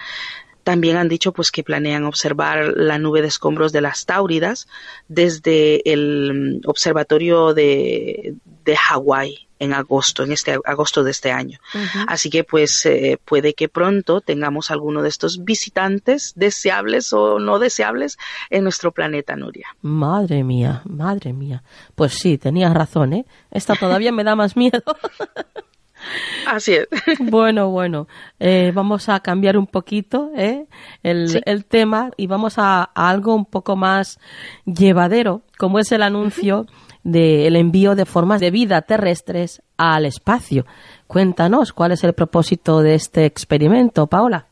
También 0.66 0.98
han 0.98 1.08
dicho 1.08 1.32
pues 1.32 1.52
que 1.52 1.64
planean 1.64 2.06
observar 2.06 2.74
la 2.76 2.98
nube 2.98 3.22
de 3.22 3.28
escombros 3.28 3.72
de 3.72 3.82
las 3.82 4.08
Táuridas 4.08 4.68
desde 5.08 5.94
el 5.94 6.62
mm, 6.66 6.68
observatorio 6.68 7.54
de, 7.54 8.34
de 8.66 8.76
Hawái 8.76 9.48
en 9.60 9.74
agosto, 9.74 10.24
en 10.24 10.32
este 10.32 10.58
agosto 10.66 11.04
de 11.04 11.12
este 11.12 11.32
año. 11.32 11.60
Así 12.08 12.32
que 12.32 12.44
pues 12.44 12.86
eh, 12.88 13.20
puede 13.24 13.54
que 13.54 13.70
pronto 13.70 14.22
tengamos 14.22 14.72
alguno 14.72 15.04
de 15.04 15.10
estos 15.10 15.46
visitantes 15.46 16.34
deseables 16.36 17.14
o 17.14 17.40
no 17.40 17.60
deseables 17.60 18.18
en 18.50 18.64
nuestro 18.64 18.92
planeta 18.92 19.36
Nuria. 19.36 19.68
Madre 19.84 20.44
mía, 20.44 20.82
madre 20.86 21.32
mía. 21.32 21.64
Pues 21.94 22.14
sí, 22.14 22.40
tenías 22.40 22.74
razón, 22.74 23.14
¿eh? 23.14 23.26
Esta 23.52 23.76
todavía 23.76 24.12
me 24.12 24.24
da 24.24 24.36
más 24.36 24.58
miedo. 24.58 24.82
Así 26.48 26.74
es. 26.74 26.88
Bueno, 27.20 27.70
bueno, 27.70 28.08
eh, 28.40 28.72
vamos 28.74 29.10
a 29.10 29.20
cambiar 29.20 29.58
un 29.58 29.68
poquito 29.68 30.32
¿eh? 30.36 30.66
el, 31.04 31.66
tema 31.66 32.12
y 32.18 32.28
vamos 32.28 32.56
a, 32.58 32.84
algo 32.84 33.36
un 33.36 33.46
poco 33.46 33.76
más 33.76 34.20
llevadero, 34.66 35.42
como 35.58 35.80
es 35.80 35.92
el 35.92 36.04
anuncio 36.04 36.66
del 37.04 37.56
envío 37.56 37.96
de 37.96 38.06
formas 38.06 38.42
de 38.42 38.52
vida 38.52 38.82
terrestres 38.82 39.62
al 39.78 40.06
espacio. 40.06 40.66
Cuéntanos 41.08 41.72
cuál 41.72 41.92
es 41.92 42.04
el 42.04 42.14
propósito 42.14 42.82
de 42.82 42.96
este 42.96 43.26
experimento, 43.26 44.08
Paola. 44.08 44.48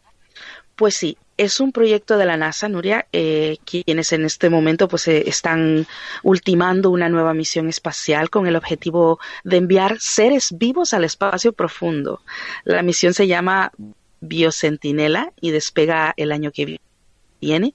Pues 0.76 0.96
sí, 0.96 1.18
es 1.38 1.60
un 1.60 1.72
proyecto 1.72 2.18
de 2.18 2.26
la 2.26 2.38
NASA, 2.38 2.70
Nuria, 2.70 3.08
eh, 3.12 3.58
quienes 3.66 4.12
en 4.12 4.26
este 4.26 4.50
momento 4.50 4.88
pues 4.88 5.08
eh, 5.08 5.24
están 5.28 5.88
ultimando 6.22 6.90
una 6.90 7.10
nueva 7.10 7.34
misión 7.34 7.70
espacial 7.70 8.30
con 8.30 8.48
el 8.48 8.56
objetivo 8.56 9.20
de 9.44 9.58
enviar 9.58 10.00
seres 10.00 10.56
vivos 10.58 10.94
al 10.94 11.04
espacio 11.04 11.54
profundo. 11.54 12.22
La 12.64 12.84
misión 12.84 13.14
se 13.14 13.28
llama 13.28 13.72
Biocentinela 14.22 15.34
y 15.42 15.52
despega 15.52 16.14
el 16.18 16.32
año 16.32 16.52
que 16.52 16.80
viene. 17.42 17.74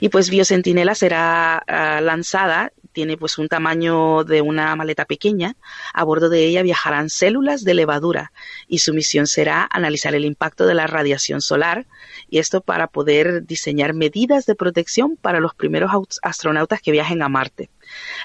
Y 0.00 0.08
pues 0.08 0.30
Biocentinela 0.30 0.94
será 0.94 1.58
ah, 1.58 2.00
lanzada 2.00 2.72
tiene 2.96 3.18
pues 3.18 3.36
un 3.36 3.46
tamaño 3.46 4.24
de 4.24 4.40
una 4.40 4.74
maleta 4.74 5.04
pequeña. 5.04 5.54
A 5.92 6.02
bordo 6.02 6.30
de 6.30 6.46
ella 6.46 6.62
viajarán 6.62 7.10
células 7.10 7.62
de 7.62 7.74
levadura 7.74 8.32
y 8.68 8.78
su 8.78 8.94
misión 8.94 9.26
será 9.26 9.68
analizar 9.70 10.14
el 10.14 10.24
impacto 10.24 10.64
de 10.64 10.72
la 10.72 10.86
radiación 10.86 11.42
solar 11.42 11.84
y 12.30 12.38
esto 12.38 12.62
para 12.62 12.86
poder 12.86 13.44
diseñar 13.44 13.92
medidas 13.92 14.46
de 14.46 14.54
protección 14.54 15.18
para 15.20 15.40
los 15.40 15.54
primeros 15.54 15.90
astronautas 16.22 16.80
que 16.80 16.90
viajen 16.90 17.20
a 17.20 17.28
Marte. 17.28 17.68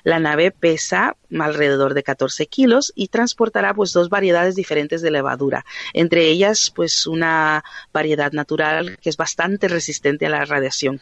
La 0.03 0.19
nave 0.19 0.51
pesa 0.51 1.15
alrededor 1.39 1.93
de 1.93 2.03
14 2.03 2.47
kilos 2.47 2.91
y 2.95 3.07
transportará 3.07 3.73
pues 3.73 3.93
dos 3.93 4.09
variedades 4.09 4.55
diferentes 4.55 5.01
de 5.01 5.11
levadura, 5.11 5.65
entre 5.93 6.25
ellas 6.27 6.71
pues 6.75 7.07
una 7.07 7.63
variedad 7.93 8.31
natural 8.31 8.97
que 9.01 9.09
es 9.09 9.17
bastante 9.17 9.67
resistente 9.67 10.25
a 10.25 10.29
la 10.29 10.45
radiación. 10.45 11.01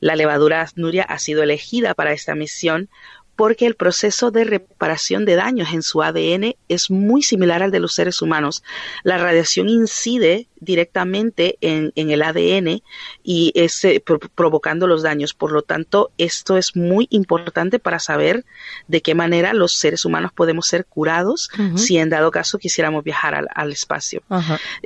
La 0.00 0.16
levadura 0.16 0.68
Nuria 0.76 1.02
ha 1.02 1.18
sido 1.18 1.42
elegida 1.42 1.94
para 1.94 2.12
esta 2.12 2.34
misión 2.34 2.88
porque 3.38 3.66
el 3.66 3.76
proceso 3.76 4.32
de 4.32 4.42
reparación 4.42 5.24
de 5.24 5.36
daños 5.36 5.68
en 5.72 5.84
su 5.84 6.02
ADN 6.02 6.56
es 6.68 6.90
muy 6.90 7.22
similar 7.22 7.62
al 7.62 7.70
de 7.70 7.78
los 7.78 7.94
seres 7.94 8.20
humanos. 8.20 8.64
La 9.04 9.16
radiación 9.16 9.68
incide 9.68 10.48
directamente 10.58 11.56
en, 11.60 11.92
el 11.94 12.22
ADN 12.22 12.82
y 13.22 13.52
es 13.54 13.84
eh, 13.84 14.02
provocando 14.34 14.88
los 14.88 15.04
daños. 15.04 15.34
Por 15.34 15.52
lo 15.52 15.62
tanto, 15.62 16.10
esto 16.18 16.56
es 16.56 16.74
muy 16.74 17.06
importante 17.10 17.78
para 17.78 18.00
saber 18.00 18.44
de 18.88 19.02
qué 19.02 19.14
manera 19.14 19.52
los 19.52 19.78
seres 19.78 20.04
humanos 20.04 20.32
podemos 20.32 20.66
ser 20.66 20.84
curados 20.84 21.48
si 21.76 21.96
en 21.96 22.10
dado 22.10 22.32
caso 22.32 22.58
quisiéramos 22.58 23.04
viajar 23.04 23.46
al, 23.54 23.70
espacio. 23.70 24.20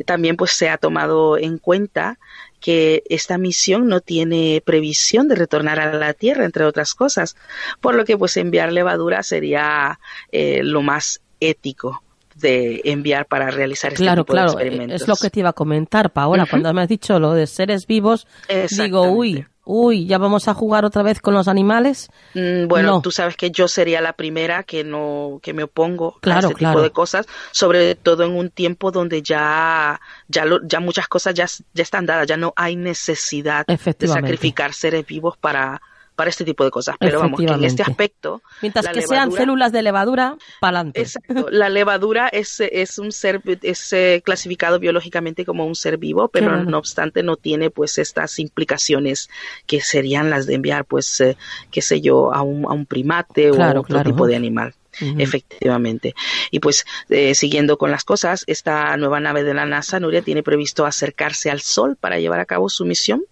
También 0.05 0.37
pues 0.37 0.51
se 0.51 0.69
ha 0.69 0.77
tomado 0.77 1.39
en 1.39 1.57
cuenta 1.57 2.19
que 2.63 3.03
esta 3.11 3.37
misión 3.37 3.89
no 3.89 4.01
tiene 4.01 4.63
previsión 4.65 5.29
de 5.29 5.35
retornar 5.35 5.81
a 5.81 5.93
la 5.93 6.15
Tierra, 6.15 6.47
entre 6.47 6.65
otras 6.65 6.95
cosas, 6.95 7.37
por 7.81 7.95
lo 7.95 8.07
que 8.07 8.17
pues 8.17 8.37
enviar 8.39 8.73
levadura 8.73 9.23
sería 9.23 9.99
eh, 10.31 10.61
lo 10.63 10.81
más 10.81 11.21
ético 11.41 12.03
de 12.37 12.81
enviar 12.85 13.27
para 13.27 13.51
realizar 13.51 13.93
este 13.93 14.09
tipo 14.15 14.35
de 14.35 14.43
experimentos. 14.43 15.03
Es 15.03 15.09
lo 15.09 15.17
que 15.17 15.29
te 15.29 15.41
iba 15.41 15.51
a 15.51 15.53
comentar, 15.53 16.11
Paola. 16.11 16.47
Cuando 16.49 16.73
me 16.73 16.83
has 16.83 16.89
dicho 16.89 17.19
lo 17.19 17.35
de 17.35 17.47
seres 17.47 17.87
vivos, 17.87 18.27
digo, 18.71 19.03
uy, 19.11 19.45
uy, 19.65 20.07
ya 20.07 20.19
vamos 20.19 20.49
a 20.49 20.55
jugar 20.55 20.85
otra 20.85 21.03
vez 21.03 21.21
con 21.21 21.35
los 21.35 21.49
animales. 21.49 22.11
Mm, 22.35 22.67
bueno, 22.67 23.01
tú 23.01 23.11
sabes 23.11 23.37
que 23.37 23.51
yo 23.51 23.69
sería 23.69 24.01
la 24.01 24.15
primera 24.15 24.65
que 24.65 24.85
no 24.85 25.41
que 25.43 25.53
me 25.53 25.65
opongo 25.65 26.19
a 26.23 26.39
este 26.39 26.55
tipo 26.55 26.83
de 26.83 26.91
cosas, 26.91 27.27
sobre 27.53 27.95
todo 27.95 28.25
en 28.25 28.33
un 28.33 28.51
tiempo 28.51 28.91
donde 28.91 29.23
ya 29.23 30.01
ya 30.29 30.45
ya 30.65 30.81
muchas 30.81 31.09
cosas 31.09 31.35
ya 31.35 31.47
ya 31.75 31.83
están 31.83 32.07
dadas, 32.07 32.27
ya 32.27 32.37
no 32.37 32.53
hay 32.57 32.77
necesidad 32.77 33.67
de 33.67 34.09
sacrificar 34.09 34.75
seres 34.75 35.07
vivos 35.07 35.37
para 35.37 35.81
para 36.15 36.31
este 36.31 36.45
tipo 36.45 36.65
de 36.65 36.71
cosas. 36.71 36.97
Pero 36.99 37.21
vamos, 37.21 37.41
que 37.41 37.47
en 37.47 37.65
este 37.65 37.83
aspecto. 37.83 38.43
Mientras 38.61 38.89
que 38.89 39.03
sean 39.03 39.33
células 39.33 39.73
de 39.73 39.83
levadura, 39.83 40.37
para 40.61 40.79
adelante. 40.79 41.01
Exacto. 41.01 41.47
La 41.51 41.69
levadura 41.69 42.29
es, 42.29 42.61
es 42.61 42.99
un 42.99 43.13
ser, 43.13 43.43
es 43.63 43.93
eh, 43.93 44.23
clasificado 44.25 44.79
biológicamente 44.79 45.45
como 45.45 45.67
un 45.67 45.75
ser 45.75 45.99
vivo, 45.99 46.29
pero 46.29 46.65
no 46.65 46.79
obstante 46.79 47.23
no 47.23 47.37
tiene 47.37 47.71
pues 47.71 47.99
estas 47.99 48.39
implicaciones 48.39 49.31
que 49.67 49.81
serían 49.81 50.31
las 50.31 50.47
de 50.47 50.55
enviar, 50.55 50.85
pues, 50.85 51.21
eh, 51.21 51.37
qué 51.71 51.83
sé 51.83 52.01
yo, 52.01 52.33
a 52.33 52.43
un, 52.43 52.65
a 52.67 52.73
un 52.73 52.87
primate 52.87 53.51
o 53.51 53.81
otro 53.81 54.03
tipo 54.03 54.27
de 54.27 54.37
animal 54.37 54.75
efectivamente. 55.01 56.15
Y 56.51 56.61
pues 56.61 56.85
eh, 57.09 57.35
siguiendo 57.35 57.79
con 57.79 57.91
las 57.91 58.05
cosas, 58.05 58.45
esta 58.47 58.97
nueva 58.97 59.21
nave 59.21 59.43
de 59.45 59.55
la 59.55 59.67
NASA, 59.67 60.01
Nuria, 60.01 60.23
tiene 60.23 60.43
previsto 60.43 60.87
acercarse 60.87 61.51
al 61.51 61.61
Sol 61.61 61.97
para 61.97 62.19
llevar 62.19 62.41
a 62.41 62.45
cabo 62.45 62.69
su 62.69 62.85
misión. 62.85 63.25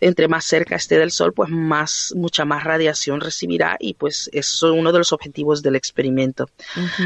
Entre 0.00 0.28
más 0.28 0.44
cerca 0.44 0.76
esté 0.76 0.98
del 0.98 1.10
Sol, 1.10 1.32
pues 1.32 1.50
más, 1.50 2.12
mucha 2.16 2.44
más 2.44 2.64
radiación 2.64 3.20
recibirá 3.20 3.76
y 3.80 3.94
pues 3.94 4.30
es 4.32 4.62
uno 4.62 4.92
de 4.92 4.98
los 4.98 5.12
objetivos 5.12 5.62
del 5.62 5.76
experimento. 5.76 6.48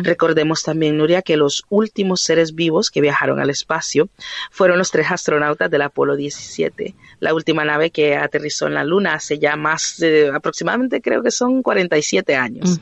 Recordemos 0.02 0.62
también, 0.62 0.96
Nuria, 0.96 1.22
que 1.22 1.36
los 1.36 1.64
últimos 1.68 2.20
seres 2.20 2.54
vivos 2.54 2.90
que 2.90 3.00
viajaron 3.00 3.40
al 3.40 3.50
espacio 3.50 4.08
fueron 4.50 4.78
los 4.78 4.90
tres 4.90 5.10
astronautas 5.10 5.70
del 5.70 5.82
Apolo 5.82 6.16
17, 6.16 6.94
la 7.20 7.34
última 7.34 7.64
nave 7.64 7.90
que 7.90 8.16
aterrizó 8.16 8.66
en 8.66 8.74
la 8.74 8.84
Luna 8.84 9.14
hace 9.14 9.38
ya 9.38 9.56
más 9.56 9.96
de 9.98 10.30
aproximadamente 10.34 11.00
creo 11.00 11.22
que 11.22 11.30
son 11.30 11.62
47 11.62 12.36
años. 12.36 12.80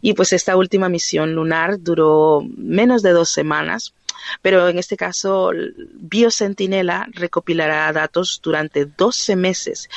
Y 0.00 0.14
pues 0.14 0.32
esta 0.32 0.56
última 0.64 0.88
misión 0.88 1.34
lunar 1.34 1.80
duró 1.80 2.42
menos 2.56 3.02
de 3.02 3.10
dos 3.10 3.28
semanas, 3.30 3.94
pero 4.42 4.68
en 4.68 4.78
este 4.78 4.96
caso 4.96 5.50
Biocentinela 5.94 7.06
recopilará 7.12 7.92
datos 7.92 8.40
durante 8.42 8.86
12 8.86 9.36
meses. 9.36 9.88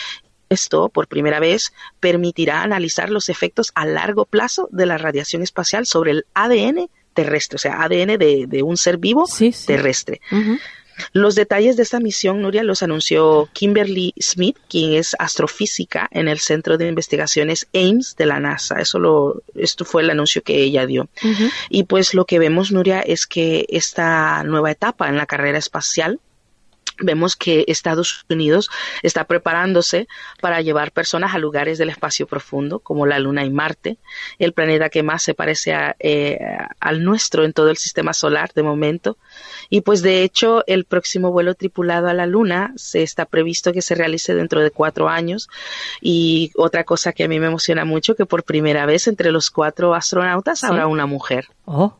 Esto, 0.49 0.89
por 0.89 1.07
primera 1.07 1.39
vez, 1.39 1.73
permitirá 1.99 2.61
analizar 2.61 3.09
los 3.09 3.29
efectos 3.29 3.71
a 3.75 3.85
largo 3.85 4.25
plazo 4.25 4.69
de 4.71 4.85
la 4.85 4.97
radiación 4.97 5.43
espacial 5.43 5.85
sobre 5.85 6.11
el 6.11 6.25
ADN 6.33 6.89
terrestre, 7.13 7.55
o 7.55 7.59
sea, 7.59 7.81
ADN 7.81 8.17
de, 8.17 8.61
un 8.63 8.77
ser 8.77 8.97
vivo 8.97 9.25
terrestre. 9.65 10.21
Los 11.13 11.35
detalles 11.35 11.77
de 11.77 11.83
esta 11.83 11.99
misión, 11.99 12.41
Nuria, 12.41 12.63
los 12.63 12.83
anunció 12.83 13.49
Kimberly 13.53 14.13
Smith, 14.19 14.57
quien 14.69 14.93
es 14.93 15.15
astrofísica 15.19 16.07
en 16.11 16.27
el 16.27 16.39
Centro 16.39 16.77
de 16.77 16.87
Investigaciones 16.87 17.67
Ames 17.73 18.15
de 18.17 18.25
la 18.25 18.39
NASA. 18.39 18.79
Eso 18.79 18.99
lo, 18.99 19.41
esto 19.55 19.85
fue 19.85 20.03
el 20.03 20.09
anuncio 20.09 20.41
que 20.43 20.57
ella 20.57 20.85
dio. 20.85 21.09
Y 21.69 21.83
pues 21.83 22.13
lo 22.13 22.25
que 22.25 22.39
vemos, 22.39 22.71
Nuria, 22.71 23.01
es 23.01 23.27
que 23.27 23.65
esta 23.69 24.43
nueva 24.43 24.71
etapa 24.71 25.07
en 25.09 25.17
la 25.17 25.25
carrera 25.25 25.57
espacial 25.57 26.19
vemos 26.99 27.35
que 27.35 27.65
Estados 27.67 28.25
Unidos 28.29 28.69
está 29.03 29.25
preparándose 29.25 30.07
para 30.41 30.61
llevar 30.61 30.91
personas 30.91 31.33
a 31.33 31.39
lugares 31.39 31.77
del 31.77 31.89
espacio 31.89 32.27
profundo, 32.27 32.79
como 32.79 33.05
la 33.05 33.19
Luna 33.19 33.45
y 33.45 33.49
Marte, 33.49 33.97
el 34.39 34.53
planeta 34.53 34.89
que 34.89 35.03
más 35.03 35.23
se 35.23 35.33
parece 35.33 35.73
eh, 35.99 36.39
al 36.79 37.03
nuestro 37.03 37.43
en 37.43 37.53
todo 37.53 37.69
el 37.69 37.77
sistema 37.77 38.13
solar 38.13 38.51
de 38.53 38.63
momento. 38.63 39.17
Y 39.69 39.81
pues 39.81 40.01
de 40.01 40.23
hecho 40.23 40.63
el 40.67 40.85
próximo 40.85 41.31
vuelo 41.31 41.55
tripulado 41.55 42.07
a 42.07 42.13
la 42.13 42.25
Luna 42.25 42.73
se 42.75 43.03
está 43.03 43.25
previsto 43.25 43.73
que 43.73 43.81
se 43.81 43.95
realice 43.95 44.33
dentro 44.33 44.61
de 44.61 44.71
cuatro 44.71 45.09
años. 45.09 45.49
Y 46.01 46.51
otra 46.55 46.83
cosa 46.83 47.13
que 47.13 47.23
a 47.23 47.27
mí 47.27 47.39
me 47.39 47.47
emociona 47.47 47.85
mucho, 47.85 48.15
que 48.15 48.25
por 48.25 48.43
primera 48.43 48.85
vez 48.85 49.07
entre 49.07 49.31
los 49.31 49.49
cuatro 49.51 49.93
astronautas 49.93 50.63
habrá 50.63 50.87
una 50.87 51.05
mujer. 51.05 51.47
Oh. 51.65 51.97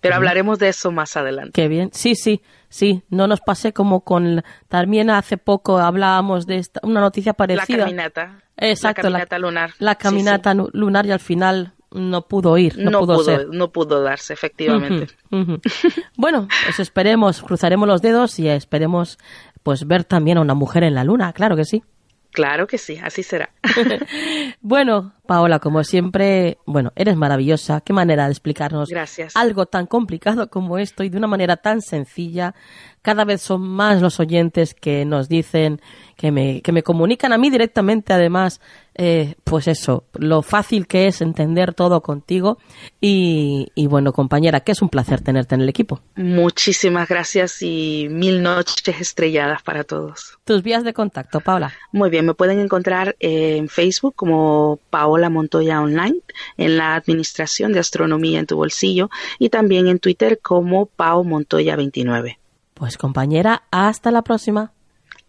Pero 0.00 0.14
hablaremos 0.14 0.58
de 0.58 0.68
eso 0.68 0.92
más 0.92 1.16
adelante. 1.16 1.52
Qué 1.52 1.68
bien. 1.68 1.90
Sí, 1.92 2.14
sí, 2.14 2.40
sí. 2.68 3.02
No 3.10 3.26
nos 3.26 3.40
pase 3.40 3.72
como 3.72 4.02
con. 4.02 4.44
También 4.68 5.10
hace 5.10 5.36
poco 5.36 5.78
hablábamos 5.78 6.46
de 6.46 6.58
esta, 6.58 6.80
una 6.82 7.00
noticia 7.00 7.32
parecida. 7.32 7.78
La 7.78 7.84
caminata. 7.84 8.42
Exacto. 8.56 9.02
La 9.02 9.10
caminata 9.10 9.38
lunar. 9.38 9.70
La 9.78 9.94
caminata 9.96 10.54
lunar 10.54 11.06
y 11.06 11.10
al 11.12 11.20
final 11.20 11.74
no 11.90 12.28
pudo 12.28 12.58
ir, 12.58 12.78
no, 12.78 13.00
pudo, 13.00 13.22
ser. 13.22 13.48
No 13.48 13.72
pudo 13.72 14.02
darse, 14.02 14.34
efectivamente. 14.34 15.14
bueno, 16.16 16.48
pues 16.64 16.80
esperemos, 16.80 17.42
cruzaremos 17.42 17.88
los 17.88 18.02
dedos 18.02 18.38
y 18.38 18.48
esperemos 18.48 19.18
pues 19.62 19.86
ver 19.86 20.04
también 20.04 20.38
a 20.38 20.42
una 20.42 20.54
mujer 20.54 20.84
en 20.84 20.94
la 20.94 21.04
luna, 21.04 21.32
claro 21.32 21.56
que 21.56 21.64
sí. 21.64 21.82
Claro 22.30 22.66
que 22.66 22.78
sí, 22.78 22.98
así 23.02 23.22
será. 23.22 23.50
bueno, 24.60 25.14
Paola, 25.26 25.58
como 25.58 25.82
siempre, 25.82 26.58
bueno, 26.66 26.92
eres 26.94 27.16
maravillosa. 27.16 27.80
Qué 27.80 27.92
manera 27.92 28.26
de 28.26 28.32
explicarnos 28.32 28.90
Gracias. 28.90 29.34
algo 29.34 29.66
tan 29.66 29.86
complicado 29.86 30.48
como 30.50 30.78
esto 30.78 31.02
y 31.02 31.08
de 31.08 31.16
una 31.16 31.26
manera 31.26 31.56
tan 31.56 31.80
sencilla. 31.80 32.54
Cada 33.02 33.24
vez 33.24 33.40
son 33.40 33.62
más 33.62 34.02
los 34.02 34.20
oyentes 34.20 34.74
que 34.74 35.04
nos 35.04 35.28
dicen, 35.28 35.80
que 36.16 36.30
me, 36.30 36.60
que 36.60 36.72
me 36.72 36.82
comunican 36.82 37.32
a 37.32 37.38
mí 37.38 37.48
directamente, 37.48 38.12
además, 38.12 38.60
eh, 39.00 39.36
pues 39.44 39.68
eso, 39.68 40.04
lo 40.14 40.42
fácil 40.42 40.88
que 40.88 41.06
es 41.06 41.20
entender 41.20 41.72
todo 41.72 42.02
contigo. 42.02 42.58
Y, 43.00 43.68
y, 43.76 43.86
bueno, 43.86 44.12
compañera, 44.12 44.60
que 44.60 44.72
es 44.72 44.82
un 44.82 44.88
placer 44.88 45.20
tenerte 45.20 45.54
en 45.54 45.60
el 45.60 45.68
equipo. 45.68 46.00
Muchísimas 46.16 47.08
gracias 47.08 47.62
y 47.62 48.08
mil 48.10 48.42
noches 48.42 49.00
estrelladas 49.00 49.62
para 49.62 49.84
todos. 49.84 50.38
Tus 50.44 50.64
vías 50.64 50.82
de 50.82 50.92
contacto, 50.92 51.38
Paola. 51.38 51.72
Muy 51.92 52.10
bien, 52.10 52.26
me 52.26 52.34
pueden 52.34 52.58
encontrar 52.58 53.14
en 53.20 53.68
Facebook 53.68 54.16
como 54.16 54.80
Paola 54.90 55.30
Montoya 55.30 55.80
Online, 55.80 56.18
en 56.56 56.76
la 56.76 56.96
Administración 56.96 57.72
de 57.72 57.78
Astronomía 57.78 58.40
en 58.40 58.46
tu 58.46 58.56
bolsillo 58.56 59.10
y 59.38 59.50
también 59.50 59.86
en 59.86 60.00
Twitter 60.00 60.40
como 60.42 60.86
Pao 60.86 61.22
Montoya 61.22 61.76
29. 61.76 62.40
Pues 62.74 62.98
compañera, 62.98 63.62
hasta 63.70 64.10
la 64.10 64.22
próxima. 64.22 64.72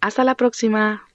Hasta 0.01 0.23
la 0.23 0.33
próxima. 0.33 1.08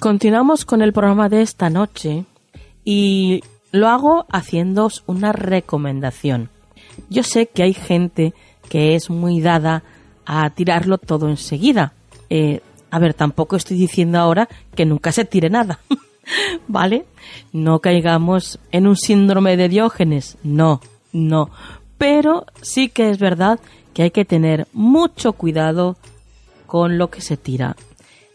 Continuamos 0.00 0.64
con 0.64 0.80
el 0.80 0.94
programa 0.94 1.28
de 1.28 1.42
esta 1.42 1.68
noche 1.68 2.24
y 2.86 3.42
lo 3.70 3.86
hago 3.86 4.24
haciéndoos 4.32 5.04
una 5.06 5.32
recomendación. 5.32 6.48
Yo 7.10 7.22
sé 7.22 7.48
que 7.48 7.62
hay 7.62 7.74
gente 7.74 8.32
que 8.70 8.94
es 8.94 9.10
muy 9.10 9.42
dada 9.42 9.82
a 10.24 10.48
tirarlo 10.48 10.96
todo 10.96 11.28
enseguida. 11.28 11.92
Eh, 12.30 12.62
a 12.90 12.98
ver, 12.98 13.12
tampoco 13.12 13.56
estoy 13.56 13.76
diciendo 13.76 14.18
ahora 14.18 14.48
que 14.74 14.86
nunca 14.86 15.12
se 15.12 15.26
tire 15.26 15.50
nada, 15.50 15.80
¿vale? 16.66 17.04
No 17.52 17.80
caigamos 17.80 18.58
en 18.72 18.86
un 18.86 18.96
síndrome 18.96 19.58
de 19.58 19.68
Diógenes, 19.68 20.38
no, 20.42 20.80
no. 21.12 21.50
Pero 21.98 22.46
sí 22.62 22.88
que 22.88 23.10
es 23.10 23.18
verdad 23.18 23.60
que 23.92 24.04
hay 24.04 24.10
que 24.12 24.24
tener 24.24 24.66
mucho 24.72 25.34
cuidado 25.34 25.98
con 26.66 26.96
lo 26.96 27.10
que 27.10 27.20
se 27.20 27.36
tira. 27.36 27.76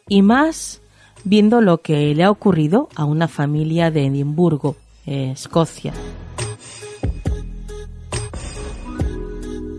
Y 0.08 0.22
más 0.22 0.80
viendo 1.26 1.60
lo 1.60 1.82
que 1.82 2.16
le 2.16 2.24
ha 2.24 2.32
ocurrido 2.32 2.88
a 2.96 3.04
una 3.04 3.28
familia 3.28 3.92
de 3.92 4.06
Edimburgo, 4.06 4.78
Escocia. 5.06 5.94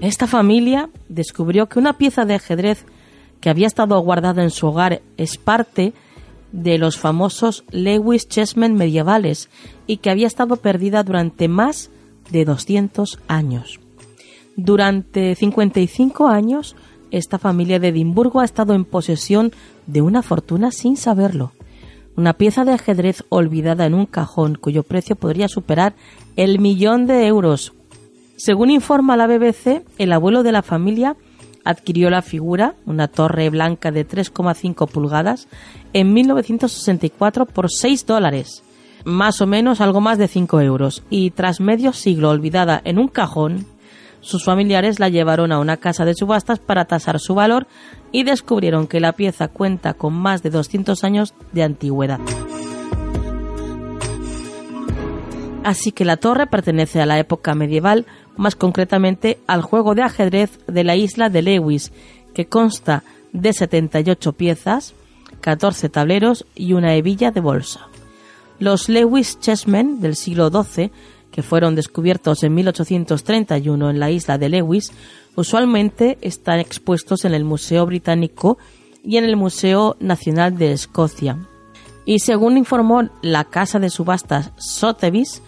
Esta 0.02 0.26
familia 0.26 0.90
descubrió 1.08 1.68
que 1.68 1.78
una 1.78 1.94
pieza 1.94 2.24
de 2.24 2.34
ajedrez 2.34 2.84
que 3.40 3.48
había 3.48 3.66
estado 3.66 3.98
guardada 4.00 4.42
en 4.42 4.50
su 4.50 4.66
hogar 4.66 5.00
es 5.16 5.38
parte 5.38 5.94
de 6.52 6.78
los 6.78 6.96
famosos 6.98 7.64
Lewis 7.70 8.28
Chessmen 8.28 8.74
medievales 8.74 9.48
y 9.86 9.98
que 9.98 10.10
había 10.10 10.26
estado 10.26 10.56
perdida 10.56 11.02
durante 11.02 11.48
más 11.48 11.90
de 12.30 12.44
200 12.44 13.18
años. 13.28 13.80
Durante 14.56 15.34
55 15.34 16.28
años, 16.28 16.76
esta 17.10 17.38
familia 17.38 17.78
de 17.78 17.88
Edimburgo 17.88 18.40
ha 18.40 18.44
estado 18.44 18.74
en 18.74 18.84
posesión 18.84 19.52
de 19.86 20.02
una 20.02 20.22
fortuna 20.22 20.70
sin 20.70 20.96
saberlo. 20.96 21.52
Una 22.16 22.32
pieza 22.32 22.64
de 22.64 22.72
ajedrez 22.72 23.24
olvidada 23.28 23.84
en 23.86 23.94
un 23.94 24.06
cajón 24.06 24.54
cuyo 24.54 24.82
precio 24.82 25.16
podría 25.16 25.48
superar 25.48 25.94
el 26.36 26.58
millón 26.58 27.06
de 27.06 27.26
euros. 27.26 27.74
Según 28.36 28.70
informa 28.70 29.16
la 29.16 29.26
BBC, 29.26 29.82
el 29.98 30.12
abuelo 30.12 30.42
de 30.42 30.52
la 30.52 30.62
familia 30.62 31.16
adquirió 31.64 32.10
la 32.10 32.22
figura, 32.22 32.76
una 32.86 33.08
torre 33.08 33.50
blanca 33.50 33.90
de 33.90 34.06
3,5 34.06 34.88
pulgadas, 34.88 35.48
en 35.92 36.12
1964 36.12 37.46
por 37.46 37.70
6 37.70 38.06
dólares, 38.06 38.62
más 39.04 39.40
o 39.40 39.46
menos 39.46 39.80
algo 39.80 40.00
más 40.00 40.16
de 40.16 40.28
5 40.28 40.60
euros, 40.60 41.02
y 41.10 41.32
tras 41.32 41.60
medio 41.60 41.92
siglo 41.92 42.30
olvidada 42.30 42.80
en 42.84 42.98
un 42.98 43.08
cajón, 43.08 43.66
sus 44.26 44.44
familiares 44.44 44.98
la 44.98 45.08
llevaron 45.08 45.52
a 45.52 45.60
una 45.60 45.76
casa 45.76 46.04
de 46.04 46.14
subastas 46.14 46.58
para 46.58 46.86
tasar 46.86 47.20
su 47.20 47.36
valor 47.36 47.68
y 48.10 48.24
descubrieron 48.24 48.88
que 48.88 48.98
la 48.98 49.12
pieza 49.12 49.46
cuenta 49.46 49.94
con 49.94 50.14
más 50.14 50.42
de 50.42 50.50
200 50.50 51.04
años 51.04 51.32
de 51.52 51.62
antigüedad. 51.62 52.18
Así 55.62 55.92
que 55.92 56.04
la 56.04 56.16
torre 56.16 56.48
pertenece 56.48 57.00
a 57.00 57.06
la 57.06 57.20
época 57.20 57.54
medieval, 57.54 58.06
más 58.36 58.56
concretamente 58.56 59.38
al 59.46 59.62
juego 59.62 59.94
de 59.94 60.02
ajedrez 60.02 60.58
de 60.66 60.82
la 60.82 60.96
isla 60.96 61.28
de 61.28 61.42
Lewis, 61.42 61.92
que 62.34 62.46
consta 62.46 63.04
de 63.32 63.52
78 63.52 64.32
piezas, 64.32 64.94
14 65.40 65.88
tableros 65.88 66.46
y 66.56 66.72
una 66.72 66.94
hebilla 66.94 67.30
de 67.30 67.40
bolsa. 67.40 67.86
Los 68.58 68.88
Lewis 68.88 69.38
Chessmen 69.38 70.00
del 70.00 70.16
siglo 70.16 70.50
XII 70.50 70.90
que 71.30 71.42
fueron 71.42 71.74
descubiertos 71.74 72.42
en 72.42 72.54
1831 72.54 73.90
en 73.90 74.00
la 74.00 74.10
isla 74.10 74.38
de 74.38 74.48
Lewis, 74.48 74.92
usualmente 75.34 76.18
están 76.20 76.60
expuestos 76.60 77.24
en 77.24 77.34
el 77.34 77.44
Museo 77.44 77.86
Británico 77.86 78.58
y 79.04 79.18
en 79.18 79.24
el 79.24 79.36
Museo 79.36 79.96
Nacional 80.00 80.56
de 80.58 80.72
Escocia. 80.72 81.38
Y 82.04 82.20
según 82.20 82.56
informó 82.56 83.08
la 83.22 83.44
casa 83.44 83.78
de 83.78 83.90
subastas 83.90 84.52
Sotheby's, 84.56 85.42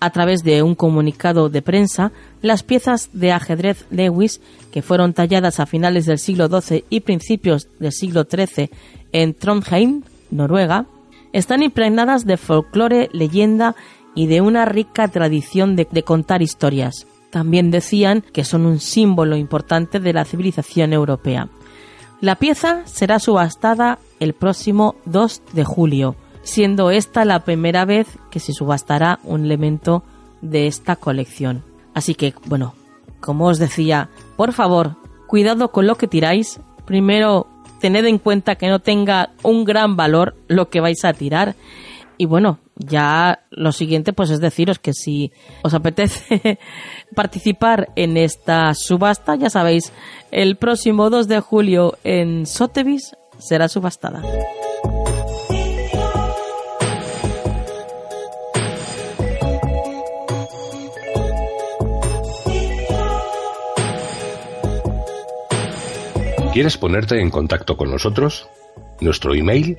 a 0.00 0.10
través 0.10 0.42
de 0.42 0.62
un 0.62 0.74
comunicado 0.74 1.50
de 1.50 1.62
prensa, 1.62 2.10
las 2.40 2.62
piezas 2.62 3.10
de 3.12 3.32
ajedrez 3.32 3.86
Lewis, 3.90 4.40
que 4.72 4.82
fueron 4.82 5.12
talladas 5.12 5.60
a 5.60 5.66
finales 5.66 6.06
del 6.06 6.18
siglo 6.18 6.48
XII 6.48 6.84
y 6.88 7.00
principios 7.00 7.68
del 7.78 7.92
siglo 7.92 8.24
XIII 8.24 8.70
en 9.12 9.34
Trondheim, 9.34 10.02
Noruega, 10.30 10.86
están 11.32 11.62
impregnadas 11.62 12.24
de 12.24 12.36
folclore, 12.36 13.08
leyenda 13.12 13.76
y 14.14 14.26
de 14.26 14.40
una 14.40 14.64
rica 14.64 15.08
tradición 15.08 15.76
de, 15.76 15.86
contar 16.02 16.42
historias. 16.42 17.06
También 17.30 17.70
decían 17.70 18.22
que 18.32 18.44
son 18.44 18.66
un 18.66 18.80
símbolo 18.80 19.36
importante 19.36 20.00
de 20.00 20.12
la 20.12 20.24
civilización 20.24 20.92
europea. 20.92 21.48
La 22.20 22.36
pieza 22.36 22.82
será 22.86 23.18
subastada 23.18 23.98
el 24.18 24.34
próximo 24.34 24.96
2 25.06 25.42
de 25.52 25.64
julio, 25.64 26.16
siendo 26.42 26.90
esta 26.90 27.24
la 27.24 27.40
primera 27.40 27.84
vez 27.84 28.08
que 28.30 28.40
se 28.40 28.52
subastará 28.52 29.20
un 29.24 29.44
elemento 29.44 30.02
de 30.42 30.66
esta 30.66 30.96
colección. 30.96 31.62
Así 31.94 32.14
que, 32.14 32.34
bueno, 32.46 32.74
como 33.20 33.46
os 33.46 33.58
decía, 33.58 34.10
por 34.36 34.52
favor, 34.52 34.96
cuidado 35.26 35.70
con 35.70 35.86
lo 35.86 35.96
que 35.96 36.08
tiráis. 36.08 36.60
Primero, 36.84 37.46
tened 37.80 38.04
en 38.04 38.18
cuenta 38.18 38.56
que 38.56 38.68
no 38.68 38.80
tenga 38.80 39.30
un 39.42 39.64
gran 39.64 39.96
valor 39.96 40.34
lo 40.48 40.68
que 40.68 40.80
vais 40.80 41.04
a 41.04 41.12
tirar 41.12 41.54
Y 42.20 42.26
bueno, 42.26 42.58
ya 42.76 43.46
lo 43.48 43.72
siguiente 43.72 44.12
pues 44.12 44.28
es 44.28 44.42
deciros 44.42 44.78
que 44.78 44.92
si 44.92 45.32
os 45.62 45.72
apetece 45.72 46.58
participar 47.16 47.88
en 47.96 48.18
esta 48.18 48.74
subasta, 48.74 49.36
ya 49.36 49.48
sabéis, 49.48 49.90
el 50.30 50.56
próximo 50.56 51.08
2 51.08 51.28
de 51.28 51.40
julio 51.40 51.96
en 52.04 52.44
Sotheby's 52.44 53.16
será 53.38 53.68
subastada. 53.68 54.22
¿Quieres 66.52 66.76
ponerte 66.76 67.18
en 67.18 67.30
contacto 67.30 67.78
con 67.78 67.90
nosotros? 67.90 68.46
Nuestro 69.00 69.34
email 69.34 69.78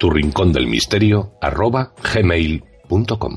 tu 0.00 0.08
rincón 0.08 0.50
del 0.50 0.66
misterio 0.66 1.34
arroba 1.42 1.92
gmail.com. 2.14 3.36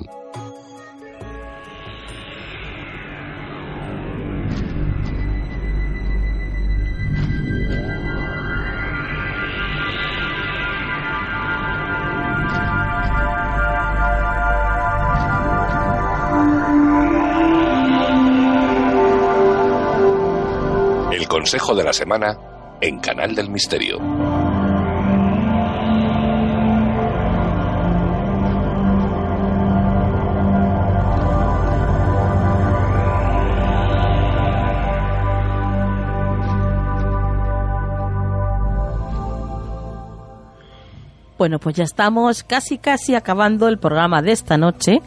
El 21.11 21.27
consejo 21.27 21.75
de 21.75 21.83
la 21.83 21.91
semana 21.91 22.37
en 22.79 22.99
Canal 22.99 23.35
del 23.35 23.49
Misterio. 23.49 24.22
Bueno, 41.43 41.59
pues 41.59 41.75
ya 41.75 41.83
estamos 41.83 42.41
casi 42.41 42.77
casi 42.77 43.15
acabando 43.15 43.67
el 43.67 43.77
programa 43.77 44.21
de 44.21 44.31
esta 44.31 44.57
noche 44.57 45.01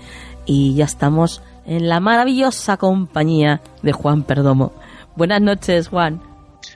y 0.45 0.75
ya 0.75 0.85
estamos 0.85 1.43
en 1.65 1.89
la 1.89 1.99
maravillosa 1.99 2.77
compañía 2.77 3.63
de 3.83 3.93
Juan 3.93 4.23
Perdomo. 4.23 4.75
Buenas 5.17 5.41
noches, 5.41 5.89
Juan. 5.89 6.21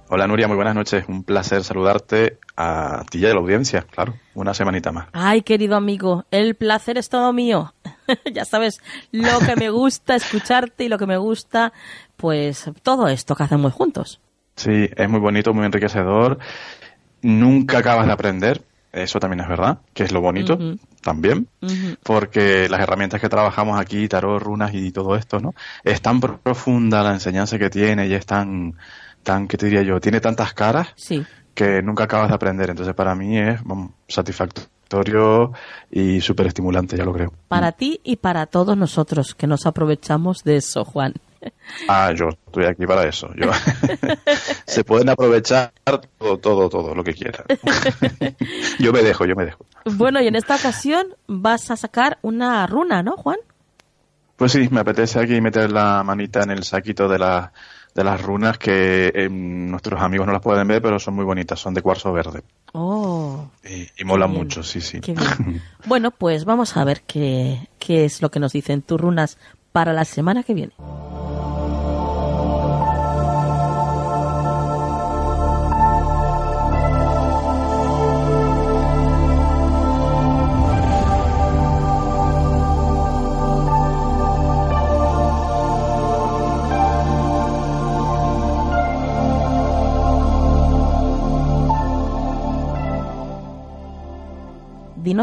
Hola 0.09 0.27
Nuria, 0.27 0.49
muy 0.49 0.57
buenas 0.57 0.75
noches. 0.75 1.05
Un 1.09 1.25
placer 1.25 1.63
saludarte 1.63 2.39
a 2.57 3.05
ti 3.11 3.19
y 3.19 3.27
a 3.27 3.35
la 3.35 3.41
audiencia, 3.41 3.83
claro. 3.83 4.15
Una 4.35 4.55
semanita 4.55 4.93
más. 4.93 5.09
Ay, 5.13 5.43
querido 5.43 5.77
amigo, 5.77 6.25
el 6.31 6.55
placer 6.55 6.97
es 6.97 7.11
todo 7.11 7.35
mío. 7.35 7.75
ya 8.33 8.47
sabes 8.47 8.81
lo 9.13 9.41
que 9.41 9.57
me 9.57 9.69
gusta 9.69 10.17
escucharte 10.17 10.85
y 10.85 10.89
lo 10.89 10.97
que 10.97 11.05
me 11.05 11.19
gusta, 11.19 11.75
pues 12.17 12.71
todo 12.83 13.09
esto 13.09 13.37
que 13.37 13.43
hacemos 13.43 13.75
juntos. 13.75 14.23
Sí, 14.57 14.89
es 14.97 15.09
muy 15.11 15.21
bonito, 15.21 15.53
muy 15.53 15.67
enriquecedor. 15.67 16.39
Nunca 17.21 17.77
acabas 17.77 18.07
de 18.07 18.13
aprender, 18.13 18.63
eso 18.93 19.20
también 19.20 19.41
es 19.41 19.49
verdad, 19.49 19.78
que 19.95 20.03
es 20.03 20.12
lo 20.12 20.20
bonito 20.20 20.59
también, 21.03 21.49
porque 22.03 22.68
las 22.68 22.80
herramientas 22.80 23.20
que 23.20 23.28
trabajamos 23.28 23.80
aquí, 23.80 24.09
tarot, 24.09 24.43
runas 24.43 24.74
y 24.74 24.91
todo 24.91 25.16
esto, 25.16 25.38
¿no? 25.38 25.55
Es 25.84 26.03
tan 26.03 26.20
profunda 26.20 27.03
la 27.03 27.12
enseñanza 27.12 27.59
que 27.59 27.70
tiene 27.70 28.07
y 28.07 28.14
es 28.14 28.26
tan, 28.26 28.74
tan, 29.22 29.47
¿qué 29.49 29.57
te 29.57 29.66
diría 29.66 29.82
yo? 29.82 30.01
Tiene 30.01 30.20
tantas 30.20 30.53
caras 30.55 30.88
que 31.55 31.82
nunca 31.82 32.05
acabas 32.05 32.28
de 32.28 32.34
aprender. 32.34 32.70
Entonces 32.70 32.95
para 32.95 33.14
mí 33.14 33.38
es 33.38 33.61
satisfactorio 34.09 35.53
y 35.91 36.20
súper 36.20 36.49
estimulante, 36.49 36.97
ya 36.97 37.05
lo 37.05 37.12
creo. 37.12 37.32
Para 37.49 37.72
ti 37.72 38.01
y 38.03 38.16
para 38.16 38.47
todos 38.47 38.76
nosotros 38.76 39.34
que 39.34 39.47
nos 39.47 39.66
aprovechamos 39.66 40.43
de 40.43 40.57
eso, 40.57 40.84
Juan. 40.84 41.14
Ah, 41.88 42.12
yo 42.14 42.28
estoy 42.28 42.64
aquí 42.66 42.86
para 42.86 43.09
eso. 43.09 43.30
Se 44.66 44.84
pueden 44.84 45.09
aprovechar 45.09 45.72
todo, 45.84 46.38
todo, 46.38 46.68
todo, 46.68 46.95
lo 46.95 47.05
que 47.05 47.14
quieran. 47.14 47.45
yo 48.78 48.93
me 48.93 49.03
dejo, 49.03 49.24
yo 49.24 49.34
me 49.34 49.45
dejo. 49.45 49.64
Bueno, 49.84 50.20
y 50.20 50.26
en 50.26 50.36
esta 50.36 50.57
ocasión 50.57 51.14
vas 51.26 51.70
a 51.70 51.76
sacar 51.76 52.18
una 52.22 52.66
runa, 52.66 53.03
¿no, 53.03 53.16
Juan? 53.16 53.38
Pues 54.36 54.53
sí, 54.53 54.68
me 54.70 54.80
apetece 54.80 55.20
aquí 55.20 55.41
meter 55.41 55.70
la 55.70 56.03
manita 56.03 56.43
en 56.43 56.51
el 56.51 56.64
saquito 56.64 57.09
de, 57.09 57.18
la, 57.18 57.53
de 57.95 58.05
las 58.05 58.20
runas 58.20 58.59
que 58.59 59.12
eh, 59.14 59.28
nuestros 59.28 60.01
amigos 60.01 60.26
no 60.26 60.32
las 60.32 60.43
pueden 60.43 60.66
ver, 60.66 60.80
pero 60.80 60.99
son 60.99 61.14
muy 61.14 61.24
bonitas, 61.24 61.61
son 61.61 61.74
de 61.74 61.82
cuarzo 61.82 62.12
verde. 62.12 62.43
Oh. 62.72 63.51
Y, 63.97 64.05
molan 64.05 64.30
mucho, 64.30 64.62
sí, 64.62 64.80
sí. 64.80 65.01
bueno, 65.86 66.11
pues 66.11 66.45
vamos 66.45 66.76
a 66.76 66.84
ver 66.84 67.03
qué, 67.07 67.68
qué 67.78 68.05
es 68.05 68.22
lo 68.22 68.30
que 68.30 68.41
nos 68.41 68.53
dicen 68.53 68.82
tus 68.82 69.01
runas 69.01 69.38
para 69.72 69.93
la 69.93 70.05
semana 70.05 70.43
que 70.43 70.55
viene. 70.55 70.72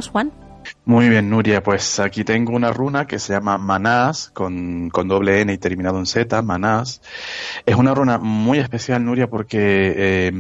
Juan. 0.06 0.32
Muy 0.86 1.10
bien, 1.10 1.30
Nuria, 1.30 1.64
pues 1.64 2.00
aquí 2.00 2.24
tengo 2.24 2.54
una 2.54 2.72
runa 2.72 3.08
que 3.08 3.20
se 3.20 3.34
llama 3.34 3.58
Manás, 3.58 4.30
con, 4.34 4.90
con 4.90 5.08
doble 5.08 5.42
N 5.42 5.54
y 5.54 5.58
terminado 5.58 5.98
en 5.98 6.06
Z, 6.06 6.42
Manás. 6.42 7.02
Es 7.66 7.76
una 7.76 7.94
runa 7.94 8.18
muy 8.18 8.60
especial, 8.60 9.04
Nuria, 9.04 9.30
porque 9.30 9.94
eh, 9.96 10.32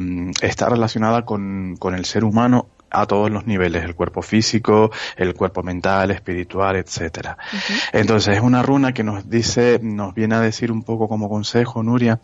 está 0.41 0.69
relacionada 0.69 1.23
con, 1.25 1.75
con 1.77 1.95
el 1.95 2.05
ser 2.05 2.23
humano 2.23 2.67
a 2.89 3.05
todos 3.05 3.29
los 3.29 3.45
niveles, 3.45 3.83
el 3.83 3.95
cuerpo 3.95 4.21
físico, 4.21 4.91
el 5.15 5.33
cuerpo 5.33 5.63
mental, 5.63 6.11
espiritual, 6.11 6.75
etcétera. 6.75 7.37
Entonces 7.91 8.37
es 8.37 8.41
una 8.41 8.63
runa 8.63 8.93
que 8.93 9.03
nos 9.03 9.29
dice, 9.29 9.79
nos 9.81 10.13
viene 10.13 10.35
a 10.35 10.41
decir 10.41 10.71
un 10.71 10.83
poco 10.83 11.07
como 11.07 11.29
consejo, 11.29 11.83
Nuria, 11.83 12.19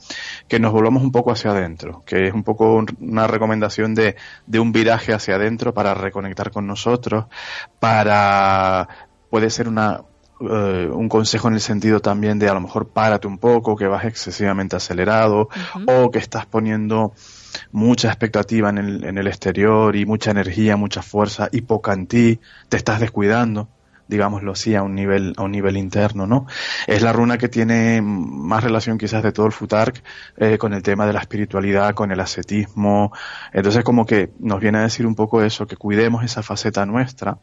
que 0.47 0.59
nos 0.59 0.71
volvamos 0.71 1.03
un 1.03 1.11
poco 1.11 1.31
hacia 1.31 1.51
adentro, 1.51 2.03
que 2.05 2.27
es 2.27 2.33
un 2.33 2.43
poco 2.43 2.83
una 2.99 3.27
recomendación 3.27 3.93
de, 3.95 4.15
de 4.47 4.59
un 4.59 4.71
viraje 4.71 5.13
hacia 5.13 5.35
adentro 5.35 5.73
para 5.73 5.93
reconectar 5.93 6.51
con 6.51 6.67
nosotros, 6.67 7.25
para 7.79 8.87
puede 9.29 9.49
ser 9.49 9.67
una 9.67 10.01
eh, 10.41 10.89
un 10.91 11.07
consejo 11.09 11.47
en 11.47 11.53
el 11.53 11.61
sentido 11.61 12.01
también 12.01 12.37
de 12.37 12.49
a 12.49 12.53
lo 12.53 12.59
mejor 12.59 12.89
párate 12.89 13.27
un 13.27 13.37
poco, 13.37 13.75
que 13.75 13.87
vas 13.87 14.03
excesivamente 14.05 14.75
acelerado 14.75 15.47
o 15.87 16.11
que 16.11 16.19
estás 16.19 16.45
poniendo 16.45 17.13
mucha 17.71 18.07
expectativa 18.07 18.69
en 18.69 18.77
el, 18.77 19.03
en 19.03 19.17
el 19.17 19.27
exterior 19.27 19.95
y 19.95 20.05
mucha 20.05 20.31
energía, 20.31 20.77
mucha 20.77 21.01
fuerza 21.01 21.49
y 21.51 21.61
poca 21.61 21.93
en 21.93 22.07
ti, 22.07 22.39
te 22.69 22.77
estás 22.77 22.99
descuidando 22.99 23.69
digámoslo 24.07 24.51
así, 24.51 24.75
a 24.75 24.83
un 24.83 24.95
nivel, 24.95 25.33
a 25.37 25.43
un 25.43 25.51
nivel 25.51 25.77
interno, 25.77 26.27
¿no? 26.27 26.45
Es 26.87 27.01
la 27.01 27.13
runa 27.13 27.37
que 27.37 27.49
tiene 27.49 28.01
más 28.01 28.63
relación 28.63 28.97
quizás 28.97 29.23
de 29.23 29.31
todo 29.31 29.45
el 29.45 29.51
Futark 29.51 30.03
eh, 30.37 30.57
con 30.57 30.73
el 30.73 30.83
tema 30.83 31.05
de 31.05 31.13
la 31.13 31.19
espiritualidad, 31.19 31.93
con 31.93 32.11
el 32.11 32.19
ascetismo. 32.19 33.11
Entonces 33.51 33.83
como 33.83 34.05
que 34.05 34.31
nos 34.39 34.59
viene 34.59 34.79
a 34.79 34.81
decir 34.81 35.07
un 35.07 35.15
poco 35.15 35.41
eso, 35.41 35.67
que 35.67 35.77
cuidemos 35.77 36.23
esa 36.23 36.43
faceta 36.43 36.85
nuestra. 36.85 37.37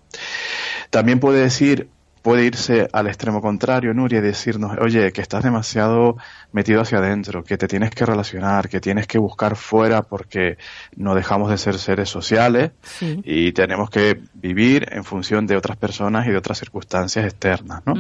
También 0.91 1.21
puede 1.21 1.41
decir 1.41 1.89
puede 2.23 2.45
irse 2.45 2.89
al 2.93 3.07
extremo 3.07 3.41
contrario, 3.41 3.95
Nuria, 3.95 4.19
y 4.19 4.23
decirnos, 4.23 4.77
oye, 4.79 5.13
que 5.13 5.21
estás 5.21 5.43
demasiado 5.43 6.17
metido 6.53 6.81
hacia 6.81 6.99
adentro, 6.99 7.45
que 7.45 7.57
te 7.57 7.69
tienes 7.69 7.91
que 7.91 8.05
relacionar, 8.05 8.69
que 8.69 8.81
tienes 8.81 9.07
que 9.07 9.19
buscar 9.19 9.57
fuera 9.57 10.03
porque 10.03 10.59
no 10.97 11.15
dejamos 11.15 11.51
de 11.51 11.59
ser 11.59 11.79
seres 11.79 12.09
sociales 12.09 12.73
y 13.01 13.53
tenemos 13.53 13.91
que 13.91 14.21
vivir 14.35 14.89
en 14.93 15.05
función 15.05 15.47
de 15.47 15.57
otras 15.57 15.77
personas 15.77 16.27
y 16.27 16.31
de 16.31 16.37
otras 16.37 16.59
circunstancias 16.59 17.25
externas, 17.25 17.83
¿no? 17.87 17.95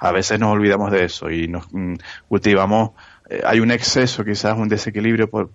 A 0.00 0.12
veces 0.12 0.38
nos 0.38 0.52
olvidamos 0.52 0.90
de 0.90 1.04
eso 1.04 1.30
y 1.30 1.48
nos 1.48 1.72
mm, 1.72 1.94
cultivamos 2.28 2.90
eh, 3.28 3.42
hay 3.44 3.60
un 3.60 3.70
exceso, 3.70 4.24
quizás 4.24 4.56
un 4.56 4.68
desequilibrio 4.68 5.30
por, 5.30 5.50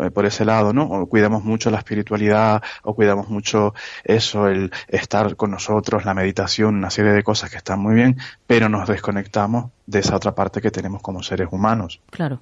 eh, 0.00 0.10
por 0.10 0.26
ese 0.26 0.44
lado, 0.44 0.72
¿no? 0.72 0.84
O 0.84 1.06
cuidamos 1.06 1.44
mucho 1.44 1.70
la 1.70 1.78
espiritualidad, 1.78 2.62
o 2.82 2.94
cuidamos 2.94 3.28
mucho 3.28 3.74
eso, 4.04 4.48
el 4.48 4.70
estar 4.88 5.36
con 5.36 5.50
nosotros, 5.50 6.04
la 6.04 6.14
meditación, 6.14 6.76
una 6.76 6.90
serie 6.90 7.12
de 7.12 7.22
cosas 7.22 7.50
que 7.50 7.56
están 7.56 7.80
muy 7.80 7.94
bien, 7.94 8.18
pero 8.46 8.68
nos 8.68 8.88
desconectamos 8.88 9.70
de 9.86 10.00
esa 10.00 10.16
otra 10.16 10.34
parte 10.34 10.60
que 10.60 10.70
tenemos 10.70 11.02
como 11.02 11.22
seres 11.22 11.48
humanos. 11.50 12.00
Claro. 12.10 12.40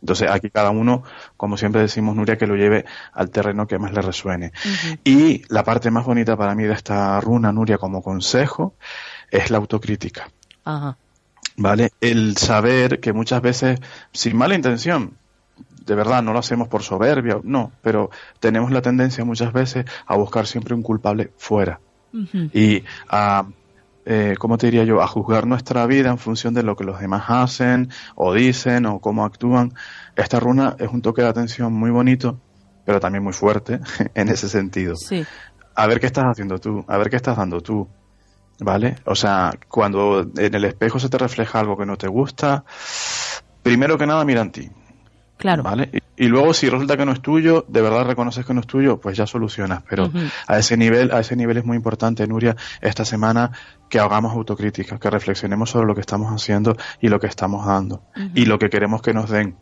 Entonces 0.00 0.30
aquí 0.30 0.48
cada 0.48 0.70
uno, 0.70 1.02
como 1.36 1.56
siempre 1.56 1.82
decimos, 1.82 2.16
Nuria, 2.16 2.38
que 2.38 2.46
lo 2.46 2.56
lleve 2.56 2.86
al 3.12 3.30
terreno 3.30 3.66
que 3.66 3.78
más 3.78 3.92
le 3.92 4.00
resuene. 4.00 4.52
Y 5.04 5.42
la 5.52 5.62
parte 5.62 5.90
más 5.90 6.06
bonita 6.06 6.36
para 6.38 6.54
mí 6.54 6.64
de 6.64 6.72
esta 6.72 7.20
runa, 7.20 7.52
Nuria, 7.52 7.76
como 7.76 8.02
consejo, 8.02 8.74
es 9.30 9.50
la 9.50 9.58
autocrítica. 9.58 10.30
Ajá. 10.64 10.96
¿Vale? 11.60 11.92
El 12.00 12.36
saber 12.38 13.00
que 13.00 13.12
muchas 13.12 13.42
veces, 13.42 13.78
sin 14.12 14.36
mala 14.36 14.54
intención, 14.54 15.12
de 15.84 15.94
verdad 15.94 16.22
no 16.22 16.32
lo 16.32 16.38
hacemos 16.38 16.68
por 16.68 16.82
soberbia, 16.82 17.38
no, 17.42 17.70
pero 17.82 18.10
tenemos 18.40 18.70
la 18.70 18.80
tendencia 18.80 19.24
muchas 19.24 19.52
veces 19.52 19.84
a 20.06 20.16
buscar 20.16 20.46
siempre 20.46 20.74
un 20.74 20.82
culpable 20.82 21.32
fuera 21.36 21.80
y 22.52 22.82
a 23.08 23.46
eh, 24.06 24.34
¿cómo 24.38 24.56
te 24.56 24.66
diría 24.66 24.84
yo?, 24.84 25.02
a 25.02 25.06
juzgar 25.06 25.46
nuestra 25.46 25.86
vida 25.86 26.08
en 26.08 26.18
función 26.18 26.54
de 26.54 26.62
lo 26.62 26.74
que 26.74 26.84
los 26.84 26.98
demás 26.98 27.24
hacen 27.28 27.90
o 28.16 28.32
dicen 28.32 28.86
o 28.86 28.98
cómo 28.98 29.24
actúan. 29.24 29.74
Esta 30.16 30.40
runa 30.40 30.74
es 30.78 30.88
un 30.88 31.02
toque 31.02 31.22
de 31.22 31.28
atención 31.28 31.72
muy 31.72 31.90
bonito, 31.90 32.40
pero 32.84 32.98
también 32.98 33.22
muy 33.22 33.34
fuerte 33.34 33.80
en 34.14 34.28
ese 34.28 34.48
sentido. 34.48 34.96
Sí. 34.96 35.24
A 35.74 35.86
ver 35.86 36.00
qué 36.00 36.06
estás 36.06 36.24
haciendo 36.24 36.58
tú, 36.58 36.84
a 36.88 36.96
ver 36.96 37.10
qué 37.10 37.16
estás 37.16 37.36
dando 37.36 37.60
tú, 37.60 37.86
¿vale? 38.60 38.96
O 39.04 39.14
sea, 39.14 39.52
cuando 39.68 40.20
en 40.36 40.54
el 40.54 40.64
espejo 40.64 40.98
se 40.98 41.08
te 41.08 41.18
refleja 41.18 41.60
algo 41.60 41.76
que 41.76 41.86
no 41.86 41.96
te 41.96 42.08
gusta, 42.08 42.64
primero 43.62 43.98
que 43.98 44.06
nada 44.06 44.24
mira 44.24 44.42
en 44.42 44.52
ti, 44.52 44.70
Claro. 45.40 45.62
¿Vale? 45.62 45.88
Y, 45.90 46.26
y 46.26 46.28
luego 46.28 46.52
si 46.52 46.68
resulta 46.68 46.98
que 46.98 47.06
no 47.06 47.12
es 47.12 47.22
tuyo, 47.22 47.64
de 47.66 47.80
verdad 47.80 48.04
reconoces 48.04 48.44
que 48.44 48.52
no 48.52 48.60
es 48.60 48.66
tuyo, 48.66 49.00
pues 49.00 49.16
ya 49.16 49.26
solucionas. 49.26 49.82
Pero 49.88 50.12
a 50.46 50.58
ese 50.58 50.76
nivel, 50.76 51.10
a 51.12 51.20
ese 51.20 51.34
nivel 51.34 51.56
es 51.56 51.64
muy 51.64 51.78
importante, 51.78 52.26
Nuria, 52.26 52.56
esta 52.82 53.06
semana 53.06 53.50
que 53.88 53.98
hagamos 53.98 54.34
autocrítica, 54.34 54.98
que 54.98 55.08
reflexionemos 55.08 55.70
sobre 55.70 55.86
lo 55.86 55.94
que 55.94 56.02
estamos 56.02 56.30
haciendo 56.30 56.76
y 57.00 57.08
lo 57.08 57.18
que 57.18 57.26
estamos 57.26 57.64
dando 57.64 58.02
y 58.34 58.44
lo 58.44 58.58
que 58.58 58.68
queremos 58.68 59.00
que 59.00 59.14
nos 59.14 59.30
den. 59.30 59.56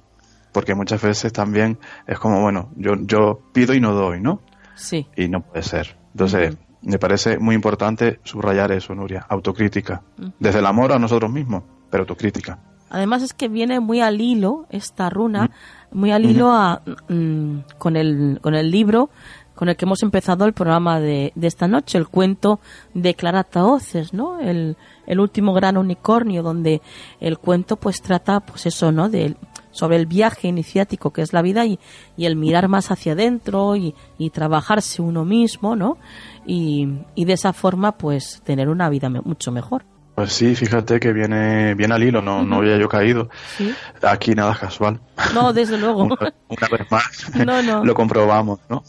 Porque 0.50 0.74
muchas 0.74 1.00
veces 1.00 1.32
también 1.32 1.78
es 2.08 2.18
como, 2.18 2.40
bueno, 2.40 2.72
yo, 2.74 2.94
yo 2.98 3.40
pido 3.52 3.72
y 3.72 3.80
no 3.80 3.92
doy, 3.92 4.20
¿no? 4.20 4.42
Sí. 4.74 5.06
Y 5.14 5.28
no 5.28 5.42
puede 5.42 5.62
ser. 5.62 5.96
Entonces, 6.12 6.56
me 6.82 6.98
parece 6.98 7.38
muy 7.38 7.54
importante 7.54 8.20
subrayar 8.24 8.72
eso, 8.72 8.94
Nuria, 8.94 9.26
autocrítica. 9.28 10.02
Desde 10.38 10.60
el 10.60 10.66
amor 10.66 10.92
a 10.92 10.98
nosotros 10.98 11.30
mismos, 11.30 11.64
pero 11.90 12.02
autocrítica. 12.02 12.58
Además 12.90 13.22
es 13.22 13.34
que 13.34 13.48
viene 13.48 13.80
muy 13.80 14.00
al 14.00 14.20
hilo 14.20 14.66
esta 14.70 15.10
runa, 15.10 15.50
muy 15.92 16.10
al 16.10 16.24
hilo 16.24 16.52
a, 16.52 16.82
mm, 17.08 17.58
con, 17.78 17.96
el, 17.96 18.38
con 18.40 18.54
el 18.54 18.70
libro 18.70 19.10
con 19.58 19.68
el 19.68 19.74
que 19.74 19.86
hemos 19.86 20.04
empezado 20.04 20.44
el 20.44 20.52
programa 20.52 21.00
de, 21.00 21.32
de 21.34 21.48
esta 21.48 21.66
noche, 21.66 21.98
el 21.98 22.06
cuento 22.06 22.60
de 22.94 23.14
Clara 23.14 23.42
Taoces, 23.42 24.14
¿no? 24.14 24.38
El, 24.38 24.76
el 25.04 25.18
último 25.18 25.52
gran 25.52 25.76
unicornio, 25.76 26.44
donde 26.44 26.80
el 27.18 27.38
cuento 27.38 27.74
pues 27.74 28.00
trata, 28.00 28.38
pues 28.38 28.66
eso, 28.66 28.92
¿no? 28.92 29.08
De, 29.08 29.34
sobre 29.70 29.96
el 29.96 30.06
viaje 30.06 30.48
iniciático 30.48 31.12
que 31.12 31.22
es 31.22 31.32
la 31.32 31.42
vida 31.42 31.64
y, 31.66 31.78
y 32.16 32.26
el 32.26 32.36
mirar 32.36 32.68
más 32.68 32.90
hacia 32.90 33.12
adentro 33.12 33.76
y, 33.76 33.94
y 34.18 34.30
trabajarse 34.30 35.02
uno 35.02 35.24
mismo, 35.24 35.76
¿no? 35.76 35.98
Y, 36.46 36.88
y 37.14 37.24
de 37.24 37.32
esa 37.34 37.52
forma 37.52 37.92
pues 37.98 38.40
tener 38.44 38.68
una 38.68 38.88
vida 38.88 39.08
me- 39.08 39.20
mucho 39.20 39.52
mejor. 39.52 39.84
Pues 40.14 40.32
sí, 40.32 40.56
fíjate 40.56 40.98
que 40.98 41.12
viene, 41.12 41.74
viene 41.76 41.94
al 41.94 42.02
hilo, 42.02 42.20
no, 42.20 42.42
no 42.42 42.56
había 42.56 42.76
yo 42.76 42.88
caído. 42.88 43.28
Sí. 43.56 43.72
Aquí 44.02 44.34
nada 44.34 44.52
casual. 44.58 44.98
No, 45.32 45.52
desde 45.52 45.78
luego. 45.78 46.02
una, 46.06 46.16
una 46.48 46.68
vez 46.76 46.90
más 46.90 47.04
No, 47.46 47.62
no. 47.62 47.84
lo 47.84 47.94
comprobamos, 47.94 48.58
¿no? 48.68 48.82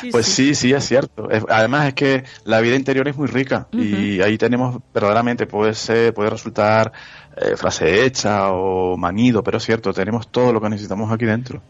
Sí, 0.00 0.10
pues 0.12 0.26
sí. 0.26 0.54
sí, 0.54 0.68
sí, 0.68 0.72
es 0.74 0.84
cierto. 0.86 1.28
Además 1.48 1.88
es 1.88 1.94
que 1.94 2.24
la 2.44 2.60
vida 2.60 2.76
interior 2.76 3.08
es 3.08 3.16
muy 3.16 3.26
rica 3.26 3.66
y 3.72 4.20
ahí 4.20 4.38
tenemos 4.38 4.76
verdaderamente, 4.94 5.48
puede 5.48 5.74
ser, 5.74 6.14
puede 6.14 6.30
resultar 6.30 6.92
eh, 7.36 7.56
frase 7.56 8.04
hecha 8.04 8.50
o 8.52 8.96
manido, 8.96 9.42
pero 9.42 9.58
es 9.58 9.64
cierto, 9.64 9.92
tenemos 9.92 10.28
todo 10.28 10.52
lo 10.52 10.60
que 10.60 10.68
necesitamos 10.68 11.10
aquí 11.12 11.24
dentro. 11.24 11.62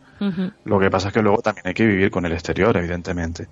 Lo 0.65 0.81
que 0.81 0.91
pasa 0.91 1.09
es 1.09 1.15
que 1.15 1.23
luego 1.23 1.41
también 1.43 1.69
hay 1.69 1.75
que 1.75 1.87
vivir 1.87 2.11
con 2.11 2.27
el 2.27 2.33
exterior, 2.33 2.77
evidentemente. 2.77 3.49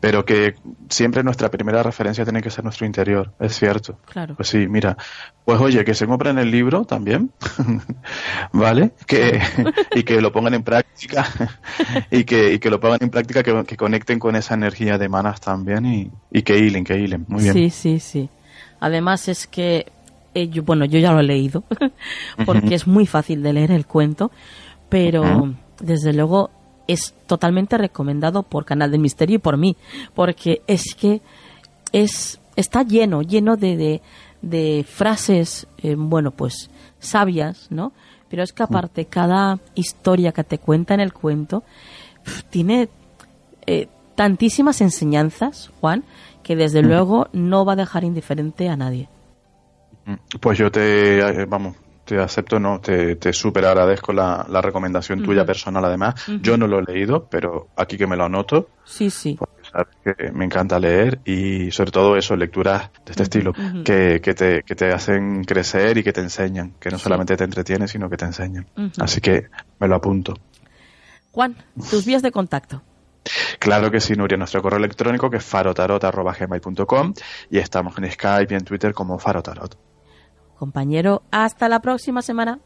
Pero 0.00 0.24
que 0.24 0.54
siempre 0.88 1.22
nuestra 1.22 1.50
primera 1.50 1.82
referencia 1.82 2.24
tiene 2.24 2.42
que 2.42 2.50
ser 2.50 2.62
nuestro 2.64 2.86
interior, 2.86 3.32
es 3.40 3.58
cierto. 3.58 3.98
Claro. 4.04 4.34
Pues 4.34 4.48
sí, 4.48 4.66
mira, 4.68 4.96
pues 5.44 5.60
oye, 5.60 5.84
que 5.84 5.94
se 5.94 6.06
compren 6.06 6.38
el 6.38 6.50
libro 6.50 6.84
también, 6.84 7.30
¿vale? 8.52 8.92
Que, 9.06 9.40
y 9.94 10.02
que 10.02 10.20
lo 10.20 10.30
pongan 10.30 10.54
en 10.54 10.62
práctica 10.62 11.26
y 12.10 12.24
que, 12.24 12.52
y 12.52 12.58
que 12.58 12.70
lo 12.70 12.80
pongan 12.80 12.98
en 13.02 13.10
práctica, 13.10 13.42
que, 13.42 13.64
que 13.64 13.76
conecten 13.76 14.18
con 14.18 14.36
esa 14.36 14.54
energía 14.54 14.98
de 14.98 15.08
manas 15.08 15.40
también 15.40 15.86
y, 15.86 16.10
y 16.30 16.42
que 16.42 16.58
hilen, 16.58 16.84
que 16.84 16.98
hilen. 16.98 17.24
Muy 17.28 17.44
bien. 17.44 17.54
Sí, 17.54 17.70
sí, 17.70 17.98
sí. 17.98 18.30
Además 18.80 19.28
es 19.28 19.46
que, 19.46 19.92
eh, 20.34 20.48
yo- 20.48 20.62
bueno, 20.62 20.84
yo 20.84 20.98
ya 20.98 21.12
lo 21.12 21.20
he 21.20 21.24
leído, 21.24 21.64
porque 22.46 22.74
es 22.74 22.86
muy 22.86 23.06
fácil 23.06 23.42
de 23.42 23.52
leer 23.52 23.70
el 23.72 23.86
cuento, 23.86 24.30
pero 24.88 25.22
desde 25.80 26.12
luego 26.12 26.50
es 26.88 27.14
totalmente 27.26 27.78
recomendado 27.78 28.42
por 28.42 28.64
Canal 28.64 28.90
de 28.90 28.98
Misterio 28.98 29.36
y 29.36 29.38
por 29.38 29.56
mí, 29.56 29.76
porque 30.14 30.62
es 30.66 30.94
que 30.94 31.20
es 31.92 32.40
está 32.56 32.82
lleno, 32.82 33.22
lleno 33.22 33.56
de, 33.56 33.76
de, 33.76 34.02
de 34.42 34.84
frases, 34.88 35.66
eh, 35.78 35.94
bueno, 35.96 36.30
pues 36.32 36.70
sabias, 36.98 37.68
¿no? 37.70 37.92
Pero 38.28 38.42
es 38.42 38.52
que 38.52 38.62
aparte 38.62 39.04
cada 39.06 39.58
historia 39.74 40.32
que 40.32 40.44
te 40.44 40.58
cuenta 40.58 40.94
en 40.94 41.00
el 41.00 41.12
cuento 41.12 41.62
tiene 42.50 42.88
eh, 43.66 43.88
tantísimas 44.14 44.80
enseñanzas, 44.80 45.70
Juan, 45.80 46.04
que 46.42 46.54
desde 46.56 46.82
luego 46.82 47.28
no 47.32 47.64
va 47.64 47.72
a 47.74 47.76
dejar 47.76 48.04
indiferente 48.04 48.68
a 48.68 48.76
nadie. 48.76 49.08
Pues 50.40 50.58
yo 50.58 50.70
te, 50.70 51.18
eh, 51.20 51.44
vamos, 51.46 51.76
te 52.04 52.18
acepto, 52.18 52.58
no, 52.58 52.80
te, 52.80 53.16
te 53.16 53.32
súper 53.32 53.64
agradezco 53.66 54.12
la, 54.12 54.44
la 54.48 54.60
recomendación 54.60 55.22
tuya 55.22 55.44
personal 55.44 55.84
además. 55.84 56.14
Yo 56.40 56.56
no 56.56 56.66
lo 56.66 56.80
he 56.80 56.82
leído, 56.82 57.26
pero 57.30 57.68
aquí 57.76 57.96
que 57.96 58.06
me 58.06 58.16
lo 58.16 58.24
anoto, 58.24 58.70
Sí, 58.84 59.10
sí. 59.10 59.36
porque 59.38 59.62
sabes 59.70 59.86
que 60.02 60.32
me 60.32 60.44
encanta 60.44 60.80
leer 60.80 61.20
y 61.24 61.70
sobre 61.70 61.92
todo 61.92 62.16
eso, 62.16 62.34
lecturas 62.34 62.90
de 63.04 63.12
este 63.12 63.22
estilo, 63.22 63.52
que, 63.84 64.20
que, 64.20 64.34
te, 64.34 64.62
que 64.64 64.74
te 64.74 64.92
hacen 64.92 65.44
crecer 65.44 65.98
y 65.98 66.02
que 66.02 66.12
te 66.12 66.20
enseñan, 66.20 66.72
que 66.80 66.90
no 66.90 66.98
solamente 66.98 67.36
te 67.36 67.44
entretienen, 67.44 67.86
sino 67.86 68.10
que 68.10 68.16
te 68.16 68.24
enseñan. 68.24 68.66
Así 68.98 69.20
que 69.20 69.46
me 69.78 69.86
lo 69.86 69.94
apunto. 69.94 70.34
Juan, 71.30 71.54
tus 71.90 72.04
vías 72.04 72.22
de 72.22 72.32
contacto. 72.32 72.82
Claro 73.60 73.90
que 73.92 74.00
sí, 74.00 74.14
Nuria, 74.14 74.36
nuestro 74.38 74.62
correo 74.62 74.78
electrónico 74.78 75.30
que 75.30 75.36
es 75.36 75.44
farotarot.gmail.com 75.44 77.14
y 77.50 77.58
estamos 77.58 77.96
en 77.98 78.10
Skype 78.10 78.52
y 78.52 78.56
en 78.56 78.64
Twitter 78.64 78.92
como 78.94 79.18
farotarot. 79.18 79.78
Compañero, 80.60 81.22
hasta 81.30 81.70
la 81.70 81.80
próxima 81.80 82.20
semana. 82.20 82.60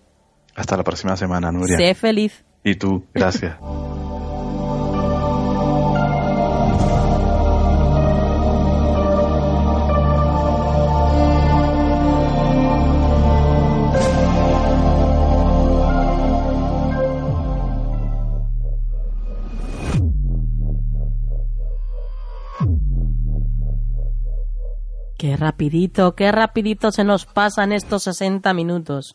Hasta 0.57 0.77
la 0.77 0.83
próxima 0.83 1.17
semana, 1.17 1.53
Nuria. 1.53 1.77
Sé 1.77 1.95
feliz. 1.95 2.45
Y 2.65 2.75
tú, 2.75 3.07
gracias. 3.15 3.57
rapidito, 25.45 26.15
qué 26.15 26.33
rapidito 26.33 26.91
se 26.91 27.05
nos 27.05 27.27
pasan 27.27 27.73
estos 27.73 28.05
60 28.05 28.55
minutos. 28.55 29.15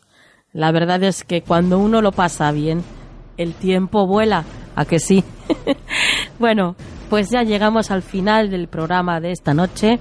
La 0.52 0.70
verdad 0.70 1.02
es 1.02 1.24
que 1.24 1.42
cuando 1.42 1.80
uno 1.80 2.00
lo 2.02 2.12
pasa 2.12 2.52
bien, 2.52 2.84
el 3.36 3.52
tiempo 3.52 4.06
vuela, 4.06 4.44
¿a 4.76 4.84
que 4.84 5.00
sí? 5.00 5.24
bueno, 6.38 6.76
pues 7.08 7.30
ya 7.30 7.42
llegamos 7.42 7.90
al 7.90 8.02
final 8.02 8.48
del 8.48 8.68
programa 8.68 9.20
de 9.20 9.32
esta 9.32 9.54
noche, 9.54 9.98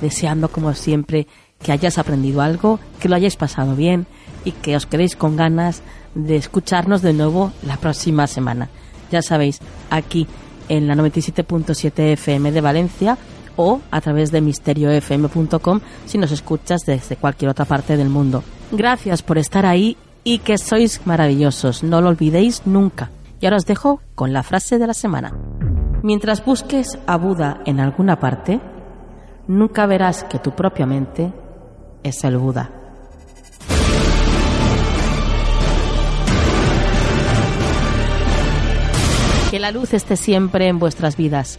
deseando 0.00 0.48
como 0.48 0.74
siempre 0.74 1.28
que 1.62 1.70
hayas 1.70 1.96
aprendido 1.98 2.42
algo, 2.42 2.80
que 2.98 3.08
lo 3.08 3.14
hayáis 3.14 3.36
pasado 3.36 3.76
bien 3.76 4.08
y 4.44 4.50
que 4.50 4.74
os 4.74 4.86
quedéis 4.86 5.14
con 5.14 5.36
ganas 5.36 5.82
de 6.16 6.34
escucharnos 6.34 7.02
de 7.02 7.12
nuevo 7.12 7.52
la 7.62 7.76
próxima 7.76 8.26
semana. 8.26 8.68
Ya 9.12 9.22
sabéis, 9.22 9.60
aquí 9.90 10.26
en 10.68 10.88
la 10.88 10.96
97.7 10.96 12.14
FM 12.14 12.50
de 12.50 12.60
Valencia 12.60 13.16
o 13.58 13.80
a 13.90 14.00
través 14.00 14.30
de 14.30 14.40
misteriofm.com 14.40 15.80
si 16.06 16.16
nos 16.16 16.32
escuchas 16.32 16.86
desde 16.86 17.16
cualquier 17.16 17.50
otra 17.50 17.66
parte 17.66 17.98
del 17.98 18.08
mundo. 18.08 18.42
Gracias 18.72 19.22
por 19.22 19.36
estar 19.36 19.66
ahí 19.66 19.98
y 20.24 20.38
que 20.38 20.56
sois 20.56 21.06
maravillosos, 21.06 21.82
no 21.82 22.00
lo 22.00 22.08
olvidéis 22.08 22.62
nunca. 22.66 23.10
Y 23.40 23.46
ahora 23.46 23.58
os 23.58 23.66
dejo 23.66 24.00
con 24.14 24.32
la 24.32 24.42
frase 24.42 24.78
de 24.78 24.86
la 24.86 24.94
semana. 24.94 25.34
Mientras 26.02 26.44
busques 26.44 26.98
a 27.06 27.16
Buda 27.16 27.60
en 27.66 27.80
alguna 27.80 28.20
parte, 28.20 28.60
nunca 29.46 29.86
verás 29.86 30.24
que 30.24 30.38
tu 30.38 30.52
propia 30.52 30.86
mente 30.86 31.32
es 32.02 32.24
el 32.24 32.38
Buda. 32.38 32.70
Que 39.50 39.58
la 39.58 39.70
luz 39.70 39.94
esté 39.94 40.16
siempre 40.16 40.68
en 40.68 40.78
vuestras 40.78 41.16
vidas. 41.16 41.58